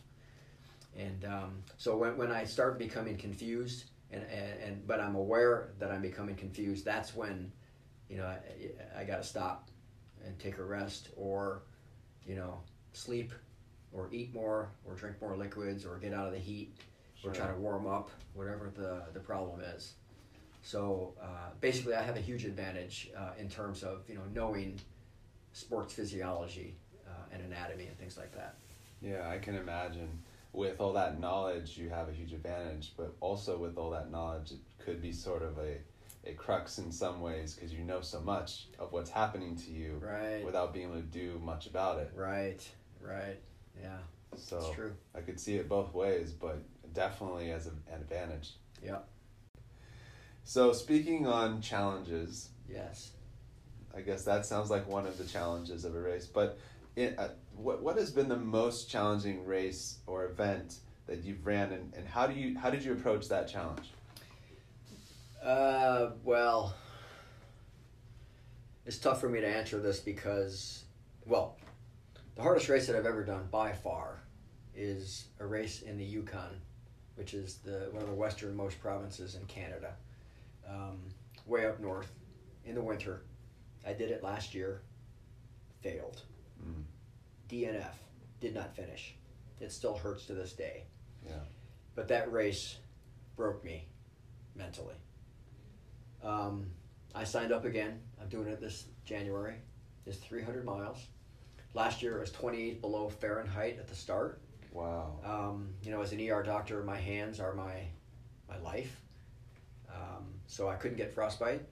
And 0.96 1.24
um, 1.26 1.62
so 1.76 1.96
when, 1.96 2.16
when 2.16 2.32
I 2.32 2.44
start 2.44 2.78
becoming 2.78 3.16
confused, 3.16 3.84
and, 4.10 4.22
and, 4.22 4.62
and 4.62 4.86
but 4.86 4.98
I'm 4.98 5.14
aware 5.14 5.72
that 5.78 5.90
I'm 5.90 6.00
becoming 6.00 6.36
confused, 6.36 6.84
that's 6.86 7.14
when, 7.14 7.52
you 8.08 8.16
know, 8.16 8.24
I, 8.24 9.00
I 9.00 9.04
got 9.04 9.18
to 9.18 9.24
stop 9.24 9.70
and 10.24 10.38
take 10.38 10.58
a 10.58 10.64
rest, 10.64 11.10
or, 11.16 11.62
you 12.26 12.34
know, 12.34 12.60
sleep, 12.94 13.32
or 13.92 14.08
eat 14.10 14.32
more, 14.34 14.70
or 14.86 14.94
drink 14.94 15.20
more 15.20 15.36
liquids, 15.36 15.84
or 15.84 15.98
get 15.98 16.14
out 16.14 16.26
of 16.26 16.32
the 16.32 16.38
heat, 16.38 16.74
sure. 17.14 17.30
or 17.30 17.34
try 17.34 17.46
to 17.46 17.54
warm 17.54 17.86
up, 17.86 18.10
whatever 18.32 18.72
the 18.74 19.02
the 19.12 19.20
problem 19.20 19.60
is. 19.60 19.94
So 20.66 21.14
uh, 21.22 21.50
basically, 21.60 21.94
I 21.94 22.02
have 22.02 22.16
a 22.16 22.20
huge 22.20 22.44
advantage 22.44 23.08
uh, 23.16 23.30
in 23.38 23.48
terms 23.48 23.84
of 23.84 24.00
you 24.08 24.16
know 24.16 24.24
knowing 24.34 24.80
sports 25.52 25.94
physiology 25.94 26.74
uh, 27.06 27.32
and 27.32 27.40
anatomy 27.44 27.86
and 27.86 27.96
things 27.96 28.16
like 28.18 28.34
that. 28.34 28.56
Yeah, 29.00 29.28
I 29.28 29.38
can 29.38 29.54
imagine 29.54 30.18
with 30.52 30.80
all 30.80 30.92
that 30.94 31.20
knowledge, 31.20 31.78
you 31.78 31.88
have 31.90 32.08
a 32.08 32.12
huge 32.12 32.32
advantage. 32.32 32.94
But 32.96 33.14
also 33.20 33.56
with 33.56 33.78
all 33.78 33.90
that 33.90 34.10
knowledge, 34.10 34.50
it 34.50 34.58
could 34.84 35.00
be 35.00 35.12
sort 35.12 35.44
of 35.44 35.56
a 35.58 35.76
a 36.28 36.32
crux 36.32 36.78
in 36.78 36.90
some 36.90 37.20
ways 37.20 37.54
because 37.54 37.72
you 37.72 37.84
know 37.84 38.00
so 38.00 38.18
much 38.18 38.66
of 38.80 38.92
what's 38.92 39.10
happening 39.10 39.54
to 39.54 39.70
you 39.70 40.02
right. 40.02 40.44
without 40.44 40.74
being 40.74 40.90
able 40.90 40.96
to 40.96 41.06
do 41.06 41.40
much 41.44 41.68
about 41.68 42.00
it. 42.00 42.10
Right. 42.12 42.68
Right. 43.00 43.38
Yeah. 43.80 43.98
So 44.36 44.72
true. 44.74 44.94
I 45.14 45.20
could 45.20 45.38
see 45.38 45.58
it 45.58 45.68
both 45.68 45.94
ways, 45.94 46.32
but 46.32 46.58
definitely 46.92 47.52
as 47.52 47.68
an 47.68 47.80
advantage. 47.94 48.54
Yeah. 48.82 48.98
So 50.48 50.72
speaking 50.72 51.26
on 51.26 51.60
challenges, 51.60 52.50
yes, 52.68 53.10
I 53.92 54.00
guess 54.00 54.22
that 54.26 54.46
sounds 54.46 54.70
like 54.70 54.86
one 54.86 55.04
of 55.04 55.18
the 55.18 55.24
challenges 55.24 55.84
of 55.84 55.96
a 55.96 56.00
race. 56.00 56.26
But 56.26 56.56
it, 56.94 57.18
uh, 57.18 57.30
what 57.56 57.82
what 57.82 57.96
has 57.96 58.12
been 58.12 58.28
the 58.28 58.36
most 58.36 58.88
challenging 58.88 59.44
race 59.44 59.98
or 60.06 60.24
event 60.26 60.76
that 61.08 61.24
you've 61.24 61.44
ran, 61.44 61.72
and, 61.72 61.92
and 61.96 62.06
how 62.06 62.28
do 62.28 62.34
you 62.34 62.56
how 62.56 62.70
did 62.70 62.84
you 62.84 62.92
approach 62.92 63.26
that 63.26 63.48
challenge? 63.48 63.90
Uh, 65.42 66.10
well, 66.22 66.76
it's 68.86 68.98
tough 68.98 69.20
for 69.20 69.28
me 69.28 69.40
to 69.40 69.48
answer 69.48 69.80
this 69.80 69.98
because, 69.98 70.84
well, 71.26 71.56
the 72.36 72.42
hardest 72.42 72.68
race 72.68 72.86
that 72.86 72.94
I've 72.94 73.04
ever 73.04 73.24
done 73.24 73.48
by 73.50 73.72
far 73.72 74.20
is 74.76 75.24
a 75.40 75.46
race 75.46 75.82
in 75.82 75.98
the 75.98 76.04
Yukon, 76.04 76.60
which 77.16 77.34
is 77.34 77.56
the 77.64 77.88
one 77.90 78.04
of 78.04 78.08
the 78.08 78.14
westernmost 78.14 78.80
provinces 78.80 79.34
in 79.34 79.44
Canada 79.46 79.96
um, 80.68 80.98
way 81.46 81.66
up 81.66 81.80
north 81.80 82.10
in 82.64 82.74
the 82.74 82.82
winter. 82.82 83.22
I 83.86 83.92
did 83.92 84.10
it 84.10 84.22
last 84.22 84.54
year, 84.54 84.82
failed. 85.80 86.22
Mm. 86.62 86.82
DNF, 87.48 87.94
did 88.40 88.54
not 88.54 88.74
finish. 88.74 89.14
It 89.60 89.72
still 89.72 89.96
hurts 89.96 90.26
to 90.26 90.34
this 90.34 90.52
day. 90.52 90.84
Yeah. 91.24 91.38
But 91.94 92.08
that 92.08 92.30
race 92.32 92.76
broke 93.36 93.64
me 93.64 93.86
mentally. 94.54 94.94
Um, 96.22 96.66
I 97.14 97.24
signed 97.24 97.52
up 97.52 97.64
again. 97.64 98.00
I'm 98.20 98.28
doing 98.28 98.48
it 98.48 98.60
this 98.60 98.86
January. 99.04 99.54
It's 100.04 100.18
300 100.18 100.64
miles. 100.64 101.06
Last 101.74 102.02
year 102.02 102.16
it 102.16 102.20
was 102.20 102.32
28 102.32 102.80
below 102.80 103.08
Fahrenheit 103.08 103.78
at 103.78 103.88
the 103.88 103.94
start. 103.94 104.40
Wow. 104.72 105.18
Um, 105.24 105.70
you 105.82 105.90
know, 105.90 106.02
as 106.02 106.12
an 106.12 106.20
ER 106.20 106.42
doctor, 106.42 106.82
my 106.82 106.98
hands 106.98 107.40
are 107.40 107.54
my 107.54 107.82
my 108.48 108.58
life. 108.58 109.00
Um, 109.92 110.26
so 110.46 110.68
I 110.68 110.74
couldn't 110.74 110.96
get 110.96 111.12
frostbite. 111.12 111.62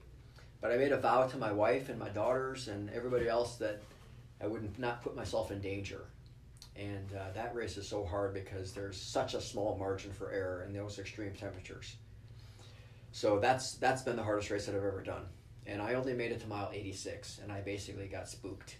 But 0.61 0.71
I 0.71 0.77
made 0.77 0.91
a 0.91 0.97
vow 0.97 1.27
to 1.27 1.37
my 1.37 1.51
wife 1.51 1.89
and 1.89 1.99
my 1.99 2.09
daughters 2.09 2.67
and 2.67 2.89
everybody 2.89 3.27
else 3.27 3.55
that 3.57 3.81
I 4.41 4.47
would 4.47 4.77
not 4.79 5.03
put 5.03 5.15
myself 5.15 5.51
in 5.51 5.61
danger. 5.61 6.05
And 6.75 7.13
uh, 7.13 7.31
that 7.33 7.55
race 7.55 7.77
is 7.77 7.87
so 7.87 8.05
hard 8.05 8.33
because 8.33 8.73
there's 8.73 8.99
such 8.99 9.33
a 9.33 9.41
small 9.41 9.77
margin 9.77 10.11
for 10.11 10.31
error 10.31 10.65
in 10.65 10.73
those 10.73 10.99
extreme 10.99 11.33
temperatures. 11.33 11.95
So 13.11 13.39
that's 13.39 13.75
that's 13.75 14.01
been 14.01 14.17
the 14.17 14.23
hardest 14.23 14.49
race 14.51 14.65
that 14.65 14.75
I've 14.75 14.83
ever 14.83 15.01
done. 15.01 15.25
And 15.65 15.81
I 15.81 15.93
only 15.93 16.13
made 16.13 16.31
it 16.31 16.41
to 16.41 16.47
mile 16.47 16.69
86, 16.73 17.39
and 17.41 17.51
I 17.51 17.61
basically 17.61 18.07
got 18.07 18.27
spooked, 18.27 18.77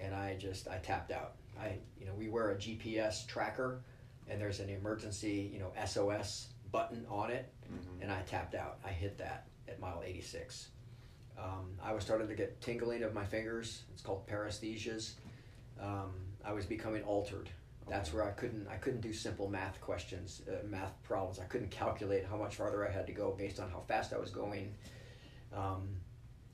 and 0.00 0.14
I 0.14 0.36
just 0.38 0.66
I 0.66 0.78
tapped 0.78 1.12
out. 1.12 1.34
I 1.60 1.76
you 1.98 2.06
know 2.06 2.14
we 2.14 2.28
wear 2.28 2.52
a 2.52 2.56
GPS 2.56 3.26
tracker, 3.26 3.82
and 4.28 4.40
there's 4.40 4.60
an 4.60 4.70
emergency 4.70 5.50
you 5.52 5.58
know 5.58 5.72
SOS 5.84 6.48
button 6.72 7.06
on 7.08 7.30
it, 7.30 7.52
mm-hmm. 7.64 8.02
and 8.02 8.12
I 8.12 8.22
tapped 8.22 8.54
out. 8.54 8.78
I 8.84 8.90
hit 8.90 9.18
that 9.18 9.46
at 9.68 9.80
mile 9.80 10.02
86. 10.04 10.68
Um, 11.38 11.70
I 11.82 11.92
was 11.92 12.04
starting 12.04 12.28
to 12.28 12.34
get 12.34 12.60
tingling 12.60 13.02
of 13.02 13.14
my 13.14 13.24
fingers. 13.24 13.82
It's 13.92 14.02
called 14.02 14.26
paresthesias. 14.26 15.12
Um, 15.80 16.12
I 16.44 16.52
was 16.52 16.66
becoming 16.66 17.02
altered. 17.02 17.48
That's 17.88 18.12
where 18.12 18.22
I 18.22 18.30
couldn't 18.30 18.68
I 18.68 18.76
couldn't 18.76 19.00
do 19.00 19.12
simple 19.12 19.48
math 19.48 19.80
questions, 19.80 20.42
uh, 20.48 20.64
math 20.66 21.02
problems. 21.02 21.40
I 21.40 21.44
couldn't 21.44 21.70
calculate 21.70 22.24
how 22.24 22.36
much 22.36 22.54
farther 22.54 22.86
I 22.86 22.92
had 22.92 23.06
to 23.08 23.12
go 23.12 23.34
based 23.36 23.58
on 23.58 23.70
how 23.70 23.82
fast 23.88 24.12
I 24.12 24.18
was 24.18 24.30
going. 24.30 24.74
Um, 25.52 25.88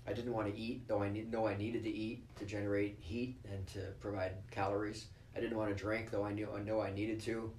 I 0.07 0.13
didn't 0.13 0.33
want 0.33 0.47
to 0.53 0.59
eat, 0.59 0.87
though 0.87 1.03
I 1.03 1.11
need, 1.11 1.33
know 1.33 1.47
I 1.47 1.57
needed 1.57 1.83
to 1.85 1.91
eat 1.91 2.25
to 2.37 2.45
generate 2.45 2.97
heat 3.01 3.37
and 3.53 3.67
to 3.69 3.81
provide 4.01 4.33
calories. 4.51 5.07
I 5.37 5.41
didn't 5.41 5.59
want 5.59 5.69
to 5.69 5.75
drink, 5.75 6.11
though 6.11 6.25
I 6.25 6.33
knew 6.33 6.49
I 6.57 6.63
know 6.63 6.81
I 6.81 6.93
needed 6.93 7.21
to. 7.23 7.53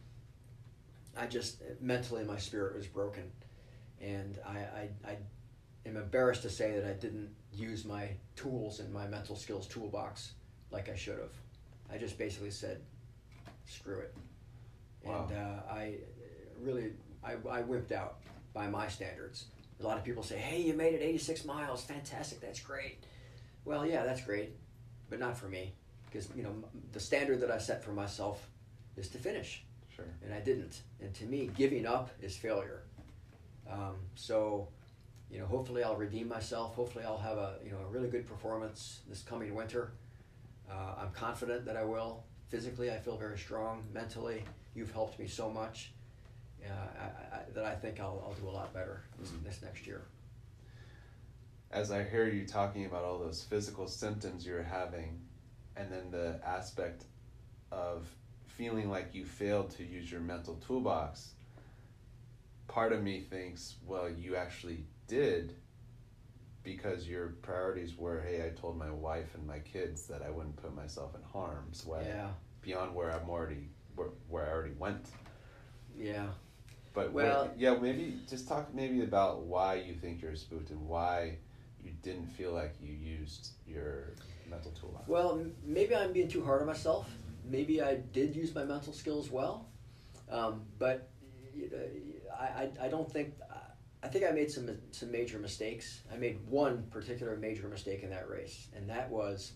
I 1.20 1.28
just 1.28 1.62
mentally 1.82 2.24
my 2.24 2.38
spirit 2.38 2.76
was 2.76 2.88
broken, 2.88 3.32
and 4.02 4.38
I, 4.46 4.58
I, 4.58 4.90
I 5.06 5.18
am 5.86 5.98
embarrassed 5.98 6.44
to 6.44 6.50
say 6.50 6.80
that 6.80 6.86
I 6.88 6.94
didn't 6.94 7.30
use 7.52 7.86
my 7.86 8.10
tools 8.36 8.80
in 8.80 8.92
my 8.92 9.08
mental 9.08 9.36
skills 9.36 9.68
toolbox 9.68 10.34
like 10.72 10.90
I 10.90 10.96
should 10.96 11.20
have. 11.20 11.34
I 11.92 11.98
just 11.98 12.18
basically 12.18 12.52
said, 12.52 12.82
screw 13.66 14.00
it, 14.00 14.16
wow. 15.04 15.28
and 15.30 15.38
uh, 15.38 15.72
I 15.72 15.96
really 16.60 16.92
I, 17.24 17.34
I 17.34 17.62
wimped 17.62 17.92
out 17.92 18.18
by 18.54 18.68
my 18.68 18.88
standards. 18.88 19.46
A 19.80 19.84
lot 19.84 19.98
of 19.98 20.04
people 20.04 20.24
say, 20.24 20.38
"Hey, 20.38 20.62
you 20.62 20.74
made 20.74 20.94
it 20.94 21.02
86 21.02 21.46
miles, 21.46 21.84
fantastic, 21.84 22.42
that's 22.42 22.60
great." 22.60 23.04
Well, 23.66 23.86
yeah, 23.86 24.04
that's 24.06 24.22
great, 24.22 24.56
but 25.10 25.20
not 25.20 25.38
for 25.38 25.48
me 25.48 25.74
because 26.06 26.30
you 26.36 26.44
know 26.44 26.56
the 26.94 27.00
standard 27.00 27.42
that 27.42 27.52
I 27.52 27.58
set 27.58 27.84
for 27.84 27.92
myself 27.92 28.50
is 28.96 29.10
to 29.10 29.18
finish. 29.18 29.64
Sure. 29.98 30.06
And 30.24 30.34
I 30.34 30.40
didn't. 30.40 30.84
And 31.02 31.14
to 31.16 31.26
me, 31.26 31.50
giving 31.58 31.86
up 31.86 32.12
is 32.22 32.38
failure. 32.38 32.84
Um, 33.70 33.96
so, 34.16 34.70
you 35.30 35.40
know, 35.40 35.46
hopefully 35.46 35.84
I'll 35.84 35.98
redeem 35.98 36.30
myself. 36.30 36.76
Hopefully 36.76 37.04
I'll 37.04 37.18
have 37.18 37.38
a 37.38 37.56
you 37.66 37.72
know 37.72 37.80
a 37.80 37.88
really 37.88 38.08
good 38.08 38.26
performance 38.26 39.02
this 39.10 39.22
coming 39.24 39.54
winter. 39.54 39.92
Uh, 40.72 40.96
I'm 41.02 41.12
confident 41.12 41.66
that 41.66 41.76
I 41.76 41.84
will. 41.84 42.24
Physically, 42.48 42.90
I 42.92 42.98
feel 42.98 43.18
very 43.18 43.38
strong. 43.38 43.84
Mentally, 43.94 44.44
you've 44.74 44.92
helped 44.92 45.20
me 45.20 45.28
so 45.28 45.50
much 45.50 45.92
uh, 46.64 46.70
I, 46.72 47.36
I, 47.36 47.40
that 47.54 47.66
I 47.66 47.76
think 47.76 48.00
I'll, 48.00 48.24
I'll 48.26 48.34
do 48.34 48.48
a 48.48 48.52
lot 48.52 48.74
better 48.74 49.04
mm-hmm. 49.22 49.44
this 49.46 49.62
next 49.62 49.86
year. 49.88 50.04
as 51.72 51.92
I 51.92 52.04
hear 52.04 52.28
you 52.28 52.46
talking 52.46 52.86
about 52.86 53.04
all 53.04 53.18
those 53.20 53.44
physical 53.44 53.88
symptoms 53.88 54.46
you're 54.46 54.64
having, 54.64 55.20
and 55.76 55.92
then 55.92 56.12
the 56.12 56.40
aspect 56.46 57.04
of 57.72 58.08
feeling 58.58 58.90
like 58.90 59.14
you 59.14 59.24
failed 59.24 59.70
to 59.72 59.84
use 59.84 60.12
your 60.12 60.20
mental 60.22 60.56
toolbox, 60.68 61.30
part 62.68 62.92
of 62.92 63.04
me 63.04 63.22
thinks, 63.22 63.76
well, 63.86 64.10
you 64.10 64.36
actually 64.36 64.84
did 65.08 65.54
because 66.64 67.08
your 67.08 67.28
priorities 67.44 67.96
were, 67.98 68.20
hey, 68.20 68.46
I 68.46 68.50
told 68.60 68.78
my 68.78 68.90
wife 68.90 69.36
and 69.36 69.48
my 69.48 69.60
kids 69.60 70.08
that 70.08 70.22
I 70.22 70.30
wouldn't 70.30 70.58
put 70.58 70.76
myself 70.76 71.16
in 71.16 71.22
harm's 71.22 71.86
way 71.86 72.04
Yeah. 72.08 72.32
beyond 72.62 72.94
where 72.94 73.12
I'm 73.12 73.30
already 73.30 73.70
where, 73.96 74.10
where 74.28 74.46
I 74.46 74.52
already 74.52 74.74
went. 74.78 75.08
Yeah. 75.98 76.28
But 76.94 77.12
Well- 77.14 77.46
what, 77.48 77.60
yeah, 77.60 77.76
maybe 77.78 78.20
just 78.28 78.48
talk 78.48 78.74
maybe 78.74 79.02
about 79.04 79.44
why 79.44 79.76
you 79.76 79.94
think 79.94 80.22
you're 80.22 80.36
spooked 80.36 80.72
and 80.72 80.88
why 80.88 81.38
you 81.84 81.92
didn't 82.04 82.28
feel 82.28 82.52
like 82.52 82.76
you 82.82 82.94
used 82.94 83.52
your 83.68 84.10
mental 84.50 84.72
toolbox. 84.72 85.08
Well, 85.08 85.46
maybe 85.64 85.96
I'm 85.96 86.12
being 86.12 86.28
too 86.28 86.44
hard 86.44 86.62
on 86.62 86.68
myself. 86.68 87.10
Maybe 87.50 87.82
I 87.82 87.96
did 87.96 88.36
use 88.36 88.54
my 88.54 88.64
mental 88.64 88.94
skills 88.94 89.30
well, 89.32 89.70
um, 90.30 90.62
but 90.80 91.10
y- 91.56 91.70
uh, 91.74 92.34
I, 92.36 92.46
I, 92.64 92.86
I 92.86 92.88
don't 92.90 93.12
think 93.12 93.34
I 94.04 94.08
think 94.10 94.26
I 94.26 94.32
made 94.32 94.52
some 94.52 94.70
some 94.92 95.12
major 95.12 95.40
mistakes. 95.40 96.02
I 96.14 96.18
made 96.18 96.40
one 96.48 96.84
particular 96.92 97.36
major 97.38 97.68
mistake 97.68 98.04
in 98.04 98.10
that 98.12 98.30
race, 98.30 98.68
and 98.76 98.90
that 98.90 99.10
was 99.10 99.54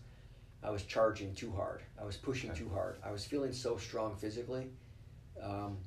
I 0.63 0.69
was 0.71 0.83
charging 0.83 1.33
too 1.35 1.51
hard. 1.51 1.81
I 1.99 2.05
was 2.05 2.17
pushing 2.17 2.53
too 2.53 2.69
hard. 2.69 2.97
I 3.05 3.11
was 3.11 3.25
feeling 3.25 3.51
so 3.53 3.77
strong 3.77 4.15
physically 4.15 4.69
um, 5.41 5.77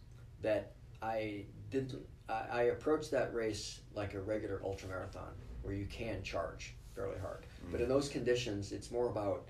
that 0.43 0.73
I 1.03 1.47
didn't. 1.71 1.95
I, 2.29 2.43
I 2.51 2.63
approached 2.65 3.11
that 3.11 3.35
race 3.35 3.81
like 3.95 4.15
a 4.15 4.21
regular 4.21 4.61
ultra 4.65 4.89
marathon, 4.89 5.33
where 5.63 5.75
you 5.75 5.87
can 5.87 6.23
charge 6.23 6.75
fairly 6.95 7.19
hard. 7.21 7.45
But 7.73 7.81
in 7.81 7.89
those 7.89 8.09
conditions, 8.09 8.73
it's 8.73 8.91
more 8.91 9.09
about 9.09 9.49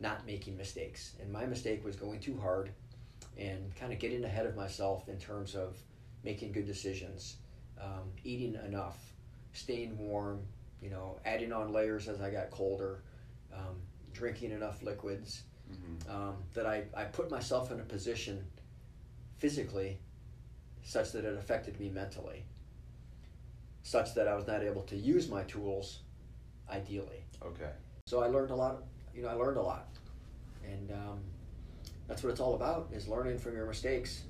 not 0.00 0.26
making 0.26 0.56
mistakes. 0.56 1.12
And 1.20 1.30
my 1.30 1.46
mistake 1.46 1.84
was 1.84 1.94
going 1.94 2.20
too 2.20 2.38
hard 2.38 2.70
and 3.38 3.74
kind 3.76 3.92
of 3.92 3.98
getting 3.98 4.24
ahead 4.24 4.46
of 4.46 4.56
myself 4.56 5.08
in 5.08 5.18
terms 5.18 5.54
of 5.54 5.76
making 6.24 6.52
good 6.52 6.66
decisions, 6.66 7.36
um, 7.80 8.10
eating 8.24 8.58
enough, 8.66 8.96
staying 9.52 9.96
warm, 9.98 10.40
you 10.82 10.90
know, 10.90 11.18
adding 11.24 11.52
on 11.52 11.72
layers 11.72 12.08
as 12.08 12.20
I 12.20 12.30
got 12.30 12.50
colder, 12.50 13.02
um, 13.54 13.76
drinking 14.12 14.50
enough 14.52 14.82
liquids, 14.82 15.42
hmm 15.68 16.10
um, 16.10 16.34
that 16.54 16.66
I, 16.66 16.84
I 16.96 17.04
put 17.04 17.30
myself 17.30 17.70
in 17.70 17.78
a 17.78 17.84
position 17.84 18.44
physically 19.38 19.98
such 20.82 21.12
that 21.12 21.24
it 21.24 21.36
affected 21.36 21.78
me 21.78 21.88
mentally, 21.90 22.44
such 23.82 24.14
that 24.14 24.26
I 24.26 24.34
was 24.34 24.46
not 24.46 24.62
able 24.62 24.82
to 24.82 24.96
use 24.96 25.28
my 25.28 25.44
tools 25.44 26.00
ideally. 26.68 27.24
Okay. 27.44 27.70
So 28.06 28.22
I 28.22 28.26
learned 28.26 28.50
a 28.50 28.56
lot. 28.56 28.82
You 29.20 29.26
know, 29.26 29.32
I 29.32 29.34
learned 29.34 29.58
a 29.58 29.62
lot, 29.62 29.86
and 30.64 30.90
um, 30.92 31.20
that's 32.08 32.22
what 32.22 32.30
it's 32.30 32.40
all 32.40 32.54
about: 32.54 32.88
is 32.90 33.06
learning 33.06 33.38
from 33.38 33.54
your 33.54 33.66
mistakes. 33.66 34.22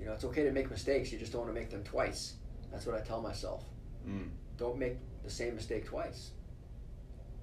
You 0.00 0.06
know, 0.06 0.14
it's 0.14 0.24
okay 0.24 0.42
to 0.44 0.52
make 0.52 0.70
mistakes. 0.70 1.12
You 1.12 1.18
just 1.18 1.32
don't 1.32 1.42
want 1.42 1.54
to 1.54 1.60
make 1.60 1.68
them 1.68 1.84
twice. 1.84 2.36
That's 2.72 2.86
what 2.86 2.96
I 2.96 3.02
tell 3.02 3.20
myself. 3.20 3.64
Mm. 4.08 4.30
Don't 4.56 4.78
make 4.78 4.96
the 5.22 5.28
same 5.28 5.54
mistake 5.54 5.84
twice. 5.84 6.30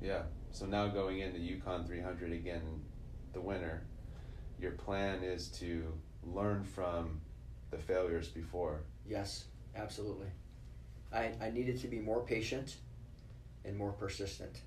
Yeah. 0.01 0.24
So 0.49 0.65
now 0.65 0.88
going 0.88 1.19
into 1.19 1.38
Yukon 1.38 1.86
300 1.86 2.32
again, 2.32 2.82
the 3.34 3.41
winner, 3.41 3.84
your 4.59 4.71
plan 4.71 5.24
is 5.24 5.49
to 5.59 5.93
learn 6.24 6.63
from 6.63 7.21
the 7.69 7.78
failures 7.78 8.30
before. 8.30 8.82
Yes, 9.07 9.45
absolutely. 9.76 10.32
I, 11.13 11.34
I 11.39 11.51
needed 11.51 11.80
to 11.82 11.88
be 11.88 11.99
more 11.99 12.24
patient 12.24 12.78
and 13.63 13.78
more 13.78 13.91
persistent. 13.91 14.61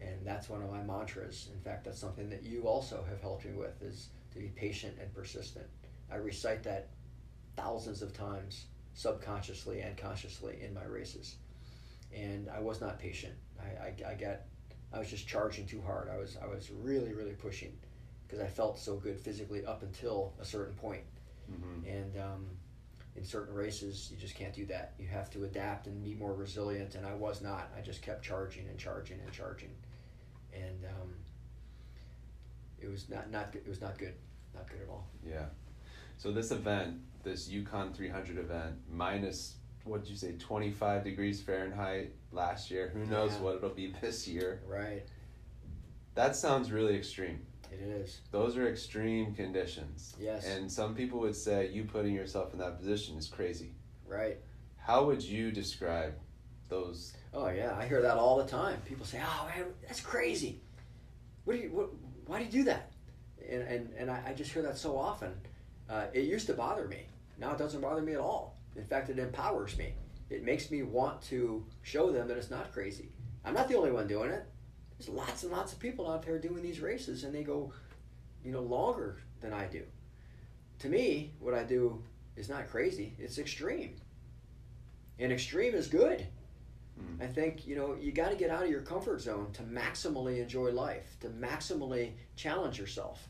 And 0.00 0.26
that's 0.26 0.48
one 0.48 0.62
of 0.62 0.70
my 0.70 0.82
mantras. 0.82 1.48
In 1.54 1.60
fact, 1.60 1.84
that's 1.84 1.98
something 1.98 2.28
that 2.30 2.42
you 2.42 2.68
also 2.68 3.04
have 3.08 3.20
helped 3.20 3.44
me 3.44 3.52
with 3.52 3.82
is 3.82 4.08
to 4.32 4.38
be 4.38 4.48
patient 4.48 4.96
and 5.00 5.12
persistent. 5.14 5.66
I 6.10 6.16
recite 6.16 6.62
that 6.64 6.90
thousands 7.56 8.02
of 8.02 8.12
times 8.12 8.66
subconsciously 8.94 9.80
and 9.80 9.96
consciously 9.96 10.58
in 10.62 10.74
my 10.74 10.84
races. 10.84 11.36
And 12.14 12.48
I 12.48 12.60
was 12.60 12.80
not 12.80 12.98
patient. 12.98 13.34
I, 13.60 13.86
I, 13.86 14.12
I 14.12 14.14
got 14.14 14.40
I 14.92 14.98
was 14.98 15.10
just 15.10 15.26
charging 15.26 15.66
too 15.66 15.82
hard. 15.82 16.08
I 16.08 16.16
was 16.16 16.36
I 16.42 16.46
was 16.46 16.70
really, 16.70 17.12
really 17.12 17.32
pushing 17.32 17.72
because 18.26 18.40
I 18.40 18.46
felt 18.46 18.78
so 18.78 18.96
good 18.96 19.18
physically 19.18 19.64
up 19.64 19.82
until 19.82 20.32
a 20.40 20.44
certain 20.44 20.74
point. 20.74 21.02
Mm-hmm. 21.50 21.88
And 21.88 22.16
um, 22.18 22.46
in 23.14 23.24
certain 23.24 23.54
races, 23.54 24.08
you 24.10 24.16
just 24.16 24.34
can't 24.34 24.52
do 24.52 24.66
that. 24.66 24.94
You 24.98 25.06
have 25.08 25.30
to 25.30 25.44
adapt 25.44 25.86
and 25.86 26.02
be 26.02 26.14
more 26.14 26.34
resilient. 26.34 26.94
And 26.94 27.06
I 27.06 27.14
was 27.14 27.40
not. 27.40 27.70
I 27.76 27.80
just 27.80 28.02
kept 28.02 28.24
charging 28.24 28.68
and 28.68 28.78
charging 28.78 29.20
and 29.20 29.32
charging, 29.32 29.70
and 30.56 30.84
um, 30.84 31.10
it 32.80 32.88
was 32.90 33.08
not 33.08 33.30
not 33.30 33.52
good. 33.52 33.62
It 33.64 33.68
was 33.68 33.80
not 33.80 33.98
good. 33.98 34.14
Not 34.54 34.68
good 34.68 34.80
at 34.82 34.88
all. 34.88 35.06
Yeah. 35.24 35.46
So 36.16 36.32
this 36.32 36.50
event, 36.50 36.98
this 37.22 37.48
Yukon 37.48 37.92
300 37.92 38.38
event, 38.38 38.76
minus 38.90 39.56
what 39.84 40.02
did 40.02 40.10
you 40.10 40.16
say, 40.16 40.32
25 40.32 41.04
degrees 41.04 41.40
Fahrenheit 41.40 42.12
last 42.32 42.70
year. 42.70 42.88
Who 42.88 43.06
knows 43.06 43.32
Yeah. 43.34 43.40
what 43.42 43.56
it'll 43.56 43.70
be 43.70 43.94
this 44.00 44.26
year? 44.26 44.60
Right. 44.66 45.06
That 46.14 46.34
sounds 46.34 46.72
really 46.72 46.96
extreme. 46.96 47.46
It 47.70 47.80
is. 47.80 48.20
Those 48.30 48.56
are 48.56 48.66
extreme 48.68 49.34
conditions. 49.34 50.16
Yes. 50.18 50.46
And 50.46 50.70
some 50.72 50.94
people 50.94 51.20
would 51.20 51.36
say 51.36 51.68
you 51.70 51.84
putting 51.84 52.14
yourself 52.14 52.52
in 52.52 52.58
that 52.60 52.78
position 52.78 53.16
is 53.16 53.28
crazy. 53.28 53.74
Right. 54.08 54.38
How 54.76 55.04
would 55.04 55.22
you 55.22 55.50
describe 55.52 56.14
those? 56.68 57.12
Oh 57.36 57.50
yeah, 57.50 57.76
I 57.78 57.86
hear 57.86 58.00
that 58.00 58.16
all 58.16 58.38
the 58.38 58.46
time. 58.46 58.80
People 58.86 59.04
say, 59.04 59.20
"Oh 59.22 59.46
man, 59.54 59.66
that's 59.86 60.00
crazy. 60.00 60.58
What 61.44 61.54
do 61.54 61.62
you? 61.62 61.68
What, 61.68 61.90
why 62.24 62.38
do 62.38 62.44
you 62.46 62.50
do 62.50 62.64
that?" 62.64 62.90
And 63.46 63.62
and, 63.62 63.90
and 63.98 64.10
I, 64.10 64.22
I 64.28 64.32
just 64.32 64.50
hear 64.50 64.62
that 64.62 64.78
so 64.78 64.96
often. 64.96 65.32
Uh, 65.88 66.06
it 66.14 66.24
used 66.24 66.46
to 66.46 66.54
bother 66.54 66.88
me. 66.88 67.04
Now 67.38 67.52
it 67.52 67.58
doesn't 67.58 67.82
bother 67.82 68.00
me 68.00 68.14
at 68.14 68.20
all. 68.20 68.56
In 68.74 68.84
fact, 68.84 69.10
it 69.10 69.18
empowers 69.18 69.76
me. 69.76 69.92
It 70.30 70.44
makes 70.44 70.70
me 70.70 70.82
want 70.82 71.20
to 71.22 71.64
show 71.82 72.10
them 72.10 72.26
that 72.28 72.38
it's 72.38 72.50
not 72.50 72.72
crazy. 72.72 73.10
I'm 73.44 73.54
not 73.54 73.68
the 73.68 73.76
only 73.76 73.92
one 73.92 74.08
doing 74.08 74.30
it. 74.30 74.44
There's 74.98 75.10
lots 75.10 75.42
and 75.42 75.52
lots 75.52 75.74
of 75.74 75.78
people 75.78 76.10
out 76.10 76.24
there 76.24 76.38
doing 76.38 76.62
these 76.62 76.80
races, 76.80 77.24
and 77.24 77.34
they 77.34 77.42
go, 77.44 77.70
you 78.42 78.50
know, 78.50 78.62
longer 78.62 79.18
than 79.42 79.52
I 79.52 79.66
do. 79.66 79.82
To 80.80 80.88
me, 80.88 81.34
what 81.38 81.52
I 81.52 81.64
do 81.64 82.02
is 82.34 82.48
not 82.48 82.70
crazy. 82.70 83.14
It's 83.18 83.38
extreme. 83.38 83.96
And 85.18 85.32
extreme 85.32 85.74
is 85.74 85.86
good. 85.86 86.26
Mm. 87.00 87.22
I 87.22 87.26
think 87.26 87.66
you 87.66 87.76
know 87.76 87.96
you 88.00 88.12
got 88.12 88.30
to 88.30 88.36
get 88.36 88.50
out 88.50 88.64
of 88.64 88.70
your 88.70 88.82
comfort 88.82 89.20
zone 89.20 89.50
to 89.54 89.62
maximally 89.62 90.40
enjoy 90.40 90.70
life, 90.70 91.16
to 91.20 91.28
maximally 91.28 92.12
challenge 92.36 92.78
yourself. 92.78 93.28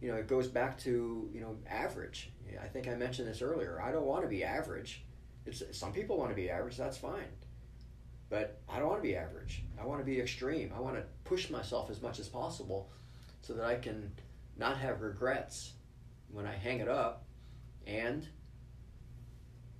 You 0.00 0.10
know, 0.10 0.16
it 0.16 0.26
goes 0.26 0.48
back 0.48 0.78
to 0.80 1.30
you 1.32 1.40
know 1.40 1.56
average. 1.68 2.30
I 2.62 2.66
think 2.66 2.86
I 2.88 2.94
mentioned 2.94 3.28
this 3.28 3.40
earlier. 3.40 3.80
I 3.82 3.92
don't 3.92 4.04
want 4.04 4.22
to 4.22 4.28
be 4.28 4.44
average. 4.44 5.04
It's 5.46 5.62
some 5.72 5.92
people 5.92 6.18
want 6.18 6.30
to 6.30 6.36
be 6.36 6.50
average. 6.50 6.76
That's 6.76 6.98
fine, 6.98 7.28
but 8.28 8.60
I 8.68 8.78
don't 8.78 8.88
want 8.88 9.02
to 9.02 9.08
be 9.08 9.16
average. 9.16 9.62
I 9.80 9.86
want 9.86 10.00
to 10.00 10.04
be 10.04 10.20
extreme. 10.20 10.72
I 10.76 10.80
want 10.80 10.96
to 10.96 11.04
push 11.24 11.50
myself 11.50 11.90
as 11.90 12.02
much 12.02 12.18
as 12.18 12.28
possible, 12.28 12.90
so 13.40 13.54
that 13.54 13.64
I 13.64 13.76
can 13.76 14.12
not 14.56 14.76
have 14.76 15.00
regrets 15.00 15.72
when 16.30 16.46
I 16.46 16.52
hang 16.52 16.80
it 16.80 16.88
up, 16.88 17.24
and 17.86 18.26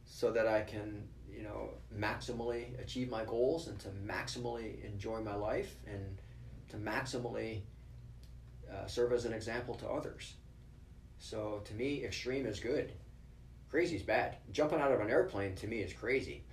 so 0.06 0.30
that 0.30 0.46
I 0.46 0.62
can 0.62 1.08
you 1.34 1.42
know 1.42 1.70
maximally 1.96 2.80
achieve 2.80 3.10
my 3.10 3.24
goals 3.24 3.68
and 3.68 3.78
to 3.80 3.88
maximally 4.06 4.84
enjoy 4.84 5.20
my 5.20 5.34
life 5.34 5.74
and 5.86 6.18
to 6.68 6.76
maximally 6.76 7.60
uh, 8.70 8.86
serve 8.86 9.12
as 9.12 9.24
an 9.24 9.32
example 9.32 9.74
to 9.74 9.88
others. 9.88 10.34
So 11.18 11.62
to 11.64 11.74
me 11.74 12.04
extreme 12.04 12.46
is 12.46 12.60
good. 12.60 12.92
Crazy 13.70 13.96
is 13.96 14.02
bad. 14.02 14.36
Jumping 14.52 14.80
out 14.80 14.92
of 14.92 15.00
an 15.00 15.08
airplane 15.10 15.54
to 15.56 15.66
me 15.66 15.78
is 15.78 15.92
crazy. 15.92 16.42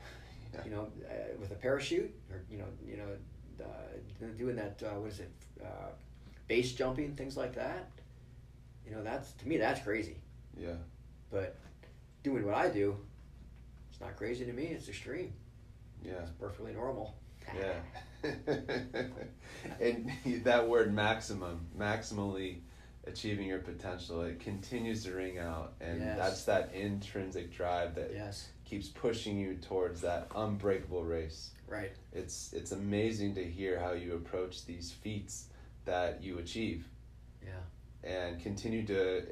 Yeah. 0.52 0.62
you 0.66 0.72
know 0.72 0.88
uh, 1.08 1.38
with 1.40 1.52
a 1.52 1.56
parachute 1.56 2.12
or 2.32 2.42
you 2.50 2.58
know 2.58 2.66
you 2.84 2.98
know 2.98 3.64
uh, 3.64 4.26
doing 4.36 4.56
that 4.56 4.82
uh, 4.84 5.00
what 5.00 5.12
is 5.12 5.20
it 5.20 5.32
uh, 5.64 5.92
base 6.48 6.72
jumping 6.74 7.14
things 7.16 7.38
like 7.38 7.54
that 7.54 7.88
you 8.84 8.96
know 8.96 9.04
that's 9.04 9.34
to 9.34 9.48
me 9.48 9.58
that's 9.58 9.82
crazy. 9.82 10.18
Yeah. 10.58 10.74
but 11.30 11.56
doing 12.24 12.44
what 12.46 12.56
I 12.56 12.70
do, 12.70 12.98
it's 14.00 14.06
not 14.08 14.16
crazy 14.16 14.46
to 14.46 14.54
me. 14.54 14.64
It's 14.68 14.88
extreme. 14.88 15.34
Yeah. 16.02 16.22
It's 16.22 16.32
perfectly 16.32 16.72
normal. 16.72 17.16
Yeah. 17.54 17.80
and 19.82 20.12
that 20.46 20.70
word 20.70 20.94
maximum, 20.94 21.68
maximally 21.78 22.60
achieving 23.06 23.48
your 23.48 23.60
potential, 23.60 24.22
it 24.22 24.40
continues 24.40 25.04
to 25.04 25.12
ring 25.12 25.38
out. 25.38 25.74
And 25.82 26.00
Yes. 26.00 26.18
that's 26.18 26.44
that 26.46 26.74
intrinsic 26.74 27.52
drive 27.52 27.96
that 27.96 28.12
Yes. 28.14 28.48
keeps 28.64 28.88
pushing 28.88 29.38
you 29.38 29.56
towards 29.56 30.00
that 30.02 30.28
unbreakable 30.34 31.04
race. 31.04 31.52
Right. 31.68 31.92
It's 32.14 32.54
it's 32.54 32.72
amazing 32.72 33.36
to 33.36 33.44
hear 33.44 33.80
how 33.80 33.92
you 33.92 34.16
approach 34.16 34.66
these 34.66 34.92
feats 34.94 35.48
that 35.84 36.24
you 36.24 36.38
achieve 36.38 36.88
Yeah. 37.44 37.60
and 38.10 38.40
continue 38.42 38.86
to 38.86 39.24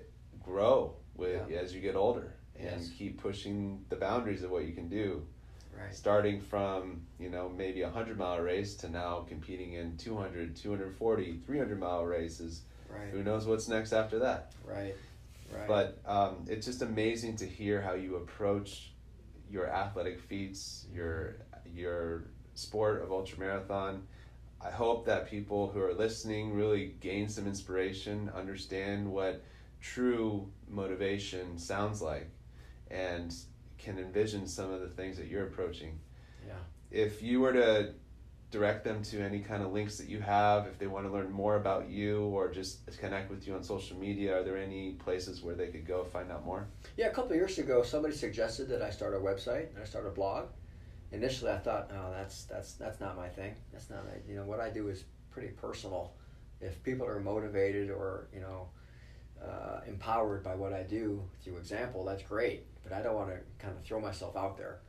grow 0.43 0.95
with 1.15 1.49
Yeah. 1.49 1.59
as 1.59 1.74
you 1.74 1.80
get 1.80 1.95
older 1.95 2.34
and 2.59 2.81
Yes. 2.81 2.89
keep 2.97 3.21
pushing 3.21 3.85
the 3.89 3.95
boundaries 3.95 4.43
of 4.43 4.51
what 4.51 4.65
you 4.65 4.73
can 4.73 4.87
do. 4.89 5.25
Right. 5.77 5.93
starting 5.93 6.41
from 6.41 7.05
you 7.19 7.29
know 7.29 7.47
maybe 7.49 7.81
a 7.83 7.85
100 7.89 8.17
mile 8.17 8.39
race 8.39 8.73
to 8.77 8.89
now 8.89 9.23
competing 9.29 9.73
in 9.73 9.95
200 9.97 10.55
240 10.55 11.37
300 11.45 11.79
mile 11.79 12.03
races 12.03 12.63
Right. 12.89 13.09
who 13.11 13.23
knows 13.23 13.45
what's 13.45 13.67
next 13.67 13.93
after 13.93 14.17
that 14.19 14.53
Right. 14.63 14.95
Right. 15.51 15.67
but 15.67 15.99
um, 16.05 16.45
it's 16.49 16.65
just 16.65 16.81
amazing 16.81 17.35
to 17.37 17.45
hear 17.45 17.79
how 17.79 17.93
you 17.93 18.15
approach 18.15 18.91
your 19.49 19.67
athletic 19.69 20.19
feats 20.19 20.85
your 20.91 21.35
your 21.65 22.23
sport 22.55 23.01
of 23.03 23.09
ultramarathon 23.09 24.01
i 24.59 24.71
hope 24.71 25.05
that 25.05 25.29
people 25.29 25.69
who 25.69 25.79
are 25.79 25.93
listening 25.93 26.53
really 26.53 26.95
gain 26.99 27.29
some 27.29 27.45
inspiration 27.45 28.31
understand 28.35 29.09
what 29.09 29.43
true 29.79 30.51
motivation 30.67 31.57
sounds 31.57 32.01
like 32.01 32.31
and 32.91 33.33
can 33.77 33.97
envision 33.97 34.47
some 34.47 34.71
of 34.71 34.81
the 34.81 34.88
things 34.88 35.17
that 35.17 35.27
you're 35.27 35.45
approaching 35.47 35.99
yeah. 36.45 36.53
if 36.91 37.21
you 37.21 37.39
were 37.39 37.53
to 37.53 37.93
direct 38.49 38.85
them 38.85 39.03
to 39.03 39.21
any 39.21 39.39
kind 39.39 39.61
of 39.61 39.73
links 39.73 39.97
that 39.97 40.07
you 40.07 40.21
have 40.21 40.67
if 40.67 40.79
they 40.79 40.88
want 40.88 41.05
to 41.05 41.11
learn 41.11 41.29
more 41.29 41.57
about 41.57 41.89
you 41.89 42.23
or 42.27 42.49
just 42.49 42.79
connect 42.97 43.29
with 43.29 43.45
you 43.45 43.53
on 43.53 43.61
social 43.61 43.97
media 43.97 44.39
are 44.39 44.43
there 44.43 44.57
any 44.57 44.93
places 44.93 45.43
where 45.43 45.53
they 45.53 45.67
could 45.67 45.85
go 45.85 46.05
find 46.05 46.31
out 46.31 46.45
more 46.45 46.65
Yeah, 46.95 47.07
a 47.07 47.11
couple 47.11 47.31
of 47.31 47.38
years 47.38 47.59
ago, 47.59 47.83
somebody 47.83 48.15
suggested 48.15 48.69
that 48.69 48.81
I 48.81 48.89
start 48.89 49.13
a 49.13 49.17
website 49.17 49.69
and 49.69 49.79
I 49.81 49.85
start 49.85 50.07
a 50.07 50.09
blog. 50.09 50.47
Initially, 51.11 51.51
I 51.51 51.57
thought, 51.57 51.91
oh, 51.93 52.11
that's 52.11 52.45
that's 52.45 52.73
that's 52.73 52.99
not 52.99 53.15
my 53.15 53.29
thing. 53.29 53.55
That's 53.71 53.89
not 53.89 54.03
my, 54.05 54.11
you 54.27 54.35
know 54.35 54.43
what 54.43 54.59
I 54.59 54.69
do 54.69 54.89
is 54.89 55.05
pretty 55.31 55.49
personal. 55.49 56.13
If 56.59 56.81
people 56.83 57.05
are 57.05 57.19
motivated 57.19 57.89
or 57.91 58.27
you 58.33 58.41
know 58.41 58.69
uh, 59.43 59.81
empowered 59.88 60.43
by 60.43 60.55
what 60.55 60.73
I 60.73 60.83
do 60.83 61.23
through 61.41 61.57
example, 61.57 62.03
that's 62.05 62.23
great. 62.23 62.65
But 62.83 62.93
I 62.93 63.01
don't 63.01 63.15
want 63.15 63.29
to 63.29 63.38
kind 63.59 63.75
of 63.77 63.83
throw 63.83 63.99
myself 63.99 64.35
out 64.38 64.57
there. 64.57 64.79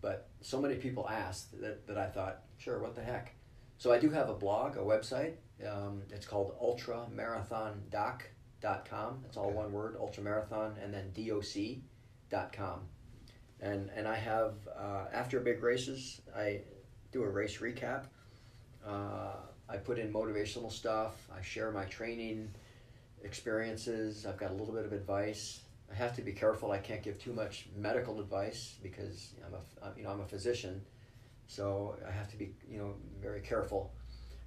But 0.00 0.28
so 0.40 0.60
many 0.60 0.76
people 0.76 1.08
asked 1.08 1.60
that, 1.60 1.86
that 1.86 1.98
I 1.98 2.06
thought, 2.06 2.42
sure, 2.58 2.78
what 2.78 2.94
the 2.94 3.02
heck. 3.02 3.34
So 3.78 3.92
I 3.92 3.98
do 3.98 4.08
have 4.10 4.28
a 4.30 4.34
blog, 4.34 4.76
a 4.76 4.80
website. 4.80 5.34
Um, 5.66 6.02
it's 6.10 6.26
called 6.26 6.54
ultramarathondoc.com. 6.62 9.24
It's 9.26 9.36
all 9.36 9.46
Okay. 9.46 9.54
one 9.56 9.72
word, 9.72 9.98
ultramarathon, 9.98 10.82
and 10.82 10.94
then 10.94 11.10
doc.com. 11.12 12.80
And, 13.60 13.90
and 13.94 14.08
I 14.08 14.16
have, 14.16 14.54
uh, 14.74 15.04
after 15.12 15.38
big 15.40 15.62
races, 15.62 16.22
I 16.34 16.62
do 17.12 17.22
a 17.22 17.28
race 17.28 17.58
recap. 17.58 18.04
Uh, 18.86 19.32
I 19.68 19.76
put 19.76 19.98
in 19.98 20.10
motivational 20.12 20.72
stuff. 20.72 21.28
I 21.36 21.42
share 21.42 21.70
my 21.70 21.84
training 21.84 22.50
experiences. 23.24 24.26
I've 24.26 24.36
got 24.36 24.50
a 24.50 24.54
little 24.54 24.74
bit 24.74 24.84
of 24.84 24.92
advice. 24.92 25.60
I 25.90 25.94
have 25.94 26.14
to 26.16 26.22
be 26.22 26.32
careful. 26.32 26.70
I 26.70 26.78
can't 26.78 27.02
give 27.02 27.18
too 27.18 27.32
much 27.32 27.66
medical 27.76 28.20
advice 28.20 28.76
because 28.82 29.32
I'm 29.44 29.54
a, 29.54 29.98
you 29.98 30.04
know, 30.04 30.10
I'm 30.10 30.20
a 30.20 30.26
physician, 30.26 30.82
so 31.46 31.96
I 32.06 32.12
have 32.12 32.30
to 32.30 32.36
be, 32.36 32.54
you 32.70 32.78
know, 32.78 32.94
very 33.20 33.40
careful. 33.40 33.92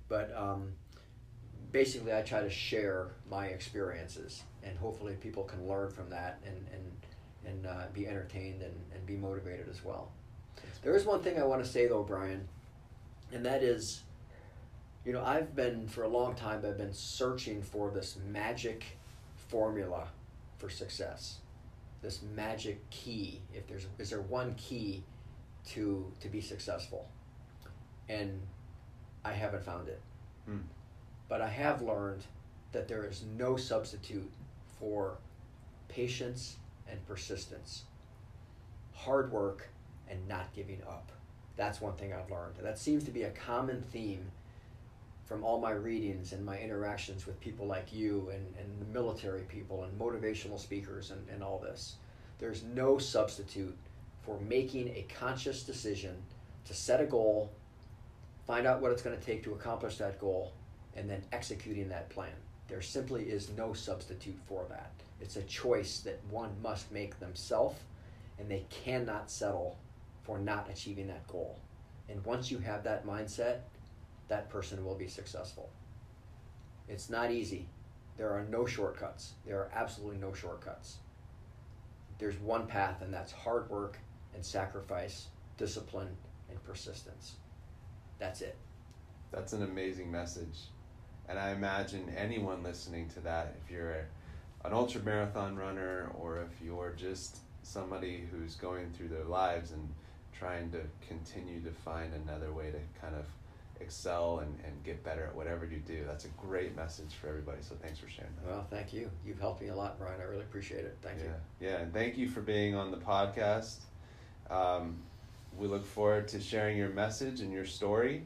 But 0.08 0.34
um, 0.38 0.74
basically, 1.72 2.14
I 2.14 2.22
try 2.22 2.42
to 2.42 2.50
share 2.50 3.16
my 3.30 3.48
experiences, 3.48 4.44
and 4.64 4.78
hopefully, 4.78 5.16
people 5.20 5.44
can 5.44 5.68
learn 5.68 5.90
from 5.92 6.10
that 6.12 6.40
and 6.46 6.66
and 6.72 6.92
and 7.46 7.66
uh, 7.66 7.88
be 7.94 8.08
entertained 8.08 8.62
and, 8.62 8.74
and 8.94 9.06
be 9.06 9.18
motivated 9.18 9.68
as 9.70 9.84
well. 9.84 10.12
There 10.82 10.96
is 10.96 11.06
one 11.06 11.22
thing 11.22 11.40
I 11.40 11.44
want 11.44 11.64
to 11.64 11.70
say 11.70 11.88
though, 11.88 12.04
Brian, 12.04 12.48
and 13.34 13.46
that 13.46 13.64
is, 13.64 14.04
you 15.06 15.12
know, 15.12 15.24
I've 15.24 15.56
been 15.56 15.88
for 15.88 16.04
a 16.04 16.08
long 16.08 16.36
time. 16.36 16.64
I've 16.66 16.78
been 16.78 16.94
searching 16.94 17.62
for 17.62 17.92
this 17.92 18.18
magic 18.30 18.98
formula 19.36 20.08
for 20.58 20.70
success, 20.70 21.40
this 22.02 22.22
magic 22.36 22.90
key. 22.90 23.42
If 23.54 23.68
there's 23.68 23.88
is 23.98 24.10
there 24.10 24.22
one 24.22 24.56
key 24.56 25.04
to 25.70 26.12
to 26.22 26.30
be 26.30 26.40
successful, 26.40 27.08
and 28.08 28.42
I 29.26 29.34
haven't 29.34 29.64
found 29.64 29.90
it. 29.90 30.02
Hmm. 30.46 30.60
But 31.28 31.42
I 31.42 31.50
have 31.50 31.82
learned 31.82 32.24
that 32.72 32.88
there 32.88 33.06
is 33.06 33.24
no 33.38 33.58
substitute 33.58 34.30
for 34.80 35.18
patience 35.88 36.58
and 36.90 37.06
persistence, 37.06 37.84
hard 38.94 39.32
work, 39.32 39.68
and 40.10 40.28
not 40.28 40.54
giving 40.54 40.82
up. 40.84 41.12
That's 41.56 41.82
one 41.82 41.94
thing 41.94 42.14
I've 42.14 42.32
learned. 42.32 42.56
That 42.62 42.80
seems 42.80 43.04
to 43.04 43.12
be 43.12 43.24
a 43.24 43.30
common 43.30 43.84
theme 43.92 44.32
from 45.26 45.44
all 45.44 45.60
my 45.60 45.72
readings 45.72 46.34
and 46.34 46.46
my 46.46 46.60
interactions 46.60 47.26
with 47.26 47.40
people 47.40 47.66
like 47.66 47.94
you 47.94 48.30
and, 48.34 48.46
and 48.60 48.82
the 48.82 48.94
military 48.94 49.44
people 49.44 49.84
and 49.84 50.00
motivational 50.00 50.60
speakers 50.60 51.12
and, 51.12 51.28
and 51.30 51.42
all 51.42 51.60
this. 51.60 51.96
There's 52.40 52.64
no 52.64 52.98
substitute 52.98 53.78
for 54.24 54.40
making 54.42 54.90
a 54.90 55.06
conscious 55.18 55.64
decision 55.64 56.16
to 56.66 56.74
set 56.74 57.02
a 57.02 57.06
goal, 57.06 57.52
find 58.46 58.68
out 58.68 58.82
what 58.82 58.92
it's 58.92 59.02
going 59.02 59.18
to 59.18 59.26
take 59.26 59.44
to 59.44 59.54
accomplish 59.54 59.98
that 59.98 60.20
goal, 60.20 60.54
and 60.96 61.10
then 61.10 61.24
executing 61.32 61.90
that 61.90 62.10
plan. 62.10 62.34
There 62.68 62.82
simply 62.82 63.24
is 63.24 63.50
no 63.58 63.74
substitute 63.74 64.40
for 64.48 64.66
that. 64.70 64.92
It's 65.22 65.36
a 65.36 65.44
choice 65.44 66.00
that 66.02 66.20
one 66.30 66.52
must 66.62 66.92
make 66.92 67.20
themselves, 67.20 67.80
and 68.40 68.50
they 68.50 68.66
cannot 68.70 69.32
settle 69.32 69.78
for 70.24 70.40
not 70.40 70.70
achieving 70.70 71.08
that 71.08 71.28
goal. 71.28 71.60
And 72.10 72.24
once 72.26 72.52
you 72.52 72.58
have 72.60 72.84
that 72.84 73.06
mindset, 73.06 73.60
that 74.34 74.50
person 74.50 74.84
will 74.84 74.96
be 74.96 75.08
successful. 75.08 75.70
It's 76.90 77.08
not 77.08 77.30
easy. 77.30 77.68
There 78.18 78.32
are 78.32 78.44
no 78.50 78.66
shortcuts. 78.66 79.34
There 79.46 79.60
are 79.60 79.70
absolutely 79.76 80.18
no 80.18 80.34
shortcuts. 80.34 80.98
There's 82.18 82.40
one 82.40 82.66
path, 82.66 83.04
and 83.04 83.14
that's 83.14 83.32
hard 83.32 83.70
work 83.70 84.00
and 84.34 84.44
sacrifice, 84.44 85.28
discipline, 85.56 86.18
and 86.50 86.64
persistence. 86.64 87.36
That's 88.18 88.42
it. 88.42 88.58
That's 89.32 89.54
an 89.54 89.62
amazing 89.62 90.12
message. 90.12 90.58
And 91.30 91.38
I 91.38 91.52
imagine 91.52 92.12
anyone 92.18 92.64
listening 92.64 93.10
to 93.10 93.20
that, 93.20 93.56
if 93.64 93.70
you're 93.70 94.08
an 94.66 94.74
ultra 94.74 95.02
marathon 95.02 95.56
runner 95.56 96.12
or 96.20 96.40
if 96.42 96.60
you're 96.66 96.96
just 96.98 97.38
somebody 97.62 98.28
who's 98.32 98.56
going 98.56 98.92
through 98.94 99.10
their 99.10 99.26
lives 99.26 99.74
and 99.74 99.88
trying 100.38 100.72
to 100.72 100.82
continue 101.08 101.62
to 101.62 101.72
find 101.72 102.16
another 102.16 102.52
way 102.52 102.72
to 102.72 102.80
kind 103.00 103.16
of 103.16 103.26
excel 103.84 104.40
and, 104.40 104.54
and 104.66 104.84
get 104.84 105.04
better 105.04 105.26
at 105.26 105.36
whatever 105.36 105.66
you 105.66 105.78
do, 105.78 106.04
that's 106.08 106.26
a 106.26 106.30
great 106.30 106.76
message 106.76 107.14
for 107.20 107.28
everybody. 107.28 107.60
So 107.62 107.76
thanks 107.82 108.00
for 108.00 108.10
sharing 108.10 108.32
that. 108.38 108.50
Well, 108.50 108.66
thank 108.70 108.94
you. 108.94 109.10
You've 109.26 109.40
helped 109.40 109.62
me 109.62 109.68
a 109.68 109.76
lot, 109.76 110.00
Brian. 110.00 110.20
I 110.20 110.24
really 110.24 110.42
appreciate 110.42 110.86
it. 110.86 110.98
Thank 111.02 111.20
yeah. 111.20 111.26
you. 111.26 111.68
Yeah, 111.68 111.76
and 111.82 111.94
thank 111.94 112.18
you 112.18 112.28
for 112.28 112.42
being 112.42 112.76
on 112.76 112.92
the 112.92 112.98
podcast. 112.98 113.78
Um, 114.50 114.98
we 115.58 115.68
look 115.68 115.86
forward 115.86 116.28
to 116.30 116.40
sharing 116.40 116.78
your 116.78 116.90
message 116.90 117.42
and 117.42 117.52
your 117.52 117.66
story. 117.66 118.24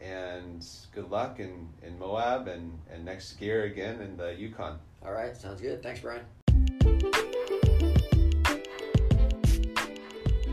And 0.00 0.64
good 0.94 1.10
luck 1.10 1.40
in, 1.40 1.68
in 1.82 1.98
Moab 1.98 2.46
and, 2.46 2.78
and 2.92 3.04
next 3.04 3.40
year 3.40 3.64
again 3.64 4.00
in 4.00 4.16
the 4.16 4.34
Yukon. 4.34 4.78
All 5.04 5.12
right, 5.12 5.36
sounds 5.36 5.60
good. 5.60 5.82
Thanks, 5.82 6.00
Brian. 6.00 7.34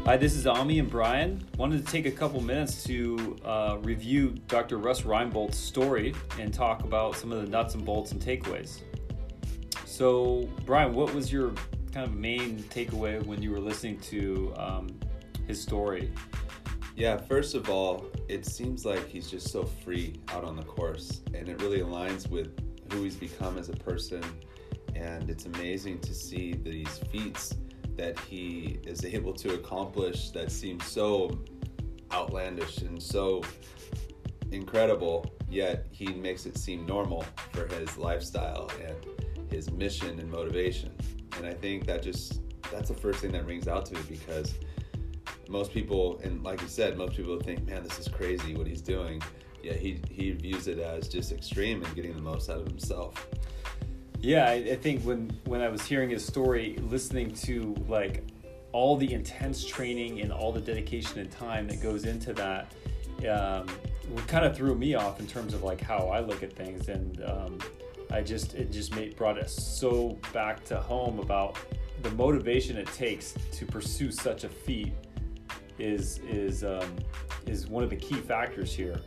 Hi, 0.07 0.17
this 0.17 0.35
is 0.35 0.45
Ami 0.45 0.77
and 0.77 0.87
Brian. 0.87 1.43
Wanted 1.57 1.83
to 1.83 1.91
take 1.91 2.05
a 2.05 2.11
couple 2.11 2.39
minutes 2.39 2.83
to 2.83 3.37
uh, 3.43 3.77
review 3.81 4.35
Dr. 4.47 4.77
Russ 4.77 5.03
Reinbold's 5.03 5.57
story 5.57 6.13
and 6.39 6.53
talk 6.53 6.83
about 6.83 7.15
some 7.15 7.31
of 7.31 7.41
the 7.41 7.49
nuts 7.49 7.73
and 7.73 7.83
bolts 7.83 8.11
and 8.11 8.21
takeaways. 8.21 8.81
So, 9.87 10.47
Brian, 10.63 10.93
what 10.93 11.11
was 11.15 11.33
your 11.33 11.53
kind 11.91 12.05
of 12.05 12.13
main 12.13 12.59
takeaway 12.65 13.25
when 13.25 13.41
you 13.41 13.49
were 13.49 13.59
listening 13.59 13.97
to 14.01 14.53
um, 14.57 14.89
his 15.47 15.59
story? 15.59 16.11
Yeah, 16.95 17.17
first 17.17 17.55
of 17.55 17.71
all, 17.71 18.05
it 18.29 18.45
seems 18.45 18.85
like 18.85 19.07
he's 19.07 19.27
just 19.27 19.49
so 19.49 19.63
free 19.63 20.19
out 20.29 20.43
on 20.43 20.55
the 20.55 20.65
course, 20.65 21.21
and 21.33 21.49
it 21.49 21.59
really 21.63 21.79
aligns 21.79 22.29
with 22.29 22.51
who 22.91 23.01
he's 23.01 23.15
become 23.15 23.57
as 23.57 23.69
a 23.69 23.75
person. 23.75 24.23
And 24.93 25.31
it's 25.31 25.47
amazing 25.47 25.97
to 26.01 26.13
see 26.13 26.53
these 26.53 26.99
feats 27.11 27.55
that 27.97 28.19
he 28.19 28.79
is 28.85 29.05
able 29.05 29.33
to 29.33 29.53
accomplish 29.53 30.31
that 30.31 30.51
seems 30.51 30.85
so 30.85 31.39
outlandish 32.11 32.79
and 32.79 33.01
so 33.01 33.43
incredible, 34.51 35.25
yet 35.49 35.87
he 35.91 36.07
makes 36.13 36.45
it 36.45 36.57
seem 36.57 36.85
normal 36.85 37.25
for 37.51 37.67
his 37.67 37.97
lifestyle 37.97 38.69
and 38.83 39.51
his 39.51 39.71
mission 39.71 40.19
and 40.19 40.29
motivation. 40.31 40.91
And 41.37 41.45
I 41.45 41.53
think 41.53 41.85
that 41.87 42.03
just 42.03 42.41
that's 42.71 42.89
the 42.89 42.95
first 42.95 43.19
thing 43.19 43.31
that 43.31 43.45
rings 43.45 43.67
out 43.67 43.85
to 43.87 43.93
me 43.93 44.01
because 44.09 44.55
most 45.47 45.71
people 45.71 46.19
and 46.23 46.43
like 46.43 46.61
you 46.61 46.67
said 46.67 46.97
most 46.97 47.15
people 47.15 47.39
think 47.39 47.65
man 47.67 47.83
this 47.83 47.99
is 47.99 48.07
crazy 48.07 48.55
what 48.55 48.65
he's 48.65 48.81
doing 48.81 49.21
yeah 49.61 49.73
he 49.73 50.01
he 50.09 50.31
views 50.31 50.67
it 50.67 50.79
as 50.79 51.07
just 51.07 51.31
extreme 51.31 51.83
and 51.83 51.95
getting 51.95 52.15
the 52.15 52.21
most 52.21 52.49
out 52.49 52.57
of 52.57 52.67
himself 52.67 53.27
Yeah, 54.25 54.49
I, 54.49 54.53
I 54.53 54.75
think 54.75 55.03
when 55.03 55.29
when 55.45 55.61
I 55.61 55.69
was 55.69 55.85
hearing 55.85 56.09
his 56.09 56.25
story, 56.25 56.79
listening 56.89 57.31
to 57.43 57.75
like 57.87 58.23
all 58.71 58.97
the 58.97 59.13
intense 59.13 59.63
training 59.63 60.21
and 60.21 60.31
all 60.31 60.51
the 60.51 60.59
dedication 60.59 61.19
and 61.19 61.31
time 61.31 61.67
that 61.67 61.79
goes 61.79 62.05
into 62.05 62.33
that, 62.33 62.73
um, 63.29 63.67
kind 64.25 64.43
of 64.43 64.57
threw 64.57 64.73
me 64.73 64.95
off 64.95 65.19
in 65.19 65.27
terms 65.27 65.53
of 65.53 65.61
like 65.61 65.79
how 65.79 66.07
I 66.07 66.21
look 66.21 66.41
at 66.41 66.53
things, 66.53 66.89
and 66.89 67.23
um, 67.23 67.59
I 68.09 68.21
just 68.21 68.55
it 68.55 68.71
just 68.71 68.95
made 68.95 69.15
brought 69.15 69.37
us 69.37 69.53
so 69.53 70.17
back 70.33 70.65
to 70.65 70.77
home 70.77 71.19
about 71.19 71.59
the 72.01 72.09
motivation 72.09 72.77
it 72.77 72.87
takes 72.93 73.35
to 73.51 73.63
pursue 73.67 74.11
such 74.11 74.43
a 74.43 74.49
feat 74.49 74.93
is 75.77 76.17
is 76.27 76.63
um, 76.63 76.95
is 77.45 77.67
one 77.67 77.83
of 77.83 77.91
the 77.91 77.95
key 77.95 78.15
factors 78.15 78.73
here, 78.73 78.99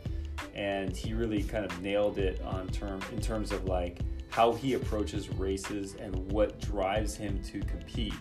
and 0.55 0.95
he 0.95 1.13
really 1.13 1.43
kind 1.43 1.65
of 1.65 1.81
nailed 1.81 2.19
it 2.19 2.41
on 2.43 2.69
term 2.69 3.01
in 3.11 3.19
terms 3.19 3.51
of 3.51 3.65
like 3.65 3.99
how 4.39 4.53
he 4.53 4.75
approaches 4.75 5.27
races 5.31 5.95
and 5.99 6.15
what 6.31 6.61
drives 6.61 7.13
him 7.13 7.43
to 7.43 7.59
compete, 7.59 8.13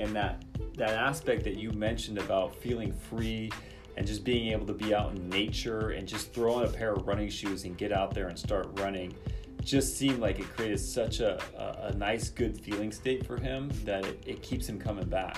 and 0.00 0.16
that 0.16 0.42
that 0.78 0.92
aspect 0.92 1.44
that 1.44 1.56
you 1.58 1.70
mentioned 1.72 2.16
about 2.16 2.54
feeling 2.54 2.90
free 2.90 3.52
and 3.98 4.06
just 4.06 4.24
being 4.24 4.50
able 4.50 4.64
to 4.64 4.72
be 4.72 4.94
out 4.94 5.14
in 5.14 5.28
nature 5.28 5.90
and 5.90 6.08
just 6.08 6.32
throw 6.32 6.54
on 6.54 6.64
a 6.64 6.68
pair 6.68 6.94
of 6.94 7.06
running 7.06 7.28
shoes 7.28 7.64
and 7.64 7.76
get 7.76 7.92
out 7.92 8.14
there 8.14 8.28
and 8.28 8.38
start 8.38 8.66
running 8.80 9.14
just 9.62 9.98
seemed 9.98 10.20
like 10.20 10.38
it 10.38 10.48
created 10.56 10.80
such 10.80 11.20
a, 11.20 11.38
a, 11.58 11.88
a 11.88 11.94
nice 11.96 12.30
good 12.30 12.58
feeling 12.58 12.90
state 12.90 13.26
for 13.26 13.36
him 13.36 13.70
that 13.84 14.06
it, 14.06 14.22
it 14.24 14.42
keeps 14.42 14.66
him 14.66 14.78
coming 14.78 15.06
back. 15.06 15.36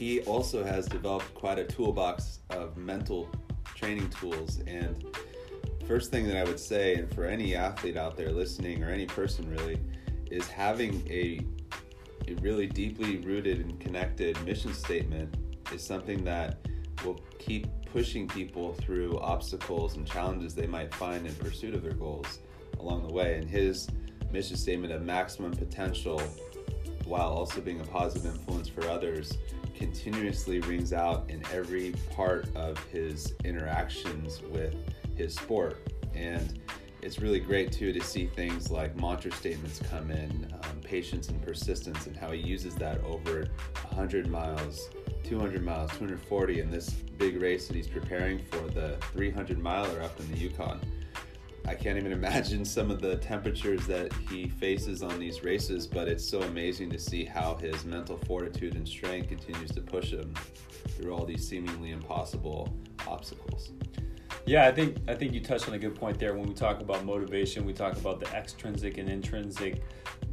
He 0.00 0.22
also 0.22 0.64
has 0.64 0.88
developed 0.88 1.32
quite 1.34 1.60
a 1.60 1.64
toolbox 1.64 2.40
of 2.50 2.76
mental 2.76 3.28
training 3.76 4.10
tools 4.10 4.58
and 4.66 5.04
first 5.90 6.12
thing 6.12 6.28
that 6.28 6.36
i 6.36 6.44
would 6.44 6.60
say 6.60 6.94
and 6.94 7.12
for 7.12 7.24
any 7.24 7.56
athlete 7.56 7.96
out 7.96 8.16
there 8.16 8.30
listening 8.30 8.84
or 8.84 8.90
any 8.90 9.06
person 9.06 9.50
really 9.50 9.76
is 10.30 10.46
having 10.46 11.04
a, 11.10 11.40
a 12.28 12.34
really 12.42 12.68
deeply 12.68 13.16
rooted 13.18 13.58
and 13.58 13.80
connected 13.80 14.40
mission 14.44 14.72
statement 14.72 15.34
is 15.72 15.82
something 15.82 16.22
that 16.22 16.58
will 17.04 17.20
keep 17.38 17.66
pushing 17.92 18.28
people 18.28 18.72
through 18.74 19.18
obstacles 19.18 19.96
and 19.96 20.06
challenges 20.06 20.54
they 20.54 20.66
might 20.66 20.94
find 20.94 21.26
in 21.26 21.34
pursuit 21.34 21.74
of 21.74 21.82
their 21.82 21.94
goals 21.94 22.38
along 22.78 23.06
the 23.06 23.12
way. 23.12 23.36
And 23.36 23.48
his 23.48 23.88
mission 24.30 24.56
statement 24.56 24.92
of 24.92 25.02
maximum 25.02 25.52
potential 25.52 26.22
while 27.04 27.30
also 27.30 27.60
being 27.60 27.80
a 27.80 27.84
positive 27.84 28.32
influence 28.32 28.68
for 28.68 28.88
others 28.88 29.36
continuously 29.74 30.60
rings 30.60 30.92
out 30.92 31.28
in 31.28 31.42
every 31.52 31.94
part 32.14 32.46
of 32.54 32.78
his 32.84 33.34
interactions 33.44 34.40
with 34.42 34.76
his 35.20 35.34
sport. 35.34 35.78
And 36.14 36.58
it's 37.02 37.18
really 37.18 37.40
great 37.40 37.72
too 37.72 37.92
to 37.92 38.00
see 38.02 38.26
things 38.26 38.70
like 38.70 38.94
mantra 39.00 39.32
statements 39.32 39.80
come 39.90 40.10
in, 40.10 40.52
um, 40.52 40.80
patience 40.82 41.28
and 41.28 41.40
persistence, 41.42 42.06
and 42.06 42.16
how 42.16 42.30
he 42.30 42.40
uses 42.40 42.74
that 42.76 43.02
over 43.04 43.46
100 43.88 44.28
miles, 44.28 44.90
200 45.24 45.64
miles, 45.64 45.90
240 45.92 46.60
in 46.60 46.70
this 46.70 46.90
big 46.90 47.40
race 47.40 47.66
that 47.68 47.76
he's 47.76 47.88
preparing 47.88 48.38
for 48.50 48.68
the 48.70 48.96
300 49.12 49.58
miler 49.58 50.02
up 50.02 50.18
in 50.20 50.30
the 50.30 50.38
Yukon. 50.38 50.80
I 51.66 51.74
can't 51.74 51.96
even 51.98 52.12
imagine 52.20 52.64
some 52.64 52.90
of 52.90 53.00
the 53.00 53.16
temperatures 53.16 53.86
that 53.86 54.12
he 54.28 54.48
faces 54.48 55.02
on 55.02 55.18
these 55.18 55.42
races, 55.42 55.86
but 55.86 56.08
it's 56.08 56.28
so 56.28 56.42
amazing 56.42 56.90
to 56.90 56.98
see 56.98 57.24
how 57.24 57.54
his 57.56 57.84
mental 57.84 58.18
fortitude 58.26 58.74
and 58.74 58.86
strength 58.86 59.28
continues 59.28 59.70
to 59.72 59.80
push 59.80 60.10
him 60.10 60.34
through 60.88 61.14
all 61.14 61.24
these 61.24 61.48
seemingly 61.48 61.92
impossible 61.92 62.74
obstacles. 63.06 63.72
Yeah, 64.50 64.66
I 64.66 64.72
think 64.72 64.96
I 65.06 65.14
think 65.14 65.32
you 65.32 65.38
touched 65.38 65.68
on 65.68 65.74
a 65.74 65.78
good 65.78 65.94
point 65.94 66.18
there. 66.18 66.34
When 66.34 66.48
we 66.48 66.54
talk 66.54 66.80
about 66.80 67.04
motivation, 67.04 67.64
we 67.64 67.72
talk 67.72 67.96
about 67.96 68.18
the 68.18 68.26
extrinsic 68.34 68.98
and 68.98 69.08
intrinsic 69.08 69.80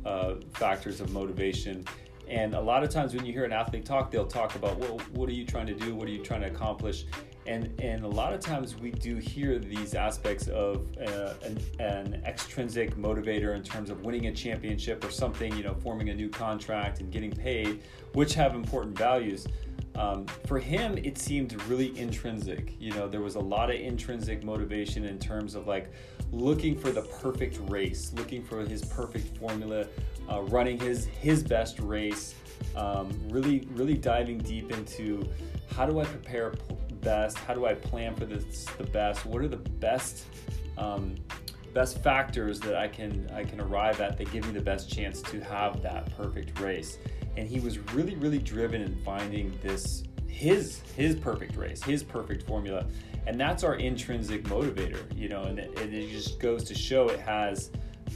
uh, 0.04 0.38
factors 0.56 1.02
of 1.02 1.12
motivation. 1.12 1.86
And 2.28 2.56
a 2.56 2.60
lot 2.60 2.84
of 2.84 2.90
times 2.90 3.14
when 3.14 3.28
you 3.28 3.32
hear 3.32 3.46
an 3.46 3.54
athlete 3.54 3.86
talk, 3.86 4.10
they'll 4.10 4.26
talk 4.26 4.56
about, 4.56 4.80
well, 4.80 5.00
what 5.14 5.30
are 5.30 5.34
you 5.34 5.46
trying 5.46 5.68
to 5.68 5.76
do? 5.76 5.94
What 5.94 6.08
are 6.08 6.12
you 6.12 6.24
trying 6.24 6.42
to 6.42 6.48
accomplish? 6.48 7.06
And, 7.46 7.80
and 7.80 8.04
a 8.04 8.08
lot 8.08 8.34
of 8.34 8.42
times 8.42 8.76
we 8.76 8.92
do 8.92 9.18
hear 9.18 9.60
these 9.60 9.94
aspects 9.94 10.48
of 10.48 10.88
uh, 10.98 11.36
an, 11.44 11.60
an, 11.80 12.22
extrinsic 12.26 12.98
motivator 12.98 13.56
in 13.56 13.64
terms 13.64 13.90
of 13.90 14.02
winning 14.02 14.28
a 14.28 14.34
championship 14.34 15.06
or 15.06 15.12
something, 15.12 15.56
you 15.56 15.64
know, 15.64 15.76
forming 15.76 16.10
a 16.10 16.14
new 16.14 16.28
contract 16.28 17.00
and 17.00 17.10
getting 17.10 17.32
paid, 17.32 17.84
which 18.12 18.34
have 18.34 18.54
important 18.56 18.98
values. 18.98 19.48
Um, 19.98 20.26
for 20.46 20.60
him, 20.60 20.98
it 20.98 21.18
seemed 21.18 21.60
really 21.64 21.98
intrinsic. 21.98 22.76
You 22.80 22.92
know, 22.92 23.08
there 23.08 23.22
was 23.22 23.36
a 23.36 23.40
lot 23.40 23.72
of 23.72 23.78
intrinsic 23.78 24.44
motivation 24.44 25.06
in 25.06 25.18
terms 25.18 25.56
of 25.56 25.68
like 25.68 25.92
looking 26.32 26.78
for 26.78 26.92
the 26.92 27.02
perfect 27.02 27.60
race, 27.70 28.14
looking 28.14 28.44
for 28.44 28.60
his 28.66 28.86
perfect 28.86 29.38
formula, 29.38 29.88
uh, 30.32 30.42
running 30.44 30.80
his 30.80 31.06
his 31.06 31.44
best 31.44 31.80
race. 31.80 32.36
Um, 32.76 33.10
really, 33.30 33.68
really 33.72 33.96
diving 33.96 34.38
deep 34.40 34.72
into 34.72 35.28
how 35.76 35.86
do 35.86 36.00
I 36.00 36.06
prepare 36.06 36.54
best? 37.02 37.38
How 37.40 37.54
do 37.54 37.66
I 37.66 37.74
plan 37.74 38.16
for 38.16 38.26
this 38.26 38.66
the 38.78 38.84
best? 38.84 39.26
What 39.26 39.42
are 39.42 39.48
the 39.48 39.58
best 39.58 40.26
um, 40.78 41.16
best 41.74 42.02
factors 42.04 42.60
that 42.60 42.76
I 42.76 42.88
can 42.88 43.30
I 43.34 43.44
can 43.44 43.60
arrive 43.60 44.00
at 44.00 44.18
that 44.18 44.32
give 44.32 44.46
me 44.46 44.52
the 44.52 44.62
best 44.62 44.92
chance 44.92 45.22
to 45.24 45.40
have 45.42 45.82
that 45.82 46.16
perfect 46.16 46.60
race? 46.60 46.98
And 47.38 47.48
he 47.48 47.60
was 47.60 47.80
really 47.94 48.16
really 48.16 48.40
driven 48.40 48.82
in 48.82 48.96
finding 49.04 49.58
this 49.62 50.04
his 50.28 50.82
his 50.96 51.16
perfect 51.16 51.56
race, 51.56 51.82
his 51.84 52.04
perfect 52.04 52.46
formula, 52.46 52.86
and 53.26 53.40
that's 53.40 53.64
our 53.64 53.76
intrinsic 53.76 54.44
motivator. 54.44 55.02
You 55.18 55.30
know, 55.30 55.44
and 55.44 55.60
it, 55.60 55.78
it 55.80 56.10
just 56.12 56.40
goes 56.40 56.64
to 56.66 56.76
show 56.76 57.10
it 57.10 57.20
has 57.20 57.72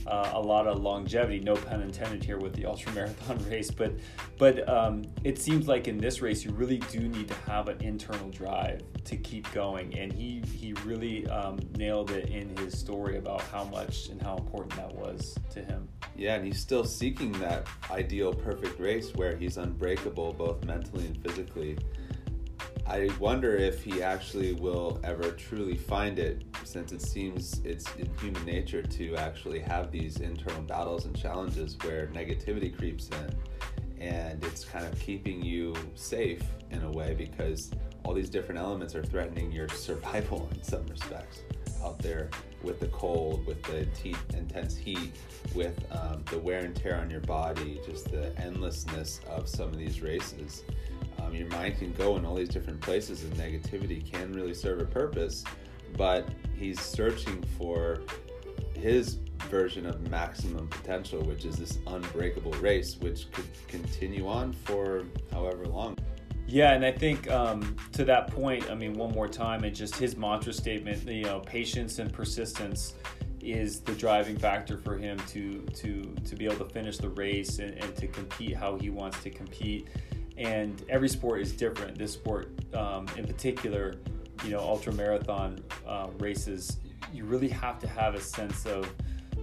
uh, 0.08 0.32
a 0.34 0.40
lot 0.40 0.68
of 0.68 0.82
longevity. 0.82 1.40
No 1.40 1.56
pun 1.56 1.82
intended 1.82 2.24
here 2.24 2.38
with 2.38 2.54
the 2.54 2.66
ultra 2.66 2.92
marathon 2.94 3.38
race, 3.50 3.72
but 3.72 3.94
but 4.38 4.68
um, 4.68 5.04
it 5.24 5.40
seems 5.40 5.68
like 5.68 5.88
in 5.88 5.98
this 5.98 6.22
race 6.22 6.44
you 6.44 6.52
really 6.52 6.80
do 6.92 7.00
need 7.00 7.28
to 7.28 7.36
have 7.48 7.68
an 7.68 7.82
internal 7.82 8.30
drive 8.30 8.82
to 9.06 9.18
keep 9.18 9.52
going, 9.52 9.98
and 9.98 10.12
he 10.12 10.44
he 10.54 10.74
really 10.86 11.28
um, 11.28 11.60
nailed 11.78 12.12
it 12.12 12.30
in 12.30 12.56
his 12.58 12.78
story 12.78 13.18
about 13.18 13.42
how 13.42 13.64
much 13.66 14.10
and 14.10 14.22
how 14.22 14.38
important 14.38 14.76
that 14.76 14.94
was 14.94 15.38
to 15.52 15.64
him. 15.64 15.88
Yeah, 16.16 16.36
and 16.36 16.46
he's 16.46 16.60
still 16.60 16.84
seeking 16.84 17.32
that 17.34 17.68
ideal 17.90 18.34
perfect 18.34 18.80
race 18.80 19.14
where 19.16 19.36
he's 19.36 19.58
unbreakable 19.58 20.34
both 20.34 20.64
mentally 20.66 21.06
and 21.06 21.22
physically. 21.24 21.78
I 22.92 23.10
wonder 23.22 23.56
if 23.56 23.86
he 23.86 24.04
actually 24.04 24.52
will 24.52 25.00
ever 25.06 25.32
truly 25.32 25.78
find 25.78 26.20
it, 26.20 26.44
since 26.66 26.92
it 26.92 27.02
seems 27.02 27.62
it's 27.64 27.86
in 27.96 28.10
human 28.20 28.44
nature 28.44 28.84
to 28.84 29.16
actually 29.16 29.60
have 29.60 29.94
these 29.94 30.18
internal 30.18 30.62
battles 30.64 31.06
and 31.06 31.16
challenges 31.16 31.78
where 31.84 32.08
negativity 32.08 32.78
creeps 32.78 33.08
in 33.08 33.34
and 34.02 34.44
it's 34.44 34.66
kind 34.66 34.86
of 34.86 35.00
keeping 35.00 35.42
you 35.42 35.74
safe 35.96 36.44
in 36.72 36.84
a 36.84 36.92
way 36.92 37.14
because 37.18 37.72
all 38.04 38.14
these 38.14 38.30
different 38.30 38.60
elements 38.60 38.94
are 38.94 39.04
threatening 39.04 39.54
your 39.54 39.70
survival 39.88 40.50
in 40.54 40.62
some 40.62 40.86
respects 40.88 41.44
out 41.84 42.00
there 42.00 42.30
with 42.64 42.80
the 42.80 42.88
cold, 42.88 43.46
with 43.46 43.62
the 43.64 43.86
te- 43.88 44.16
intense 44.34 44.78
heat, 44.78 45.12
with 45.56 45.84
um, 45.92 46.24
the 46.30 46.38
wear 46.38 46.60
and 46.60 46.76
tear 46.76 46.98
on 46.98 47.10
your 47.10 47.22
body, 47.22 47.82
just 47.86 48.12
the 48.12 48.38
endlessness 48.40 49.22
of 49.28 49.48
some 49.50 49.70
of 49.70 49.78
these 49.78 50.02
races. 50.02 50.64
Um, 51.20 51.34
your 51.34 51.48
mind 51.48 51.78
can 51.78 51.92
go 51.94 52.18
in 52.18 52.26
all 52.26 52.36
these 52.36 52.50
different 52.50 52.82
places, 52.82 53.24
and 53.24 53.34
negativity 53.34 54.10
can 54.10 54.32
really 54.34 54.54
serve 54.54 54.80
a 54.80 54.86
purpose. 54.86 55.44
But 55.98 56.30
he's 56.58 56.80
searching 56.80 57.44
for 57.58 58.02
his 58.74 59.20
version 59.50 59.86
of 59.86 60.08
maximum 60.10 60.68
potential, 60.68 61.22
which 61.24 61.46
is 61.46 61.58
this 61.58 61.80
unbreakable 61.88 62.54
race, 62.54 62.98
which 63.00 63.30
could 63.32 63.48
continue 63.68 64.28
on 64.28 64.54
for 64.54 65.04
however 65.32 65.66
long. 65.66 65.98
Yeah, 66.48 66.74
and 66.74 66.86
I 66.86 66.92
think 66.92 67.30
um, 67.32 67.76
to 67.94 68.04
that 68.06 68.28
point, 68.32 68.70
I 68.70 68.76
mean, 68.76 68.94
one 68.94 69.12
more 69.12 69.28
time, 69.28 69.64
and 69.64 69.74
just 69.74 69.96
his 69.96 70.18
mantra 70.18 70.52
statement, 70.52 71.06
you 71.06 71.24
know, 71.24 71.40
patience 71.40 72.00
and 72.00 72.12
persistence 72.12 72.96
is 73.40 73.80
the 73.80 73.94
driving 73.94 74.38
factor 74.38 74.78
for 74.78 74.98
him 74.98 75.18
to 75.28 75.62
to 75.74 76.14
to 76.26 76.36
be 76.36 76.46
able 76.46 76.64
to 76.64 76.72
finish 76.72 76.98
the 76.98 77.10
race 77.10 77.60
and, 77.60 77.74
and 77.84 77.96
to 77.96 78.08
compete 78.08 78.56
how 78.56 78.78
he 78.78 78.90
wants 78.90 79.24
to 79.24 79.32
compete 79.32 79.88
and 80.42 80.84
every 80.90 81.10
sport 81.10 81.42
is 81.42 81.52
different. 81.52 81.98
This 81.98 82.14
sport, 82.14 82.52
um, 82.74 83.08
in 83.16 83.26
particular, 83.26 83.96
you 84.44 84.52
know, 84.52 84.60
ultra 84.60 84.92
marathon 84.94 85.60
uh, 85.88 86.08
races, 86.20 86.78
you 87.14 87.26
really 87.26 87.50
have 87.50 87.80
to 87.80 87.88
have 87.88 88.16
a 88.16 88.22
sense 88.22 88.66
of, 88.66 88.92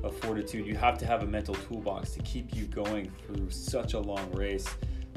of 0.02 0.16
fortitude. 0.18 0.66
You 0.66 0.76
have 0.76 0.98
to 0.98 1.06
have 1.06 1.22
a 1.22 1.26
mental 1.26 1.54
toolbox 1.54 2.10
to 2.12 2.22
keep 2.22 2.54
you 2.54 2.64
going 2.64 3.12
through 3.24 3.50
such 3.50 3.94
a 3.94 3.98
long 3.98 4.30
race. 4.32 4.66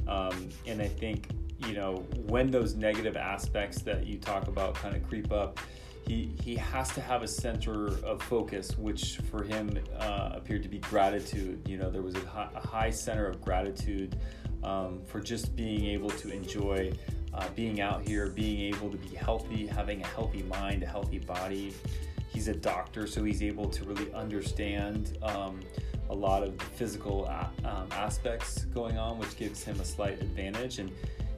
Um, 0.08 0.50
and 0.68 0.82
I 0.82 0.88
think, 0.88 1.30
you 1.68 1.74
know, 1.74 2.06
when 2.28 2.52
those 2.52 2.76
negative 2.76 3.16
aspects 3.16 3.82
that 3.84 4.06
you 4.06 4.18
talk 4.18 4.48
about 4.48 4.76
kind 4.76 4.96
of 4.96 5.08
creep 5.08 5.32
up, 5.32 5.60
he, 6.08 6.36
he 6.44 6.56
has 6.56 6.90
to 6.94 7.02
have 7.02 7.22
a 7.22 7.28
center 7.28 7.88
of 8.04 8.22
focus, 8.24 8.78
which 8.78 9.18
for 9.30 9.44
him 9.44 9.78
uh, 9.98 10.32
appeared 10.34 10.64
to 10.64 10.70
be 10.70 10.80
gratitude. 10.80 11.62
You 11.68 11.78
know, 11.78 11.90
there 11.90 12.02
was 12.02 12.16
a 12.16 12.26
high, 12.26 12.50
a 12.56 12.68
high 12.68 12.90
center 12.90 13.28
of 13.28 13.42
gratitude 13.42 14.18
um, 14.64 15.02
for 15.06 15.20
just 15.20 15.56
being 15.56 15.86
able 15.86 16.10
to 16.10 16.32
enjoy 16.32 16.92
uh, 17.34 17.48
being 17.56 17.82
out 17.82 18.06
here, 18.08 18.28
being 18.28 18.74
able 18.74 18.90
to 18.90 18.98
be 18.98 19.16
healthy, 19.16 19.66
having 19.66 20.02
a 20.02 20.08
healthy 20.08 20.44
mind, 20.44 20.84
a 20.84 20.86
healthy 20.86 21.20
body. 21.20 21.74
He's 22.28 22.48
a 22.48 22.54
doctor, 22.54 23.08
so 23.08 23.24
he's 23.24 23.44
able 23.44 23.70
to 23.70 23.84
really 23.84 24.12
understand 24.14 25.18
um, 25.22 25.62
a 26.10 26.16
lot 26.16 26.44
of 26.44 26.58
the 26.58 26.66
physical 26.66 27.26
a- 27.26 27.52
um, 27.64 27.88
aspects 27.92 28.66
going 28.66 28.98
on, 28.98 29.18
which 29.18 29.38
gives 29.38 29.64
him 29.64 29.80
a 29.80 29.86
slight 29.86 30.22
advantage. 30.22 30.80
And 30.80 30.92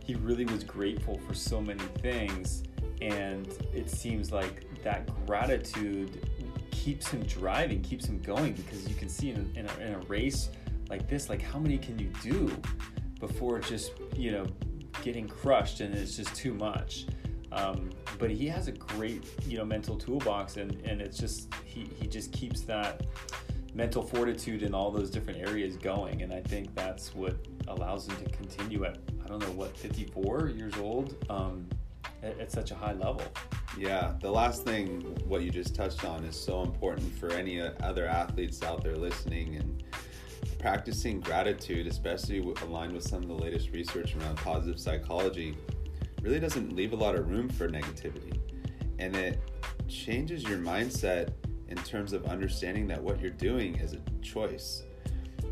he 0.03 0.15
really 0.15 0.45
was 0.45 0.63
grateful 0.63 1.19
for 1.27 1.33
so 1.33 1.59
many 1.59 1.83
things. 2.01 2.63
And 3.01 3.47
it 3.73 3.89
seems 3.89 4.31
like 4.31 4.83
that 4.83 5.09
gratitude 5.25 6.27
keeps 6.71 7.07
him 7.07 7.23
driving, 7.23 7.81
keeps 7.81 8.05
him 8.05 8.21
going, 8.21 8.53
because 8.53 8.87
you 8.87 8.95
can 8.95 9.09
see 9.09 9.31
in 9.31 9.51
a, 9.55 9.59
in 9.59 9.65
a, 9.67 9.87
in 9.87 9.93
a 9.95 9.99
race 10.05 10.49
like 10.89 11.09
this, 11.09 11.29
like 11.29 11.41
how 11.41 11.57
many 11.57 11.77
can 11.77 11.97
you 11.97 12.11
do? 12.21 12.51
before 13.27 13.57
just 13.57 13.93
you 14.17 14.31
know 14.31 14.45
getting 15.01 15.27
crushed 15.27 15.79
and 15.79 15.95
it's 15.95 16.17
just 16.17 16.35
too 16.35 16.53
much. 16.53 17.07
Um, 17.53 17.91
but 18.17 18.31
he 18.31 18.47
has 18.47 18.67
a 18.67 18.71
great, 18.71 19.23
you 19.47 19.57
know, 19.57 19.65
mental 19.65 19.95
toolbox, 19.95 20.57
and 20.57 20.71
and 20.85 21.01
it's 21.01 21.17
just 21.17 21.53
he 21.63 21.87
he 21.99 22.07
just 22.07 22.31
keeps 22.33 22.61
that 22.61 23.05
mental 23.73 24.03
fortitude 24.03 24.61
in 24.61 24.73
all 24.73 24.91
those 24.91 25.09
different 25.09 25.39
areas 25.39 25.77
going, 25.77 26.21
and 26.21 26.33
I 26.33 26.41
think 26.41 26.75
that's 26.75 27.15
what 27.15 27.35
allows 27.67 28.07
him 28.07 28.15
to 28.17 28.29
continue 28.31 28.83
at 28.85 28.97
don't 29.39 29.49
know 29.49 29.55
what 29.55 29.75
54 29.75 30.49
years 30.49 30.73
old 30.77 31.15
um, 31.29 31.67
at, 32.21 32.39
at 32.39 32.51
such 32.51 32.69
a 32.71 32.75
high 32.75 32.93
level. 32.93 33.23
Yeah, 33.77 34.13
the 34.21 34.29
last 34.29 34.63
thing, 34.63 35.01
what 35.27 35.41
you 35.41 35.49
just 35.49 35.73
touched 35.73 36.05
on, 36.05 36.23
is 36.23 36.39
so 36.39 36.61
important 36.61 37.11
for 37.17 37.31
any 37.31 37.59
other 37.59 38.05
athletes 38.05 38.61
out 38.61 38.83
there 38.83 38.95
listening 38.95 39.55
and 39.55 39.83
practicing 40.59 41.19
gratitude, 41.19 41.87
especially 41.87 42.39
aligned 42.61 42.93
with 42.93 43.03
some 43.03 43.23
of 43.23 43.27
the 43.27 43.33
latest 43.33 43.71
research 43.71 44.15
around 44.15 44.35
positive 44.37 44.79
psychology, 44.79 45.57
really 46.21 46.39
doesn't 46.39 46.75
leave 46.75 46.93
a 46.93 46.95
lot 46.95 47.15
of 47.15 47.29
room 47.29 47.49
for 47.49 47.67
negativity. 47.67 48.39
And 48.99 49.15
it 49.15 49.41
changes 49.87 50.43
your 50.43 50.59
mindset 50.59 51.33
in 51.69 51.77
terms 51.77 52.13
of 52.13 52.25
understanding 52.25 52.87
that 52.87 53.01
what 53.01 53.19
you're 53.19 53.31
doing 53.31 53.75
is 53.75 53.93
a 53.93 53.99
choice, 54.21 54.83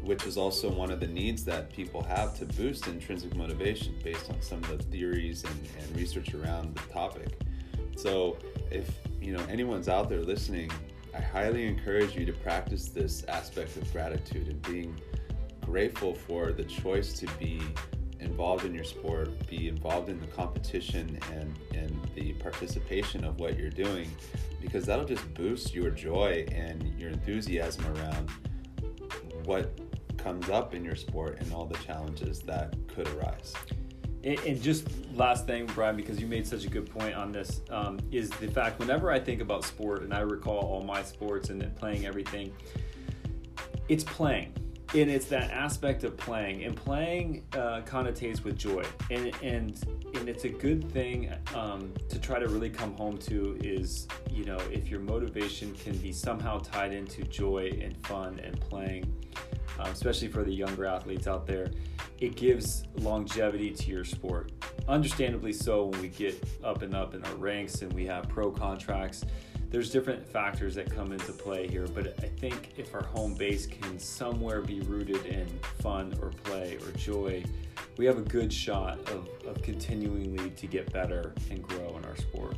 which 0.03 0.25
is 0.25 0.37
also 0.37 0.69
one 0.69 0.91
of 0.91 0.99
the 0.99 1.07
needs 1.07 1.43
that 1.45 1.71
people 1.71 2.01
have 2.03 2.37
to 2.39 2.45
boost 2.45 2.87
intrinsic 2.87 3.35
motivation 3.35 3.95
based 4.03 4.29
on 4.29 4.41
some 4.41 4.63
of 4.65 4.77
the 4.77 4.83
theories 4.83 5.43
and, 5.43 5.67
and 5.79 5.95
research 5.95 6.33
around 6.33 6.75
the 6.75 6.93
topic. 6.93 7.39
So 7.95 8.37
if 8.71 8.89
you 9.21 9.33
know 9.33 9.43
anyone's 9.49 9.87
out 9.87 10.09
there 10.09 10.21
listening, 10.21 10.71
I 11.15 11.21
highly 11.21 11.67
encourage 11.67 12.15
you 12.15 12.25
to 12.25 12.33
practice 12.33 12.87
this 12.87 13.23
aspect 13.25 13.75
of 13.77 13.91
gratitude 13.91 14.47
and 14.47 14.61
being 14.63 14.99
grateful 15.61 16.15
for 16.15 16.51
the 16.51 16.63
choice 16.63 17.13
to 17.13 17.27
be 17.37 17.61
involved 18.19 18.65
in 18.65 18.73
your 18.73 18.83
sport, 18.83 19.29
be 19.47 19.67
involved 19.67 20.09
in 20.09 20.19
the 20.19 20.27
competition 20.27 21.19
and, 21.33 21.57
and 21.73 21.99
the 22.15 22.33
participation 22.33 23.23
of 23.23 23.39
what 23.39 23.57
you're 23.57 23.69
doing, 23.69 24.09
because 24.61 24.85
that'll 24.85 25.05
just 25.05 25.33
boost 25.33 25.73
your 25.73 25.89
joy 25.89 26.45
and 26.51 26.97
your 26.99 27.09
enthusiasm 27.09 27.85
around 27.95 28.29
what 29.45 29.71
comes 30.23 30.49
up 30.49 30.73
in 30.73 30.83
your 30.83 30.95
sport 30.95 31.39
and 31.39 31.53
all 31.53 31.65
the 31.65 31.77
challenges 31.79 32.39
that 32.41 32.75
could 32.87 33.07
arise. 33.09 33.53
And 34.23 34.61
just 34.61 34.87
last 35.15 35.47
thing, 35.47 35.65
Brian, 35.73 35.95
because 35.95 36.19
you 36.19 36.27
made 36.27 36.45
such 36.45 36.63
a 36.63 36.69
good 36.69 36.87
point 36.87 37.15
on 37.15 37.31
this, 37.31 37.61
um, 37.71 37.99
is 38.11 38.29
the 38.29 38.47
fact 38.47 38.77
whenever 38.77 39.09
I 39.09 39.19
think 39.19 39.41
about 39.41 39.65
sport 39.65 40.03
and 40.03 40.13
I 40.13 40.19
recall 40.19 40.59
all 40.59 40.83
my 40.83 41.01
sports 41.01 41.49
and 41.49 41.75
playing 41.75 42.05
everything, 42.05 42.53
it's 43.89 44.03
playing. 44.03 44.53
And 44.93 45.09
it's 45.09 45.25
that 45.27 45.51
aspect 45.51 46.03
of 46.03 46.17
playing, 46.17 46.65
and 46.65 46.75
playing 46.75 47.45
uh, 47.53 47.81
connotates 47.85 48.43
with 48.43 48.57
joy, 48.57 48.83
and 49.09 49.31
and 49.41 49.81
and 50.15 50.27
it's 50.27 50.43
a 50.43 50.49
good 50.49 50.91
thing 50.91 51.33
um, 51.55 51.93
to 52.09 52.19
try 52.19 52.39
to 52.39 52.49
really 52.49 52.69
come 52.69 52.93
home 52.95 53.17
to 53.19 53.57
is 53.63 54.09
you 54.29 54.43
know 54.43 54.57
if 54.69 54.89
your 54.89 54.99
motivation 54.99 55.73
can 55.75 55.95
be 55.99 56.11
somehow 56.11 56.59
tied 56.59 56.91
into 56.91 57.23
joy 57.23 57.79
and 57.81 58.05
fun 58.05 58.41
and 58.43 58.59
playing, 58.59 59.05
um, 59.79 59.91
especially 59.91 60.27
for 60.27 60.43
the 60.43 60.53
younger 60.53 60.85
athletes 60.85 61.27
out 61.27 61.47
there, 61.47 61.71
it 62.19 62.35
gives 62.35 62.83
longevity 62.97 63.71
to 63.71 63.89
your 63.89 64.03
sport. 64.03 64.51
Understandably 64.87 65.53
so, 65.53 65.85
when 65.85 66.01
we 66.01 66.07
get 66.09 66.43
up 66.63 66.81
and 66.81 66.95
up 66.95 67.15
in 67.15 67.23
our 67.25 67.35
ranks 67.35 67.81
and 67.81 67.91
we 67.93 68.05
have 68.05 68.29
pro 68.29 68.51
contracts, 68.51 69.25
there's 69.69 69.89
different 69.89 70.25
factors 70.27 70.75
that 70.75 70.93
come 70.93 71.13
into 71.13 71.31
play 71.31 71.67
here. 71.67 71.87
But 71.87 72.07
I 72.23 72.27
think 72.27 72.73
if 72.77 72.93
our 72.93 73.03
home 73.03 73.33
base 73.33 73.65
can 73.65 73.97
somewhere 73.97 74.61
be 74.61 74.81
rooted 74.81 75.25
in 75.25 75.47
fun 75.79 76.13
or 76.21 76.29
play 76.29 76.77
or 76.85 76.91
joy, 76.91 77.43
we 77.97 78.05
have 78.05 78.17
a 78.17 78.23
good 78.23 78.51
shot 78.51 78.99
of, 79.09 79.27
of 79.47 79.61
continually 79.63 80.49
to 80.51 80.67
get 80.67 80.91
better 80.91 81.33
and 81.49 81.63
grow 81.63 81.97
in 81.97 82.05
our 82.05 82.17
sport. 82.17 82.55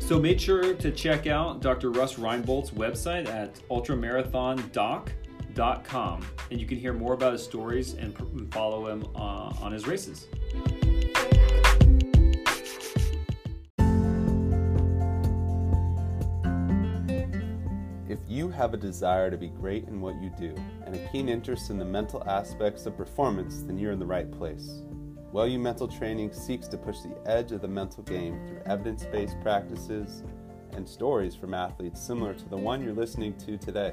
So 0.00 0.18
make 0.18 0.40
sure 0.40 0.74
to 0.74 0.90
check 0.90 1.28
out 1.28 1.62
Dr. 1.62 1.90
Russ 1.90 2.14
Reinboldt's 2.14 2.72
website 2.72 3.28
at 3.28 3.54
ultramarathondoc.com 3.70 5.04
and 6.50 6.58
you 6.58 6.66
can 6.66 6.78
hear 6.78 6.94
more 6.94 7.12
about 7.12 7.32
his 7.32 7.44
stories 7.44 7.92
and 7.92 8.16
follow 8.50 8.86
him 8.86 9.04
uh, 9.14 9.52
on 9.60 9.72
his 9.72 9.86
races. 9.86 10.26
If 18.08 18.18
you 18.26 18.48
have 18.48 18.72
a 18.72 18.78
desire 18.78 19.30
to 19.30 19.36
be 19.36 19.48
great 19.48 19.84
in 19.84 20.00
what 20.00 20.20
you 20.22 20.32
do 20.38 20.54
and 20.86 20.94
a 20.94 21.08
keen 21.12 21.28
interest 21.28 21.68
in 21.68 21.78
the 21.78 21.84
mental 21.84 22.24
aspects 22.26 22.86
of 22.86 22.96
performance, 22.96 23.62
then 23.62 23.76
you're 23.76 23.92
in 23.92 23.98
the 23.98 24.06
right 24.06 24.30
place. 24.32 24.82
WellU 25.34 25.60
Mental 25.60 25.86
Training 25.86 26.32
seeks 26.32 26.68
to 26.68 26.78
push 26.78 27.00
the 27.00 27.14
edge 27.30 27.52
of 27.52 27.60
the 27.60 27.68
mental 27.68 28.02
game 28.02 28.40
through 28.46 28.62
evidence 28.64 29.04
based 29.04 29.38
practices 29.42 30.24
and 30.72 30.88
stories 30.88 31.34
from 31.36 31.52
athletes 31.52 32.00
similar 32.00 32.32
to 32.32 32.48
the 32.48 32.56
one 32.56 32.82
you're 32.82 32.94
listening 32.94 33.36
to 33.36 33.58
today. 33.58 33.92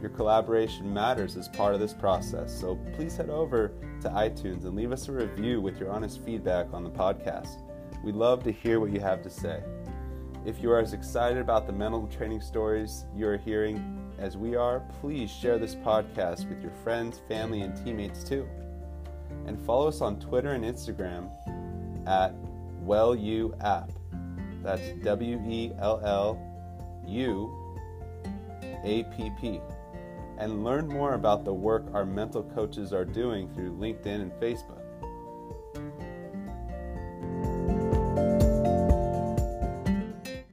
Your 0.00 0.10
collaboration 0.10 0.92
matters 0.92 1.36
as 1.36 1.48
part 1.48 1.74
of 1.74 1.80
this 1.80 1.92
process, 1.92 2.58
so 2.58 2.76
please 2.94 3.16
head 3.16 3.28
over 3.28 3.72
to 4.00 4.08
iTunes 4.08 4.64
and 4.64 4.74
leave 4.74 4.92
us 4.92 5.08
a 5.08 5.12
review 5.12 5.60
with 5.60 5.78
your 5.78 5.90
honest 5.90 6.24
feedback 6.24 6.72
on 6.72 6.84
the 6.84 6.90
podcast. 6.90 7.58
We'd 8.02 8.14
love 8.14 8.42
to 8.44 8.50
hear 8.50 8.80
what 8.80 8.92
you 8.92 9.00
have 9.00 9.22
to 9.22 9.30
say. 9.30 9.62
If 10.46 10.62
you 10.62 10.70
are 10.72 10.78
as 10.78 10.94
excited 10.94 11.36
about 11.36 11.66
the 11.66 11.74
mental 11.74 12.06
training 12.06 12.40
stories 12.40 13.04
you 13.14 13.28
are 13.28 13.36
hearing 13.36 14.10
as 14.18 14.38
we 14.38 14.56
are, 14.56 14.80
please 15.02 15.30
share 15.30 15.58
this 15.58 15.74
podcast 15.74 16.48
with 16.48 16.62
your 16.62 16.72
friends, 16.82 17.20
family, 17.28 17.60
and 17.60 17.76
teammates 17.84 18.24
too. 18.24 18.48
And 19.46 19.60
follow 19.66 19.88
us 19.88 20.00
on 20.00 20.18
Twitter 20.18 20.52
and 20.52 20.64
Instagram 20.64 21.30
at 22.08 22.34
WellUApp. 22.86 23.90
That's 24.62 24.92
W 25.04 25.42
E 25.46 25.72
L 25.78 26.00
L 26.02 27.02
U 27.06 27.76
A 28.82 29.04
P 29.14 29.30
P 29.38 29.60
and 30.40 30.64
learn 30.64 30.88
more 30.88 31.14
about 31.14 31.44
the 31.44 31.52
work 31.52 31.84
our 31.92 32.06
mental 32.06 32.42
coaches 32.42 32.92
are 32.94 33.04
doing 33.04 33.48
through 33.54 33.76
LinkedIn 33.76 34.22
and 34.22 34.32
Facebook. 34.40 34.79